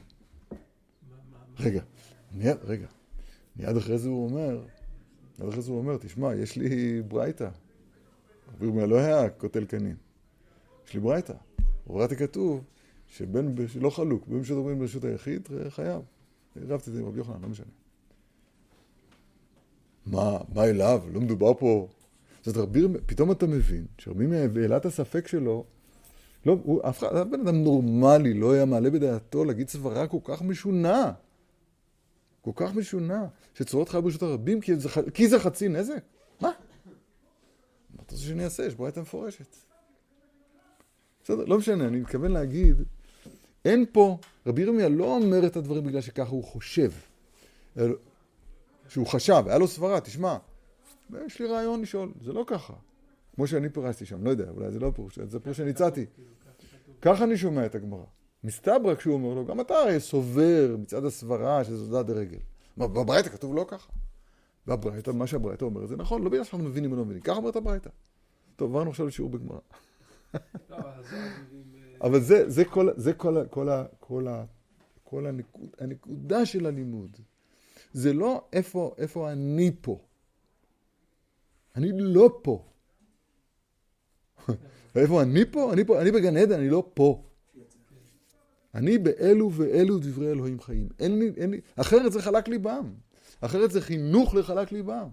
רגע, 1.60 1.82
מיד, 2.34 2.56
רגע, 2.64 2.86
מיד 3.56 3.76
אחרי 3.76 3.98
זה 3.98 4.08
הוא 4.08 4.24
אומר, 4.24 4.62
מיד 5.38 5.48
אחרי 5.48 5.62
זה 5.62 5.70
הוא 5.70 5.78
אומר, 5.78 5.96
תשמע, 5.96 6.34
יש 6.34 6.56
לי 6.56 7.02
ברייתא. 7.02 7.48
רבי 8.54 8.66
ירמיה 8.66 8.86
לא 8.86 9.28
קוטל 9.28 9.64
קנים. 9.64 9.96
יש 10.86 10.94
לי 10.94 11.00
ברייתא. 11.00 11.34
הורדתי 11.84 12.16
כתוב 12.16 12.64
שבן, 13.06 13.54
לא 13.80 13.90
חלוק, 13.90 14.26
בין 14.26 14.44
שדוברים 14.44 14.78
ברשות 14.78 15.04
היחיד, 15.04 15.48
חייב. 15.68 16.02
רבתי 16.56 16.90
את 16.90 16.94
זה 16.94 17.00
עם 17.00 17.06
רבי 17.06 17.18
יוחנן, 17.18 17.42
לא 17.42 17.48
משנה. 17.48 17.66
מה, 20.06 20.38
מה 20.54 20.64
אליו? 20.64 21.02
לא 21.12 21.20
מדובר 21.20 21.54
פה... 21.54 21.88
זאת 22.42 22.56
אומרת, 22.56 23.02
פתאום 23.06 23.32
אתה 23.32 23.46
מבין 23.46 23.86
שרבי 23.98 24.36
העלה 24.36 24.76
את 24.76 24.86
הספק 24.86 25.28
שלו, 25.28 25.64
לא, 26.46 26.56
הוא, 26.62 26.80
אף 26.88 26.98
אחד, 26.98 27.30
בן 27.30 27.40
אדם 27.40 27.56
נורמלי 27.64 28.34
לא 28.34 28.52
היה 28.52 28.64
מעלה 28.64 28.90
בדעתו 28.90 29.44
להגיד 29.44 29.68
סברה 29.68 30.06
כל 30.06 30.18
כך 30.24 30.42
משונה. 30.42 31.12
כל 32.40 32.50
כך 32.54 32.74
משונה, 32.74 33.26
שצורות 33.54 33.88
חי 33.88 34.00
ברשות 34.00 34.22
הרבים 34.22 34.60
כי 34.60 34.76
זה, 34.76 34.88
כי 35.14 35.28
זה 35.28 35.38
חצי 35.38 35.68
נזק? 35.68 36.02
מה? 36.40 36.50
מה 37.94 38.02
אתה 38.02 38.14
רוצה 38.14 38.24
שאני 38.24 38.44
אעשה? 38.44 38.66
יש 38.66 38.74
ברייתא 38.74 39.00
מפורשת. 39.00 39.56
בסדר, 41.24 41.44
לא 41.44 41.58
משנה, 41.58 41.88
אני 41.88 42.00
מתכוון 42.00 42.30
להגיד, 42.30 42.82
אין 43.64 43.84
פה, 43.92 44.18
רבי 44.46 44.62
ירמיה 44.62 44.88
לא 44.88 45.04
אומר 45.04 45.46
את 45.46 45.56
הדברים 45.56 45.84
בגלל 45.84 46.00
שככה 46.00 46.30
הוא 46.30 46.44
חושב. 46.44 46.90
שהוא 48.88 49.06
חשב, 49.06 49.42
היה 49.46 49.58
לו 49.58 49.68
סברה, 49.68 50.00
תשמע, 50.00 50.36
יש 51.26 51.40
לי 51.40 51.46
רעיון 51.46 51.82
לשאול, 51.82 52.12
זה 52.24 52.32
לא 52.32 52.44
ככה. 52.46 52.74
כמו 53.34 53.46
שאני 53.46 53.68
פירשתי 53.68 54.06
שם, 54.06 54.24
לא 54.24 54.30
יודע, 54.30 54.50
אולי 54.50 54.70
זה 54.70 54.80
לא 54.80 54.92
פירוש, 54.94 55.18
זה 55.18 55.40
פירוש 55.40 55.56
שאני 55.56 55.70
הצעתי. 55.70 56.06
ככה 57.02 57.24
אני 57.24 57.36
שומע 57.36 57.66
את 57.66 57.74
הגמרא. 57.74 58.04
מסתברא 58.44 58.94
כשהוא 58.94 59.14
אומר 59.14 59.34
לו, 59.34 59.46
גם 59.46 59.60
אתה 59.60 59.74
הרי 59.74 60.00
סובר 60.00 60.76
מצד 60.78 61.04
הסברה 61.04 61.64
שזו 61.64 62.02
דת 62.02 62.06
דרגל. 62.06 62.38
בברייתא 62.76 63.28
כתוב 63.28 63.54
לא 63.54 63.64
ככה. 63.68 63.92
בברייתא, 64.66 65.10
מה 65.10 65.26
שהברייתא 65.26 65.64
אומר, 65.64 65.86
זה 65.86 65.96
נכון, 65.96 66.22
לא 66.22 66.30
בגלל 66.30 66.44
שאנחנו 66.44 66.68
מבינים 66.68 66.92
או 66.92 66.96
לא 66.96 67.04
מבינים, 67.04 67.22
ככה 67.22 67.36
אומרת 67.36 67.56
הברייתא. 67.56 67.90
טוב, 68.56 68.70
עברנו 68.70 68.90
עכשיו 68.90 69.06
לשיעור 69.06 69.30
בגמרא. 69.30 69.58
לא, 70.70 70.76
אבל 72.00 72.20
זה, 72.20 72.50
זה 72.50 72.64
כל, 72.64 72.88
זה 72.96 73.12
כל, 73.12 73.46
כל, 73.50 73.68
כל, 74.00 74.26
כל 75.04 75.26
הנקודה 75.78 76.46
של 76.46 76.66
הלימוד. 76.66 77.16
זה 77.92 78.12
לא 78.12 78.44
איפה, 78.52 78.94
איפה 78.98 79.32
אני 79.32 79.70
פה. 79.80 80.00
אני 81.76 81.88
לא 81.94 82.40
פה. 82.42 82.64
איפה 84.96 85.22
אני 85.22 85.44
פה? 85.50 85.72
אני 85.72 85.84
פה, 85.84 86.02
אני 86.02 86.10
בגן 86.10 86.36
עדן, 86.36 86.58
אני 86.58 86.68
לא 86.68 86.90
פה. 86.94 87.24
אני 88.74 88.98
באלו 88.98 89.52
ואלו 89.52 89.98
דברי 89.98 90.30
אלוהים 90.30 90.60
חיים. 90.60 90.88
אין 90.98 91.18
לי, 91.18 91.32
אין 91.36 91.50
לי, 91.50 91.60
אחרת 91.76 92.12
זה 92.12 92.22
חלק 92.22 92.48
ליבם. 92.48 92.94
אחרת 93.40 93.70
זה 93.70 93.80
חינוך 93.80 94.34
לחלק 94.34 94.72
ליבם. 94.72 95.08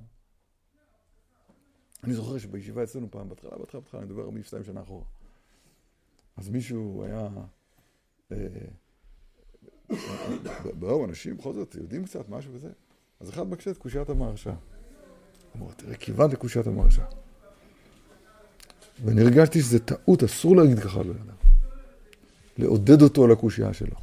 אני 2.03 2.13
זוכר 2.13 2.37
שבישיבה 2.37 2.83
אצלנו 2.83 3.11
פעם, 3.11 3.29
בהתחלה, 3.29 3.57
בהתחלה, 3.57 3.81
בהתחלה, 3.81 4.01
אני 4.01 4.09
מדבר 4.09 4.23
על 4.23 4.43
שתיים 4.43 4.63
שנה 4.63 4.81
אחורה. 4.81 5.03
אז 6.37 6.49
מישהו 6.49 7.03
היה... 7.03 7.27
אה, 8.31 8.37
באו 10.79 11.05
אנשים 11.05 11.37
בכל 11.37 11.53
זאת 11.53 11.75
יודעים 11.75 12.05
קצת 12.05 12.29
משהו 12.29 12.53
וזה. 12.53 12.69
אז 13.19 13.29
אחד 13.29 13.47
מקשה 13.47 13.71
את 13.71 13.77
קושיית 13.77 14.09
המהרשע. 14.09 14.53
אומר, 15.53 15.73
תראה, 15.73 15.95
כיוון 15.95 16.31
לקושיית 16.31 16.67
המהרשע. 16.67 17.03
ואני 19.03 19.21
הרגשתי 19.21 19.61
שזה 19.61 19.79
טעות, 19.79 20.23
אסור 20.23 20.55
להגיד 20.55 20.79
ככה 20.79 20.99
לבן 20.99 21.21
אדם. 21.21 21.35
לעודד 22.57 23.01
אותו 23.01 23.23
על 23.23 23.31
הקושייה 23.31 23.73
שלו. 23.73 23.95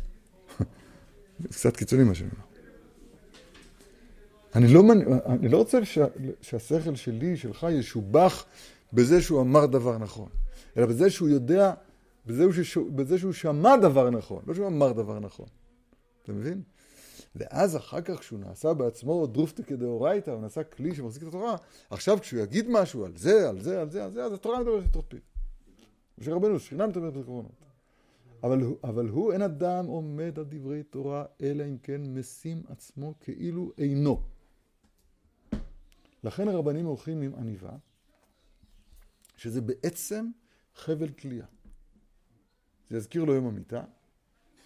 קצת 1.53 1.77
קיצוני 1.77 2.05
מה 2.05 2.15
שאני 2.15 2.31
אומר. 2.31 2.56
אני 4.57 4.69
לא, 4.69 4.83
אני 5.27 5.49
לא 5.49 5.59
רוצה 5.59 5.85
שה, 5.85 6.07
שהשכל 6.41 6.95
שלי, 6.95 7.37
שלך, 7.37 7.67
ישובח 7.71 8.45
בזה 8.93 9.23
שהוא 9.23 9.41
אמר 9.41 9.67
דבר 9.67 9.99
נכון, 9.99 10.29
אלא 10.77 10.87
בזה 10.87 11.11
שהוא 11.11 11.29
יודע, 11.29 11.75
בזה, 12.27 12.65
שהוא, 12.65 12.93
בזה 12.93 13.19
שהוא 13.19 13.33
שמע 13.33 13.77
דבר 13.77 14.11
נכון, 14.11 14.43
לא 14.47 14.55
שהוא 14.55 14.67
אמר 14.67 14.93
דבר 14.93 15.19
נכון. 15.19 15.47
אתה 16.23 16.33
מבין? 16.33 16.63
ואז 17.37 17.77
אחר 17.77 18.01
כך 18.01 18.19
כשהוא 18.19 18.39
נעשה 18.39 18.75
בעצמו 18.75 19.27
דרופטה 19.27 19.63
כדאורייתא, 19.63 20.31
הוא 20.31 20.41
נעשה 20.41 20.65
כלי 20.65 20.95
שמחזיק 20.95 21.23
את 21.23 21.29
התורה, 21.29 21.57
עכשיו 21.91 22.19
כשהוא 22.21 22.41
יגיד 22.41 22.67
משהו 22.71 23.05
על 23.05 23.13
זה, 23.17 23.49
על 23.49 23.61
זה, 23.61 23.81
על 23.81 23.91
זה, 23.91 24.05
על 24.05 24.11
זה, 24.11 24.25
אז 24.25 24.33
התורה 24.33 24.61
מדברת 24.61 24.85
לתוך 24.85 25.05
פיו. 25.09 25.21
משה 26.19 26.35
רבנו, 26.35 26.59
שכינה 26.59 26.87
מדברת 26.87 27.13
בקרונות. 27.13 27.65
אבל, 28.43 28.61
אבל 28.85 29.09
הוא 29.09 29.33
אין 29.33 29.43
אדם 29.43 29.87
עומד 29.87 30.39
על 30.39 30.45
דברי 30.49 30.83
תורה, 30.83 31.25
אלא 31.43 31.65
אם 31.65 31.77
כן 31.83 32.01
משים 32.05 32.63
עצמו 32.69 33.15
כאילו 33.21 33.73
אינו. 33.79 34.21
לכן 36.25 36.49
הרבנים 36.49 36.87
הולכים 36.87 37.23
עם 37.23 37.35
עניבה, 37.35 37.77
שזה 39.37 39.61
בעצם 39.61 40.31
חבל 40.75 41.09
תלייה. 41.09 41.47
זה 42.91 42.97
יזכיר 42.97 43.25
לו 43.25 43.35
יום 43.35 43.47
המיטה, 43.47 43.85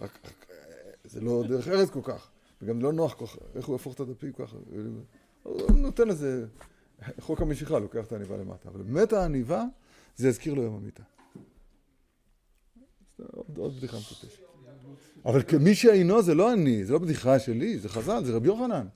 רק, 0.00 0.18
רק 0.24 0.46
זה 1.04 1.20
לא 1.20 1.44
דרך 1.48 1.68
ארץ 1.68 1.90
כל 1.90 2.00
כך. 2.02 2.30
וגם 2.62 2.82
לא 2.82 2.92
נוח 2.92 3.14
ככה, 3.14 3.38
איך 3.54 3.66
הוא 3.66 3.74
יהפוך 3.74 3.94
את 3.94 4.00
הדפים 4.00 4.32
ככה. 4.32 4.56
הוא 5.42 5.70
נותן 5.76 6.08
לזה, 6.08 6.46
חוק 7.20 7.42
המשיכה 7.42 7.78
לוקח 7.78 8.06
את 8.06 8.12
העניבה 8.12 8.36
למטה, 8.36 8.68
אבל 8.68 8.82
באמת 8.82 9.12
העניבה, 9.12 9.64
זה 10.16 10.28
יזכיר 10.28 10.54
לו 10.54 10.62
יום 10.62 10.74
המיטה. 10.74 11.02
עוד, 13.32 13.58
עוד 13.58 13.76
בדיחה 13.76 13.96
מטופשת. 13.96 14.42
אבל 15.24 15.42
כמי 15.42 15.74
שאינו 15.74 16.22
זה 16.22 16.34
לא 16.34 16.52
אני, 16.52 16.84
זה 16.84 16.92
לא 16.92 16.98
בדיחה 16.98 17.38
שלי, 17.38 17.78
זה 17.78 17.88
חז"ל, 17.88 18.24
זה 18.24 18.36
רבי 18.36 18.46
יוחנן. 18.46 18.86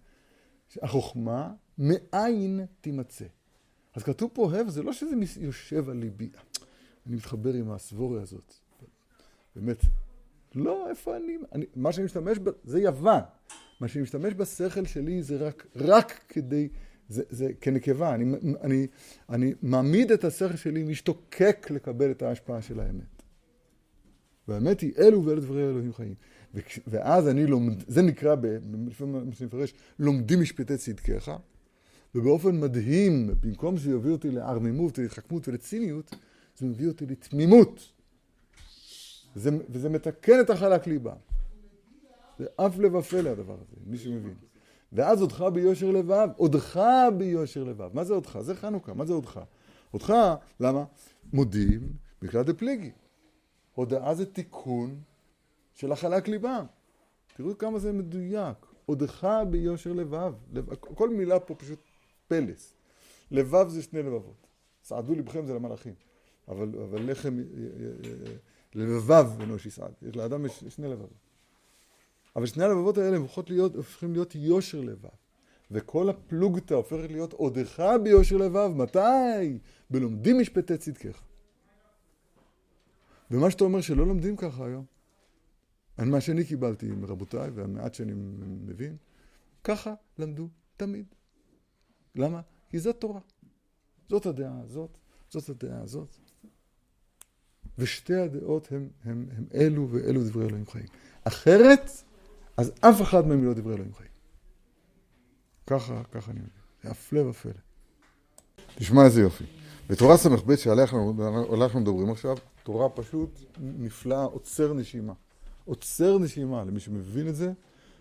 החוכמה 0.82 1.52
מאין 1.78 2.60
תימצא. 2.80 3.24
אז 3.94 4.02
כתוב 4.02 4.30
פה 4.34 4.52
הב, 4.56 4.68
זה 4.68 4.82
לא 4.82 4.92
שזה 4.92 5.14
יושב 5.40 5.88
על 5.90 5.96
ליבי. 5.96 6.30
אני 7.06 7.16
מתחבר 7.16 7.54
עם 7.54 7.70
הסבוריה 7.70 8.22
הזאת. 8.22 8.54
באמת, 9.56 9.80
לא, 10.54 10.90
איפה 10.90 11.16
אני? 11.16 11.36
אני 11.52 11.64
מה 11.76 11.92
שאני 11.92 12.04
משתמש 12.04 12.38
ב... 12.38 12.50
זה 12.64 12.80
יוון. 12.80 13.20
מה 13.80 13.88
שאני 13.88 14.02
משתמש 14.02 14.34
בשכל 14.34 14.84
שלי 14.84 15.22
זה 15.22 15.36
רק, 15.36 15.66
רק 15.76 16.20
כדי, 16.28 16.68
זה, 17.08 17.22
זה 17.30 17.50
כנקבה. 17.60 18.14
אני, 18.14 18.24
אני, 18.60 18.86
אני 19.28 19.54
מעמיד 19.62 20.12
את 20.12 20.24
השכל 20.24 20.56
שלי, 20.56 20.82
משתוקק 20.82 21.66
לקבל 21.70 22.10
את 22.10 22.22
ההשפעה 22.22 22.62
של 22.62 22.80
האמת. 22.80 23.22
והאמת 24.48 24.80
היא, 24.80 24.92
אלו 24.98 25.24
ואלו 25.24 25.40
דברי 25.40 25.62
אלוהים 25.62 25.92
חיים. 25.92 26.14
וכש- 26.54 26.80
ואז 26.86 27.28
אני 27.28 27.46
לומד, 27.46 27.82
זה 27.88 28.02
נקרא, 28.02 28.36
לפי 28.86 29.04
מה 29.04 29.20
שאני 29.32 29.46
מפרש, 29.46 29.74
לומדים 29.98 30.40
משפטי 30.40 30.76
צדקיך, 30.76 31.30
ובאופן 32.14 32.60
מדהים, 32.60 33.30
במקום 33.40 33.76
שזה 33.76 33.90
יביא 33.90 34.10
אותי 34.10 34.30
לערמימות 34.30 34.98
ולהתחכמות 34.98 35.48
ולציניות, 35.48 36.14
זה 36.58 36.66
מביא 36.66 36.88
אותי 36.88 37.06
לתמימות. 37.06 37.92
וזה, 39.36 39.50
וזה 39.68 39.88
מתקן 39.88 40.40
את 40.40 40.50
החלק 40.50 40.86
ליבה. 40.86 41.14
זה 42.38 42.46
אף 42.56 42.78
לבב 42.78 43.00
פלא 43.00 43.28
הדבר 43.28 43.54
הזה, 43.54 43.76
מי 43.86 43.98
שמבין. 43.98 44.34
ואז 44.92 45.22
אותך 45.22 45.44
ביושר 45.52 45.90
לבב, 45.90 46.28
עודך 46.36 46.80
ביושר 47.18 47.64
לבב. 47.64 47.90
מה 47.94 48.04
זה 48.04 48.14
עודך? 48.14 48.40
זה 48.40 48.54
חנוכה, 48.54 48.94
מה 48.94 49.04
זה 49.04 49.12
עודך? 49.12 49.40
עודך, 49.90 50.14
למה? 50.60 50.84
מודים 51.32 51.92
בכלל 52.22 52.42
דפליגי. 52.42 52.90
הודאה 53.74 54.14
זה 54.14 54.26
תיקון 54.26 55.00
של 55.74 55.92
החלק 55.92 56.28
ליבם. 56.28 56.64
תראו 57.36 57.58
כמה 57.58 57.78
זה 57.78 57.92
מדויק. 57.92 58.56
עודך 58.86 59.28
ביושר 59.50 59.92
לבב. 59.92 60.32
לב... 60.52 60.74
כל 60.74 61.08
מילה 61.08 61.40
פה 61.40 61.54
פשוט 61.54 61.78
פלס. 62.28 62.74
לבב 63.30 63.68
זה 63.68 63.82
שני 63.82 64.02
לבבות. 64.02 64.46
סעדו 64.82 65.14
לבכם 65.14 65.46
זה 65.46 65.54
למלאכים. 65.54 65.94
אבל, 66.48 66.68
אבל 66.82 67.10
לחם, 67.10 67.38
אה, 67.38 68.34
לבב 68.74 69.26
אנוש 69.40 69.66
יסעד. 69.66 69.92
יש 70.02 70.16
לאדם 70.16 70.46
יש 70.46 70.64
שני 70.68 70.88
לבבות. 70.88 71.24
אבל 72.36 72.46
שני 72.46 72.64
הלבבות 72.64 72.98
האלה 72.98 73.16
הופכות 73.16 73.50
להיות, 73.50 73.74
הופכים 73.74 74.12
להיות 74.12 74.34
יושר 74.34 74.80
לבב. 74.80 75.08
וכל 75.70 76.08
הפלוגתא 76.08 76.74
הופכת 76.74 77.10
להיות 77.10 77.32
עודך 77.32 77.82
ביושר 78.02 78.36
לבב. 78.36 78.70
מתי? 78.76 79.58
בלומדים 79.90 80.40
משפטי 80.40 80.76
צדקך. 80.76 81.22
ומה 83.30 83.50
שאתה 83.50 83.64
אומר 83.64 83.80
שלא 83.80 84.06
לומדים 84.06 84.36
ככה 84.36 84.66
היום, 84.66 84.84
על 85.96 86.08
מה 86.08 86.20
שאני 86.20 86.44
קיבלתי 86.44 86.86
מרבותיי 86.86 87.50
והמעט 87.50 87.94
שאני 87.94 88.12
מבין, 88.66 88.96
ככה 89.64 89.94
למדו 90.18 90.48
תמיד. 90.76 91.06
למה? 92.14 92.40
כי 92.68 92.78
זאת 92.78 93.00
תורה. 93.00 93.20
זאת 94.08 94.26
הדעה 94.26 94.60
הזאת, 94.64 94.90
זאת 95.30 95.48
הדעה 95.48 95.82
הזאת. 95.82 96.16
ושתי 97.78 98.14
הדעות 98.14 98.72
הם, 98.72 98.88
הם, 99.04 99.26
הם 99.36 99.44
אלו 99.54 99.88
ואלו 99.90 100.24
דברי 100.24 100.46
אלוהים 100.46 100.66
חיים. 100.66 100.86
אחרת, 101.24 101.90
אז 102.56 102.72
אף 102.80 103.02
אחד 103.02 103.26
מהם 103.26 103.44
לא 103.44 103.54
דברי 103.54 103.74
אלוהים 103.74 103.94
חיים. 103.94 104.10
ככה, 105.66 106.02
ככה 106.12 106.30
אני 106.30 106.40
מבין. 106.40 106.50
זה 106.82 106.90
הפלא 106.90 107.20
ופלא. 107.20 107.52
תשמע 108.74 109.04
איזה 109.04 109.20
יופי. 109.20 109.44
בתורה 109.88 110.16
ס"ב 110.16 110.56
שעליה 110.56 110.84
אנחנו 111.52 111.80
מדברים 111.80 112.10
עכשיו, 112.10 112.36
תורה 112.62 112.88
פשוט 112.88 113.40
נפלאה, 113.60 114.24
עוצר 114.24 114.72
נשימה. 114.72 115.12
עוצר 115.64 116.18
נשימה, 116.18 116.64
למי 116.64 116.80
שמבין 116.80 117.28
את 117.28 117.36
זה, 117.36 117.52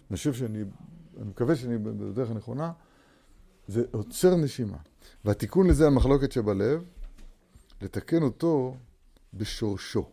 אני 0.09 0.17
חושב 0.17 0.33
שאני, 0.33 0.63
אני 1.17 1.29
מקווה 1.29 1.55
שאני 1.55 1.77
בדרך 1.77 2.31
הנכונה, 2.31 2.71
זה 3.67 3.83
עוצר 3.91 4.35
נשימה. 4.35 4.77
והתיקון 5.25 5.67
לזה 5.67 5.87
המחלוקת 5.87 6.31
שבלב, 6.31 6.83
לתקן 7.81 8.23
אותו 8.23 8.75
בשורשו. 9.33 10.09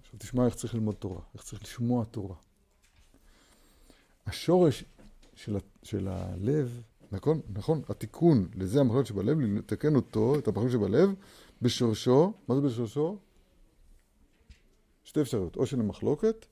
עכשיו 0.00 0.18
תשמע 0.18 0.46
איך 0.46 0.54
צריך 0.54 0.74
ללמוד 0.74 0.94
תורה, 0.94 1.20
איך 1.34 1.42
צריך 1.42 1.62
לשמוע 1.62 2.04
תורה. 2.04 2.36
השורש 4.26 4.84
של, 5.34 5.56
ה, 5.56 5.58
של 5.82 6.08
הלב, 6.08 6.82
נכון? 7.12 7.40
נכון? 7.54 7.82
התיקון 7.88 8.48
לזה 8.54 8.80
המחלוקת 8.80 9.06
שבלב, 9.06 9.40
לתקן 9.40 9.96
אותו, 9.96 10.38
את 10.38 10.48
המחלוקת 10.48 10.72
שבלב, 10.72 11.14
בשורשו, 11.62 12.32
מה 12.48 12.54
זה 12.54 12.60
בשורשו? 12.60 13.18
שתי 15.04 15.20
אפשרויות, 15.20 15.56
או 15.56 15.66
של 15.66 15.80
המחלוקת, 15.80 16.46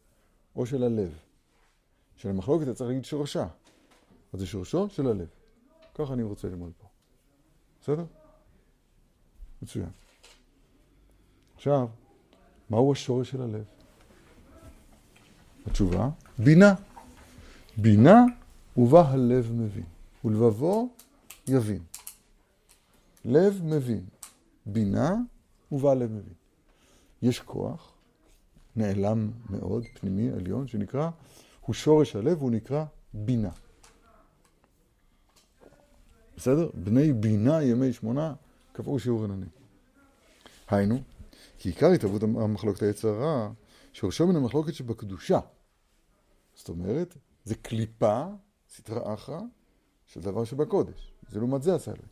או 0.56 0.66
של 0.66 0.82
הלב. 0.82 1.18
של 2.16 2.28
המחלוקת 2.28 2.62
אתה 2.62 2.74
צריך 2.74 2.88
להגיד 2.88 3.04
שורשה. 3.04 3.46
אז 4.36 4.40
זה 4.40 4.46
שורשו 4.46 4.88
של 4.88 5.06
הלב. 5.06 5.28
ככה 5.94 6.12
אני 6.12 6.22
רוצה 6.22 6.48
ללמוד 6.48 6.72
פה. 6.78 6.86
בסדר? 7.80 8.04
מצוין. 9.62 9.88
עכשיו, 11.54 11.88
מהו 12.70 12.92
השורש 12.92 13.30
של 13.30 13.42
הלב? 13.42 13.64
התשובה, 15.66 16.08
בינה. 16.38 16.74
בינה 17.76 18.24
ובה 18.76 19.08
הלב 19.08 19.52
מבין, 19.52 19.84
ולבבו 20.24 20.88
יבין. 21.48 21.82
לב 23.24 23.60
מבין, 23.64 24.04
בינה 24.66 25.14
ובה 25.72 25.90
הלב 25.92 26.10
מבין. 26.12 26.34
יש 27.22 27.40
כוח 27.40 27.92
נעלם 28.76 29.30
מאוד, 29.50 29.84
פנימי, 30.00 30.30
עליון, 30.30 30.68
שנקרא, 30.68 31.10
הוא 31.60 31.74
שורש 31.74 32.16
הלב, 32.16 32.40
הוא 32.40 32.50
נקרא 32.50 32.84
בינה. 33.14 33.50
בסדר? 36.36 36.68
בני 36.74 37.12
בינה 37.12 37.62
ימי 37.62 37.92
שמונה 37.92 38.34
קבעו 38.72 38.98
שיעור 38.98 39.24
עננים. 39.24 39.48
היינו, 40.68 41.00
כי 41.58 41.68
עיקר 41.68 41.90
התהוות 41.90 42.22
המחלוקת 42.22 42.82
היצר 42.82 43.08
הרע, 43.08 43.50
שורשו 43.92 44.26
מן 44.26 44.36
המחלוקת 44.36 44.74
שבקדושה. 44.74 45.40
זאת 46.54 46.68
אומרת, 46.68 47.16
זה 47.44 47.54
קליפה, 47.54 48.24
סטרא 48.76 49.14
אחרא, 49.14 49.40
של 50.06 50.20
דבר 50.20 50.44
שבקודש. 50.44 51.12
זה 51.28 51.38
לעומת 51.38 51.62
זה 51.62 51.74
עשה 51.74 51.90
אלוהים. 51.90 52.08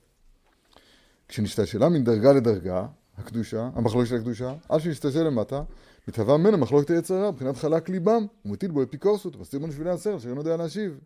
כשנשתלשלה 1.28 1.88
מדרגה 1.88 2.32
לדרגה, 2.32 2.86
הקדושה, 3.18 3.70
המחלוקת 3.74 4.08
של 4.08 4.16
הקדושה, 4.16 4.54
עד 4.68 4.80
שנשתלשל 4.80 5.22
למטה, 5.22 5.62
מתהווה 6.08 6.36
ממנה 6.36 6.56
מחלוקת 6.56 6.90
היצר 6.90 7.14
הרע, 7.14 7.30
מבחינת 7.30 7.56
חלק 7.56 7.88
ליבם, 7.88 8.26
ומטיל 8.44 8.70
בו 8.70 8.82
אפיקורסות, 8.82 9.36
ומסתיר 9.36 9.60
בו 9.60 9.66
נשבילי 9.66 9.90
הסר, 9.90 10.16
אשר 10.16 10.28
אינו 10.28 10.40
יודע 10.40 10.56
להשיב. 10.56 11.00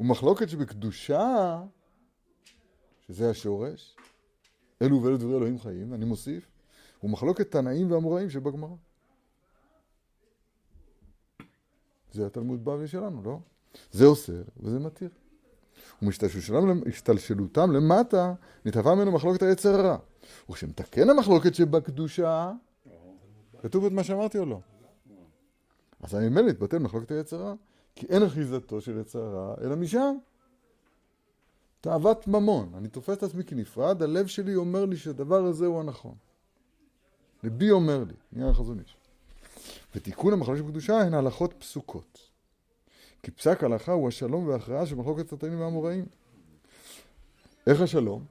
ומחלוקת 0.00 0.48
שבקדושה, 0.48 1.62
שזה 3.10 3.30
השורש, 3.30 3.96
אלו 4.82 5.02
ואלו 5.02 5.16
דברי 5.16 5.36
אלוהים 5.36 5.58
חיים, 5.58 5.94
אני 5.94 6.04
מוסיף, 6.04 6.46
הוא 7.00 7.10
מחלוקת 7.10 7.50
תנאים 7.50 7.92
ואמוראים 7.92 8.30
שבגמרא. 8.30 8.74
זה 12.12 12.26
התלמוד 12.26 12.64
בבלי 12.64 12.88
שלנו, 12.88 13.22
לא? 13.22 13.38
זה 13.92 14.06
אוסר 14.06 14.42
וזה 14.56 14.78
מתיר. 14.78 15.08
ומשתלשלותם 16.02 17.72
למטה, 17.72 18.34
נתהווה 18.64 18.94
ממנו 18.94 19.12
מחלוקת 19.12 19.42
היצר 19.42 19.74
הרע. 19.74 19.96
וכשמתקן 20.50 21.10
המחלוקת 21.10 21.54
שבקדושה, 21.54 22.52
כתוב 23.62 23.84
את 23.84 23.92
מה 23.92 24.04
שאמרתי 24.04 24.38
או 24.38 24.46
לא? 24.46 24.60
אז 26.00 26.14
אני 26.14 26.28
ממילא 26.28 26.48
התבטל 26.48 26.78
מחלוקת 26.78 27.10
היצר 27.10 27.42
הרע, 27.42 27.54
כי 27.94 28.06
אין 28.06 28.22
אחיזתו 28.22 28.80
של 28.80 28.98
יצר 28.98 29.22
הרע, 29.22 29.54
אלא 29.60 29.76
משם. 29.76 30.16
תאוות 31.80 32.26
ממון. 32.28 32.72
אני 32.76 32.88
תופס 32.88 33.18
את 33.18 33.22
עצמי 33.22 33.44
כנפרד, 33.44 34.02
הלב 34.02 34.26
שלי 34.26 34.56
אומר 34.56 34.84
לי 34.84 34.96
שהדבר 34.96 35.44
הזה 35.44 35.66
הוא 35.66 35.80
הנכון. 35.80 36.14
ליבי 37.42 37.70
אומר 37.70 38.04
לי, 38.04 38.14
נהיה 38.32 38.50
החזון 38.50 38.78
איש. 38.78 38.96
ותיקון 39.94 40.32
המחלוקת 40.32 40.58
שבקדושה 40.58 41.00
הן 41.00 41.14
הלכות 41.14 41.54
פסוקות. 41.58 42.18
כי 43.22 43.30
פסק 43.30 43.64
הלכה 43.64 43.92
הוא 43.92 44.08
השלום 44.08 44.48
וההכרעה 44.48 44.86
של 44.86 44.94
מחלוקת 44.94 45.32
התנים 45.32 45.60
והאמוראים. 45.60 46.06
איך 47.66 47.80
השלום? 47.80 48.24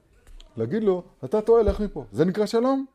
להגיד 0.56 0.82
לו, 0.82 1.04
אתה 1.24 1.42
טועה, 1.42 1.62
לך 1.62 1.80
מפה. 1.80 2.04
זה 2.12 2.24
נקרא 2.24 2.46
שלום. 2.46 2.86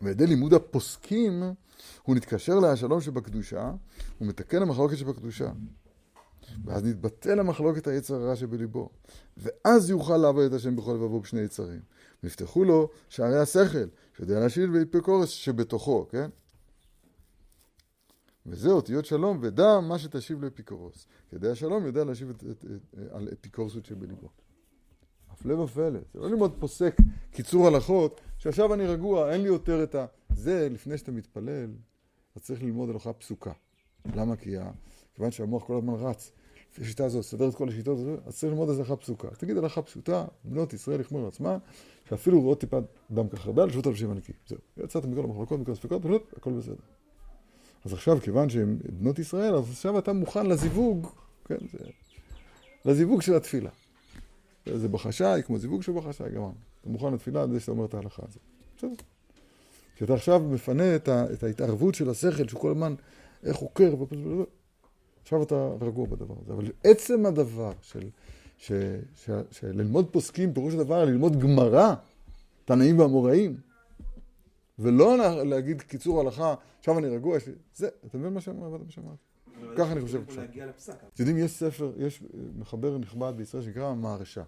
ועל 0.00 0.10
ידי 0.10 0.26
לימוד 0.26 0.54
הפוסקים, 0.54 1.42
הוא 2.02 2.16
נתקשר 2.16 2.54
להשלום 2.54 3.00
שבקדושה, 3.00 3.72
הוא 4.18 4.28
מתקן 4.28 4.62
המחלוקת 4.62 4.96
שבקדושה. 4.96 5.50
ואז 6.64 6.84
נתבטל 6.84 7.40
המחלוקת 7.40 7.86
היצר 7.86 8.14
הרע 8.14 8.36
שבליבו. 8.36 8.88
ואז 9.36 9.90
יוכל 9.90 10.16
לעבוד 10.16 10.44
את 10.44 10.52
השם 10.52 10.76
בכל 10.76 10.92
לבבו 10.92 11.20
בשני 11.20 11.40
יצרים. 11.40 11.80
ונפתחו 12.22 12.64
לו 12.64 12.88
שערי 13.08 13.38
השכל, 13.38 13.86
שיודע 14.16 14.40
להשיל 14.40 14.70
ואיפיקורס 14.70 15.28
שבתוכו, 15.28 16.06
כן? 16.08 16.30
וזה 18.46 18.70
אותיות 18.70 19.04
שלום, 19.04 19.38
ודע 19.42 19.80
מה 19.80 19.98
שתשיב 19.98 20.44
לאפיקורוס. 20.44 21.06
כדי 21.30 21.50
השלום 21.50 21.86
יודע 21.86 22.04
להשיב 22.04 22.30
את, 22.30 22.44
את, 22.50 22.64
את, 22.64 22.98
על 23.10 23.28
אפיקורסות 23.32 23.84
שבליבו. 23.84 24.28
הפלא 25.30 25.54
ופלא, 25.54 26.00
זה 26.14 26.20
לא 26.20 26.30
ללמוד 26.30 26.56
פוסק 26.58 26.96
קיצור 27.30 27.66
הלכות, 27.66 28.20
שעכשיו 28.38 28.74
אני 28.74 28.86
רגוע, 28.86 29.32
אין 29.32 29.40
לי 29.40 29.46
יותר 29.46 29.82
את 29.82 29.94
ה... 29.94 30.06
זה, 30.34 30.68
לפני 30.70 30.98
שאתה 30.98 31.12
מתפלל, 31.12 31.70
אתה 32.32 32.40
צריך 32.40 32.62
ללמוד 32.62 32.90
הלכה 32.90 33.12
פסוקה. 33.12 33.52
למה? 34.14 34.36
כי 34.36 34.58
ה... 34.58 34.70
כיוון 35.16 35.30
שהמוח 35.30 35.64
כל 35.64 35.76
הזמן 35.76 35.94
רץ, 35.94 36.32
לפי 36.72 36.82
השיטה 36.82 37.04
הזאת, 37.04 37.24
סדר 37.24 37.48
את 37.48 37.54
כל 37.54 37.68
השיטות, 37.68 37.98
אז 38.26 38.36
צריך 38.36 38.52
ללמוד 38.52 38.68
איזה 38.68 38.80
הלכה 38.80 38.96
פסוקה. 38.96 39.28
תגיד 39.30 39.56
הלכה 39.56 39.82
פשוטה, 39.82 40.24
בנות 40.44 40.72
ישראל 40.72 41.00
יחמרו 41.00 41.22
על 41.22 41.28
עצמם, 41.28 41.58
שאפילו 42.08 42.40
רואות 42.40 42.60
טיפה 42.60 42.78
דם 43.10 43.28
ככה 43.28 43.48
הרבה, 43.48 43.62
על 43.62 43.70
שם 43.94 44.10
הנקי. 44.10 44.32
זהו. 44.46 44.58
יצאת 44.76 45.04
מכל 45.04 45.24
המחלוקות, 45.24 45.60
מכל 45.60 45.72
הספקות, 45.72 46.02
פשוט, 46.02 46.32
הכל 46.36 46.52
בסדר. 46.52 46.74
אז 47.84 47.92
עכשיו, 47.92 48.20
כיוון 48.20 48.48
שהן 48.48 48.78
בנות 48.92 49.18
ישראל, 49.18 49.54
אז 49.54 49.70
עכשיו 49.70 49.98
אתה 49.98 50.12
מוכן 50.12 50.46
לזיווג, 50.46 51.06
כן, 51.44 51.58
זה... 51.72 51.78
לזיווג 52.84 53.22
של 53.22 53.34
התפילה. 53.34 53.70
זה 54.74 54.88
בחשאי, 54.88 55.42
כמו 55.42 55.58
זיווג 55.58 55.82
של 55.82 55.92
בחשאי, 55.92 56.30
גמרנו. 56.30 56.54
אתה 56.80 56.88
מוכן 56.88 57.14
לתפילה 57.14 57.42
על 57.42 57.50
זה 57.50 57.60
שאתה 57.60 57.72
אומר 57.72 57.84
את 57.84 57.94
ההלכה 57.94 58.22
הזאת. 58.28 58.42
בסדר. 58.76 59.04
כי 59.96 60.04
אתה 60.04 60.14
עכשיו 60.14 60.40
מפנה 60.40 60.96
את, 60.96 61.08
ה, 61.08 61.32
את 61.32 61.42
ההתערבות 61.42 61.94
של 61.94 62.10
השכל, 62.10 62.48
שהוא 62.48 62.60
כל 62.60 62.70
הזמן 62.70 62.94
חוקר, 63.50 63.94
עכשיו 65.26 65.42
אתה 65.42 65.68
רגוע 65.80 66.06
בדבר 66.06 66.34
הזה. 66.42 66.52
אבל 66.52 66.72
עצם 66.84 67.26
הדבר 67.26 67.72
של, 67.82 68.10
ש, 68.58 68.72
ש, 69.14 69.30
שללמוד 69.50 70.08
פוסקים, 70.12 70.54
פירוש 70.54 70.74
הדבר 70.74 71.04
ללמוד 71.04 71.40
גמרא, 71.40 71.94
תנאים 72.64 72.98
ואמוראים, 72.98 73.60
ולא 74.78 75.16
להגיד 75.44 75.82
קיצור 75.82 76.20
הלכה, 76.20 76.54
עכשיו 76.78 76.98
אני 76.98 77.08
רגוע, 77.08 77.36
יש 77.36 77.46
לי... 77.46 77.52
זה, 77.74 77.88
אתה 78.06 78.18
מבין 78.18 78.34
מה 78.34 78.40
שאמרת? 78.40 78.80
ככה 79.76 79.92
אני 79.92 80.00
חושב. 80.00 80.22
אתם 81.14 81.22
יודעים, 81.22 81.38
יש 81.38 81.50
ספר, 81.50 81.92
יש 81.96 82.22
מחבר 82.58 82.98
נכבד 82.98 83.32
בישראל 83.36 83.62
שנקרא 83.62 83.94
מהרשע. 83.94 84.42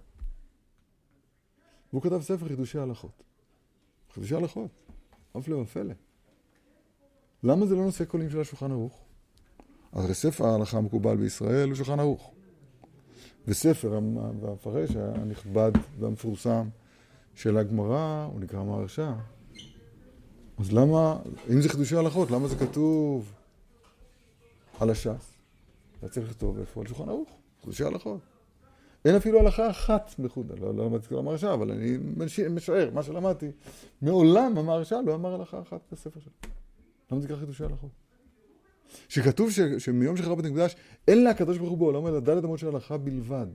והוא 1.92 2.02
כתב 2.02 2.20
ספר 2.22 2.48
חידושי 2.48 2.78
הלכות. 2.78 3.22
חידושי 4.12 4.34
הלכות, 4.34 4.70
הפלא 5.34 5.56
ופלא. 5.56 5.94
למה 7.42 7.66
זה 7.66 7.74
לא 7.74 7.84
נושא 7.84 8.04
קולים 8.04 8.30
של 8.30 8.40
השולחן 8.40 8.70
ערוך? 8.70 9.07
הרי 9.92 10.14
ספר 10.14 10.46
ההלכה 10.46 10.78
המקובל 10.78 11.16
בישראל 11.16 11.68
הוא 11.68 11.74
שולחן 11.74 12.00
ערוך. 12.00 12.32
וספר 13.48 13.96
המפרש 13.96 14.90
הנכבד 14.96 15.72
והמפורסם 15.98 16.68
של 17.34 17.56
הגמרא, 17.56 18.28
הוא 18.32 18.40
נקרא 18.40 18.64
מהרשע. 18.64 19.12
אז 20.58 20.72
למה, 20.72 21.16
אם 21.52 21.60
זה 21.60 21.68
חידושי 21.68 21.96
הלכות, 21.96 22.30
למה 22.30 22.48
זה 22.48 22.56
כתוב 22.56 23.32
על 24.80 24.90
הש"ס? 24.90 25.34
היה 26.02 26.10
צריך 26.10 26.28
לכתוב 26.28 26.58
איפה? 26.58 26.80
על 26.80 26.86
שולחן 26.86 27.08
ערוך, 27.08 27.28
חידושי 27.60 27.84
הלכות. 27.84 28.20
אין 29.04 29.14
אפילו 29.14 29.40
הלכה 29.40 29.70
אחת 29.70 30.14
מחודה, 30.18 30.54
לא, 30.54 30.74
לא 30.74 30.86
למדתי 30.86 31.08
כל 31.08 31.18
המהרשע, 31.18 31.54
אבל 31.54 31.70
אני 31.70 31.96
משער, 32.50 32.90
מה 32.94 33.02
שלמדתי, 33.02 33.50
מעולם 34.02 34.58
המהרשע 34.58 35.00
לא 35.06 35.14
אמר 35.14 35.34
הלכה 35.34 35.60
אחת 35.60 35.80
בספר 35.92 36.20
שלו. 36.20 36.32
למה 37.12 37.20
זה 37.20 37.26
נקרא 37.26 37.36
חידושי 37.36 37.64
הלכות? 37.64 38.07
שכתוב 39.08 39.50
ש, 39.50 39.60
שמיום 39.60 40.16
שחרב 40.16 40.36
בית 40.36 40.46
המקדש, 40.46 40.76
אין 41.08 41.24
לה 41.24 41.30
הקדוש 41.30 41.58
ברוך 41.58 41.70
הוא 41.70 41.78
בעולם 41.78 42.06
אלא 42.06 42.20
דלת 42.20 42.44
אמות 42.44 42.58
של 42.58 42.68
הלכה 42.68 42.96
בלבד. 42.96 43.46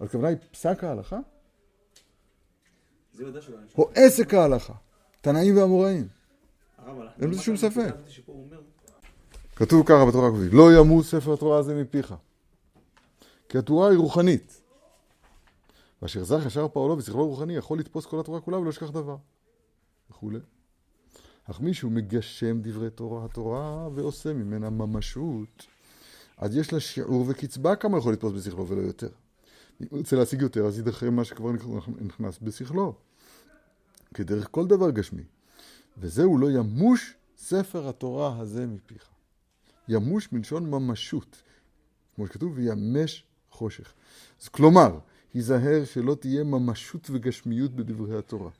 הכוונה 0.00 0.28
היא 0.28 0.36
פסק 0.50 0.84
ההלכה? 0.84 1.18
או 3.78 3.90
עסק 3.94 4.34
ההלכה. 4.34 4.72
תנאים 5.20 5.56
ואמוראים. 5.56 6.08
אין 7.20 7.30
בזה 7.30 7.42
שום 7.42 7.56
ספק. 7.56 7.94
כתוב 9.56 9.86
ככה 9.86 10.06
בתורה 10.08 10.28
הקודמת, 10.28 10.52
לא 10.52 10.80
ימות 10.80 11.04
ספר 11.04 11.32
התורה 11.32 11.58
הזה 11.58 11.82
מפיך. 11.82 12.14
כי 13.48 13.58
התורה 13.58 13.90
היא 13.90 13.98
רוחנית. 13.98 14.62
ואשר 16.02 16.24
זך 16.24 16.46
ישר 16.46 16.68
פועלו 16.68 16.98
ושכלו 16.98 17.28
רוחני 17.28 17.56
יכול 17.56 17.78
לתפוס 17.78 18.06
כל 18.06 18.20
התורה 18.20 18.40
כולה 18.40 18.58
ולא 18.58 18.70
ישכח 18.70 18.90
דבר. 18.90 19.16
וכולי. 20.10 20.38
אך 21.50 21.60
מישהו 21.60 21.90
מגשם 21.90 22.60
דברי 22.60 22.90
תורה 22.90 23.24
התורה 23.24 23.88
ועושה 23.94 24.32
ממנה 24.32 24.70
ממשות, 24.70 25.66
אז 26.38 26.56
יש 26.56 26.72
לה 26.72 26.80
שיעור 26.80 27.24
וקצבה 27.28 27.76
כמה 27.76 27.98
יכול 27.98 28.12
לתפוס 28.12 28.32
בשכלו 28.32 28.68
ולא 28.68 28.80
יותר. 28.80 29.08
אם 29.80 29.86
הוא 29.90 29.98
רוצה 29.98 30.16
להשיג 30.16 30.42
יותר, 30.42 30.66
אז 30.66 30.78
יידחה 30.78 31.10
מה 31.10 31.24
שכבר 31.24 31.50
נכנס 32.00 32.38
בשכלו. 32.42 32.94
כדרך 34.14 34.48
כל 34.50 34.66
דבר 34.66 34.90
גשמי. 34.90 35.22
וזהו 35.98 36.38
לא 36.38 36.50
ימוש 36.50 37.14
ספר 37.38 37.88
התורה 37.88 38.38
הזה 38.38 38.66
מפיך. 38.66 39.08
ימוש 39.88 40.32
מלשון 40.32 40.70
ממשות. 40.70 41.42
כמו 42.16 42.26
שכתוב, 42.26 42.52
וימש 42.54 43.24
חושך. 43.50 43.92
אז 44.42 44.48
כלומר, 44.48 44.98
היזהר 45.34 45.84
שלא 45.84 46.14
תהיה 46.20 46.44
ממשות 46.44 47.10
וגשמיות 47.10 47.70
בדברי 47.72 48.18
התורה. 48.18 48.50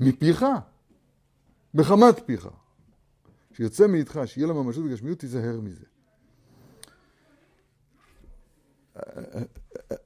מפיך, 0.00 0.44
מחמת 1.74 2.26
פיך. 2.26 2.48
שיוצא 3.52 3.86
מאיתך, 3.86 4.20
שיהיה 4.26 4.46
לה 4.46 4.52
ממשות 4.52 4.84
וגשמיות, 4.84 5.18
תיזהר 5.18 5.60
מזה. 5.60 5.84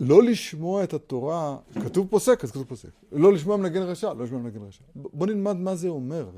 לא 0.00 0.22
לשמוע 0.22 0.84
את 0.84 0.94
התורה, 0.94 1.58
כתוב 1.84 2.08
פוסק, 2.10 2.44
אז 2.44 2.50
כתוב 2.50 2.64
פוסק. 2.64 2.88
לא 3.12 3.32
לשמוע 3.32 3.56
מנגן 3.56 3.82
רשע, 3.82 4.12
לא 4.12 4.24
לשמוע 4.24 4.40
מנגן 4.40 4.62
רשע. 4.62 4.84
בוא 4.94 5.26
נלמד 5.26 5.56
מה 5.56 5.76
זה 5.76 5.88
אומר. 5.88 6.30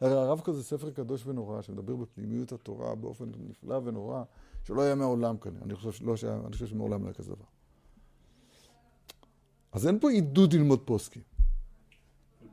הרי 0.00 0.14
הרב 0.14 0.40
כזה 0.44 0.64
ספר 0.64 0.90
קדוש 0.90 1.26
ונורא, 1.26 1.62
שמדבר 1.62 1.96
בפנימיות 1.96 2.52
התורה 2.52 2.94
באופן 2.94 3.24
נפלא 3.38 3.80
ונורא, 3.84 4.22
שלא 4.64 4.82
היה 4.82 4.94
מעולם 4.94 5.36
כנראה. 5.36 5.62
אני 5.62 5.74
חושב, 5.74 6.06
לא 6.06 6.16
שהיה, 6.16 6.40
אני 6.44 6.52
חושב 6.52 6.66
שמעולם 6.66 7.02
לא 7.02 7.06
היה 7.06 7.14
כזה 7.14 7.30
דבר. 7.30 7.44
אז 9.72 9.86
אין 9.86 9.98
פה 9.98 10.10
עידוד 10.10 10.52
ללמוד 10.52 10.80
פוסקים. 10.84 11.22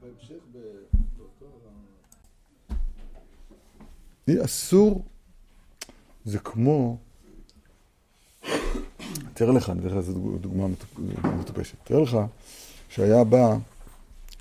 בהמשך, 0.02 0.36
אסור, 4.46 5.06
זה 6.26 6.40
כמו... 6.40 6.98
תאר 9.34 9.52
לך, 9.52 9.70
אני 9.70 9.80
אתן 9.80 9.98
לך 9.98 10.06
דוגמה 10.42 10.68
מטופשת. 11.40 11.76
תאר 11.84 12.00
לך 12.00 12.18
שהיה 12.90 13.24
בא, 13.24 13.58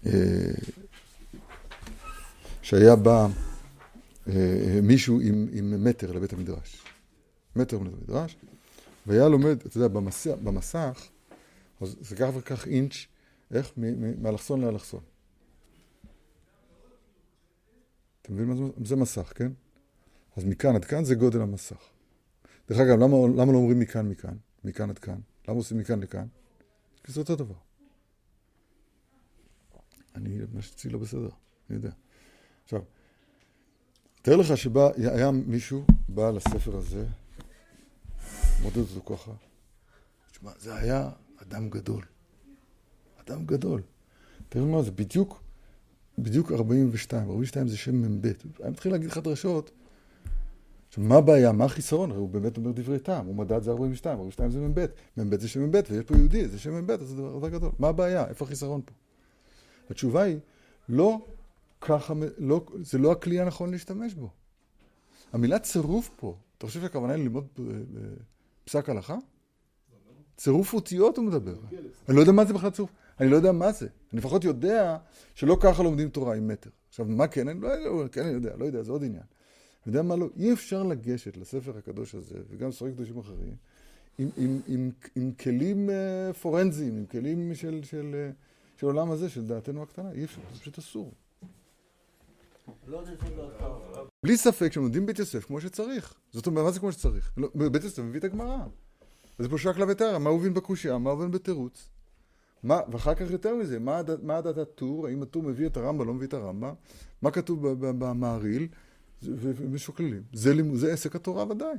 אה, 0.06 0.12
שהיה 2.62 2.96
בא 2.96 3.26
אה, 4.28 4.78
מישהו 4.82 5.20
עם, 5.20 5.46
עם 5.52 5.84
מטר 5.84 6.12
לבית 6.12 6.32
המדרש. 6.32 6.82
מטר 7.56 7.76
לבית 7.76 7.92
המדרש, 7.98 8.36
והיה 9.06 9.28
לומד, 9.28 9.56
אתה 9.66 9.76
יודע, 9.76 9.88
במסך, 9.88 10.34
במסך 10.44 11.08
אז 11.80 11.96
זה 12.00 12.16
כך 12.16 12.28
וכך 12.36 12.66
אינץ', 12.66 12.94
איך? 13.50 13.72
מאלכסון 14.18 14.60
לאלכסון. 14.60 15.00
אתה 18.22 18.32
מבין 18.32 18.48
מה 18.48 18.56
זה? 18.56 18.62
זה 18.84 18.96
מסך, 18.96 19.32
כן? 19.34 19.52
אז 20.40 20.46
מכאן 20.46 20.74
עד 20.74 20.84
כאן 20.84 21.04
זה 21.04 21.14
גודל 21.14 21.40
המסך. 21.40 21.88
דרך 22.68 22.78
אגב, 22.78 22.98
למה, 22.98 23.16
למה 23.36 23.52
לא 23.52 23.58
אומרים 23.58 23.78
מכאן 23.78 24.08
מכאן? 24.08 24.36
מכאן 24.64 24.90
עד 24.90 24.98
כאן. 24.98 25.18
למה 25.48 25.56
עושים 25.56 25.78
מכאן 25.78 26.00
לכאן? 26.00 26.26
כי 27.04 27.12
זה 27.12 27.20
אותו 27.20 27.36
דבר. 27.36 27.54
אני, 30.14 30.38
מה 30.52 30.62
שאצלי 30.62 30.90
לא 30.90 30.98
בסדר, 30.98 31.28
אני 31.70 31.76
יודע. 31.76 31.90
עכשיו, 32.64 32.82
תאר 34.22 34.36
לך 34.36 34.56
שבא, 34.56 34.88
היה 34.96 35.30
מישהו, 35.30 35.84
בא 36.08 36.30
לספר 36.30 36.76
הזה, 36.76 37.06
מודד 38.62 38.78
אותו 38.78 39.16
ככה. 39.16 39.32
תשמע, 40.30 40.50
זה 40.58 40.74
היה 40.74 41.10
אדם 41.42 41.70
גדול. 41.70 42.04
אדם 43.26 43.46
גדול. 43.46 43.82
תראה 44.48 44.64
מה 44.64 44.82
זה, 44.82 44.90
בדיוק, 44.90 45.42
בדיוק 46.18 46.52
42. 46.52 47.30
42 47.30 47.68
זה 47.68 47.76
שם 47.76 48.02
מ"ב. 48.02 48.32
היה 48.58 48.70
מתחיל 48.70 48.92
להגיד 48.92 49.10
לך 49.10 49.18
דרשות, 49.18 49.70
עכשיו, 50.90 51.04
מה 51.04 51.16
הבעיה? 51.16 51.52
מה 51.52 51.64
החיסרון? 51.64 52.10
הרי 52.10 52.20
הוא 52.20 52.28
באמת 52.28 52.56
אומר 52.56 52.70
דברי 52.72 52.98
טעם, 52.98 53.26
הוא 53.26 53.34
מדד 53.34 53.62
זה 53.62 53.70
42, 53.70 54.18
42 54.18 54.50
זה 54.50 54.60
מ"ב, 54.60 54.86
מ"ב 55.16 55.40
זה 55.40 55.48
שם 55.48 55.62
מ"ב, 55.62 55.80
ויש 55.90 56.04
פה 56.04 56.16
יהודי, 56.16 56.48
זה 56.48 56.58
שם 56.58 56.74
מ"ב, 56.74 57.04
זה 57.04 57.16
דבר 57.16 57.48
גדול. 57.48 57.70
מה 57.78 57.88
הבעיה? 57.88 58.28
איפה 58.28 58.44
החיסרון 58.44 58.80
פה? 58.84 58.92
התשובה 59.90 60.22
היא, 60.22 60.38
לא 60.88 61.18
ככה, 61.80 62.14
לא, 62.38 62.66
זה 62.82 62.98
לא 62.98 63.12
הכלי 63.12 63.40
הנכון 63.40 63.70
להשתמש 63.70 64.14
בו. 64.14 64.30
המילה 65.32 65.58
צירוף 65.58 66.10
פה, 66.16 66.36
אתה 66.58 66.66
חושב 66.66 66.80
שהכוונה 66.80 67.12
היא 67.12 67.22
ללמוד 67.22 67.46
אה, 67.58 67.64
אה, 67.64 68.02
פסק 68.64 68.88
הלכה? 68.88 69.16
צירוף 70.36 70.74
אותיות 70.74 71.16
הוא 71.16 71.24
מדבר. 71.24 71.54
אני 72.08 72.16
לא 72.16 72.20
יודע 72.20 72.32
מה 72.32 72.44
זה 72.44 72.52
בכלל 72.52 72.70
צירוף, 72.70 72.90
אני 73.20 73.30
לא 73.30 73.36
יודע 73.36 73.52
מה 73.52 73.72
זה. 73.72 73.86
אני 74.12 74.18
לפחות 74.18 74.44
יודע 74.44 74.96
שלא 75.34 75.56
ככה 75.60 75.82
לומדים 75.82 76.08
תורה 76.08 76.36
עם 76.36 76.48
מטר. 76.48 76.70
עכשיו, 76.88 77.06
מה 77.06 77.26
כן? 77.26 77.48
אני 77.48 77.60
לא 77.60 77.68
יודע, 77.68 78.08
כן 78.08 78.22
אני 78.22 78.32
יודע, 78.32 78.56
לא 78.56 78.64
יודע, 78.64 78.82
זה 78.82 78.92
עוד 78.92 79.04
עניין. 79.04 79.22
יודע 79.86 80.02
מה 80.02 80.16
לא? 80.16 80.28
אי 80.36 80.52
אפשר 80.52 80.82
לגשת 80.82 81.36
לספר 81.36 81.78
הקדוש 81.78 82.14
הזה, 82.14 82.38
וגם 82.50 82.72
ספרים 82.72 82.94
קדושים 82.94 83.18
אחרים, 83.18 83.54
עם, 84.18 84.28
עם, 84.36 84.60
עם, 84.68 84.90
עם 85.16 85.32
כלים 85.32 85.90
uh, 85.90 86.32
פורנזיים, 86.32 86.96
עם 86.96 87.06
כלים 87.06 87.54
של, 87.54 87.80
של, 87.84 88.14
uh, 88.14 88.80
של 88.80 88.86
עולם 88.86 89.10
הזה, 89.10 89.28
של 89.28 89.46
דעתנו 89.46 89.82
הקטנה. 89.82 90.12
אי 90.12 90.24
אפשר, 90.24 90.40
זה 90.52 90.60
פשוט 90.60 90.78
אסור. 90.78 91.12
בלי 94.22 94.36
ספק, 94.36 94.70
כשלומדים 94.70 95.06
בית 95.06 95.18
יוסף 95.18 95.44
כמו 95.44 95.60
שצריך. 95.60 96.14
זאת 96.32 96.46
אומרת, 96.46 96.64
מה 96.64 96.70
זה 96.70 96.80
כמו 96.80 96.92
שצריך? 96.92 97.32
לא, 97.36 97.48
בית 97.72 97.84
יוסף 97.84 97.98
מביא 97.98 98.20
את 98.20 98.24
הגמרא. 98.24 98.58
וזה 99.38 99.48
פה 99.48 99.58
שקלא 99.58 99.86
וטרא, 99.88 100.18
מה 100.18 100.30
הוא 100.30 100.38
מבין 100.38 100.54
בקושייה, 100.54 100.98
מה 100.98 101.10
הוא 101.10 101.18
מבין 101.18 101.30
בתירוץ. 101.30 101.88
מה, 102.62 102.80
ואחר 102.92 103.14
כך 103.14 103.30
יותר 103.30 103.54
מזה, 103.54 103.78
מה, 103.78 104.00
מה 104.22 104.36
הדעת 104.36 104.58
הטור, 104.58 105.06
האם 105.06 105.22
הטור 105.22 105.42
מביא 105.42 105.66
את 105.66 105.76
הרמב"ם, 105.76 106.06
לא 106.06 106.14
מביא 106.14 106.26
את 106.26 106.34
הרמב"ם, 106.34 106.74
מה 107.22 107.30
כתוב 107.30 107.68
במעריל, 107.78 108.68
ומשוקללים. 109.22 110.22
זה, 110.32 110.54
לימוד, 110.54 110.78
זה 110.78 110.92
עסק 110.92 111.16
התורה 111.16 111.44
ודאי. 111.50 111.74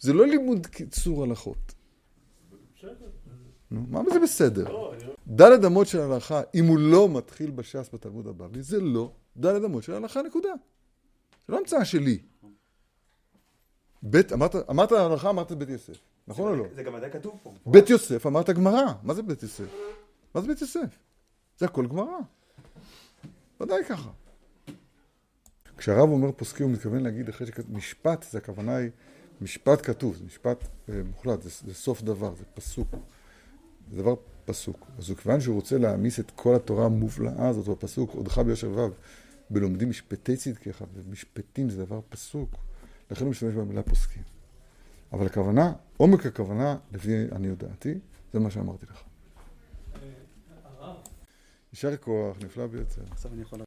זה 0.00 0.12
לא 0.12 0.26
לימוד 0.26 0.66
קיצור 0.66 1.24
הלכות. 1.24 1.74
נו, 3.70 3.80
מה 3.88 4.00
זה 4.12 4.20
בסדר? 4.20 4.68
לא, 4.68 4.94
דלת 5.26 5.64
אמות 5.64 5.86
של 5.86 6.00
הלכה, 6.00 6.42
אם 6.54 6.64
הוא 6.64 6.78
לא 6.78 7.08
מתחיל 7.08 7.50
בש"ס 7.50 7.90
בתלמוד 7.92 8.26
הבבלי, 8.26 8.62
זה 8.62 8.80
לא 8.80 9.12
דלת 9.36 9.64
אמות 9.64 9.82
של 9.82 9.92
הלכה, 9.92 10.22
נקודה. 10.22 10.48
זה 11.48 11.52
לא 11.52 11.58
המצאה 11.58 11.84
שלי. 11.84 12.18
בית, 14.02 14.32
אמרת, 14.32 14.54
אמרת 14.70 14.92
הלכה, 14.92 15.30
אמרת 15.30 15.52
בית 15.52 15.68
יוסף. 15.68 15.98
נכון 16.28 16.50
או 16.50 16.56
לא? 16.56 16.64
זה 16.74 16.82
גם 16.82 16.94
עדיין 16.94 17.12
כתוב 17.12 17.38
פה. 17.42 17.54
בית 17.66 17.90
יוסף, 17.90 18.26
אמרת 18.26 18.50
גמרא. 18.50 18.92
מה 19.02 19.14
זה 19.14 19.22
בית 19.22 19.42
יוסף? 19.42 19.74
מה 20.34 20.40
זה 20.40 20.46
בית 20.46 20.60
יוסף? 20.60 20.98
זה 21.58 21.66
הכל 21.66 21.86
גמרא. 21.86 22.18
ודאי 23.60 23.84
ככה. 23.84 24.10
כשהרב 25.80 26.10
אומר 26.10 26.32
פוסקים, 26.32 26.66
הוא 26.66 26.74
מתכוון 26.74 27.02
להגיד 27.02 27.28
אחרי 27.28 27.46
שכתוב, 27.46 27.76
משפט, 27.76 28.26
זה 28.30 28.38
הכוונה 28.38 28.76
היא, 28.76 28.90
משפט 29.40 29.86
כתוב, 29.86 30.16
זה 30.16 30.24
משפט 30.24 30.68
אה, 30.88 31.02
מוחלט, 31.04 31.42
זה, 31.42 31.50
זה 31.66 31.74
סוף 31.74 32.02
דבר, 32.02 32.34
זה 32.34 32.44
פסוק. 32.54 32.96
זה 33.90 34.02
דבר 34.02 34.14
פסוק. 34.44 34.86
אז 34.98 35.12
כיוון 35.22 35.40
שהוא 35.40 35.54
רוצה 35.54 35.78
להעמיס 35.78 36.20
את 36.20 36.30
כל 36.30 36.54
התורה 36.54 36.86
המובלעה 36.86 37.48
הזאת 37.48 37.68
בפסוק, 37.68 38.14
עודך 38.14 38.38
ביושר 38.38 38.70
ו', 38.70 38.88
בלומדים 39.50 39.90
משפטי 39.90 40.36
צדקיך, 40.36 40.84
ומשפטים 40.94 41.70
זה 41.70 41.84
דבר 41.84 42.00
פסוק, 42.08 42.56
לכן 43.10 43.24
הוא 43.24 43.30
משתמש 43.30 43.54
במילה 43.54 43.82
פוסקים. 43.82 44.22
אבל 45.12 45.26
הכוונה, 45.26 45.72
עומק 45.96 46.26
הכוונה, 46.26 46.76
לפי 46.92 47.24
אני 47.32 47.46
יודעתי, 47.46 47.94
זה 48.32 48.40
מה 48.40 48.50
שאמרתי 48.50 48.86
לך. 48.90 49.02
יישר 51.72 51.96
כוח, 51.96 52.36
נפלא 52.44 52.66
ביותר. 52.66 53.02
עכשיו 53.10 53.32
אני 53.32 53.42
יכול... 53.42 53.60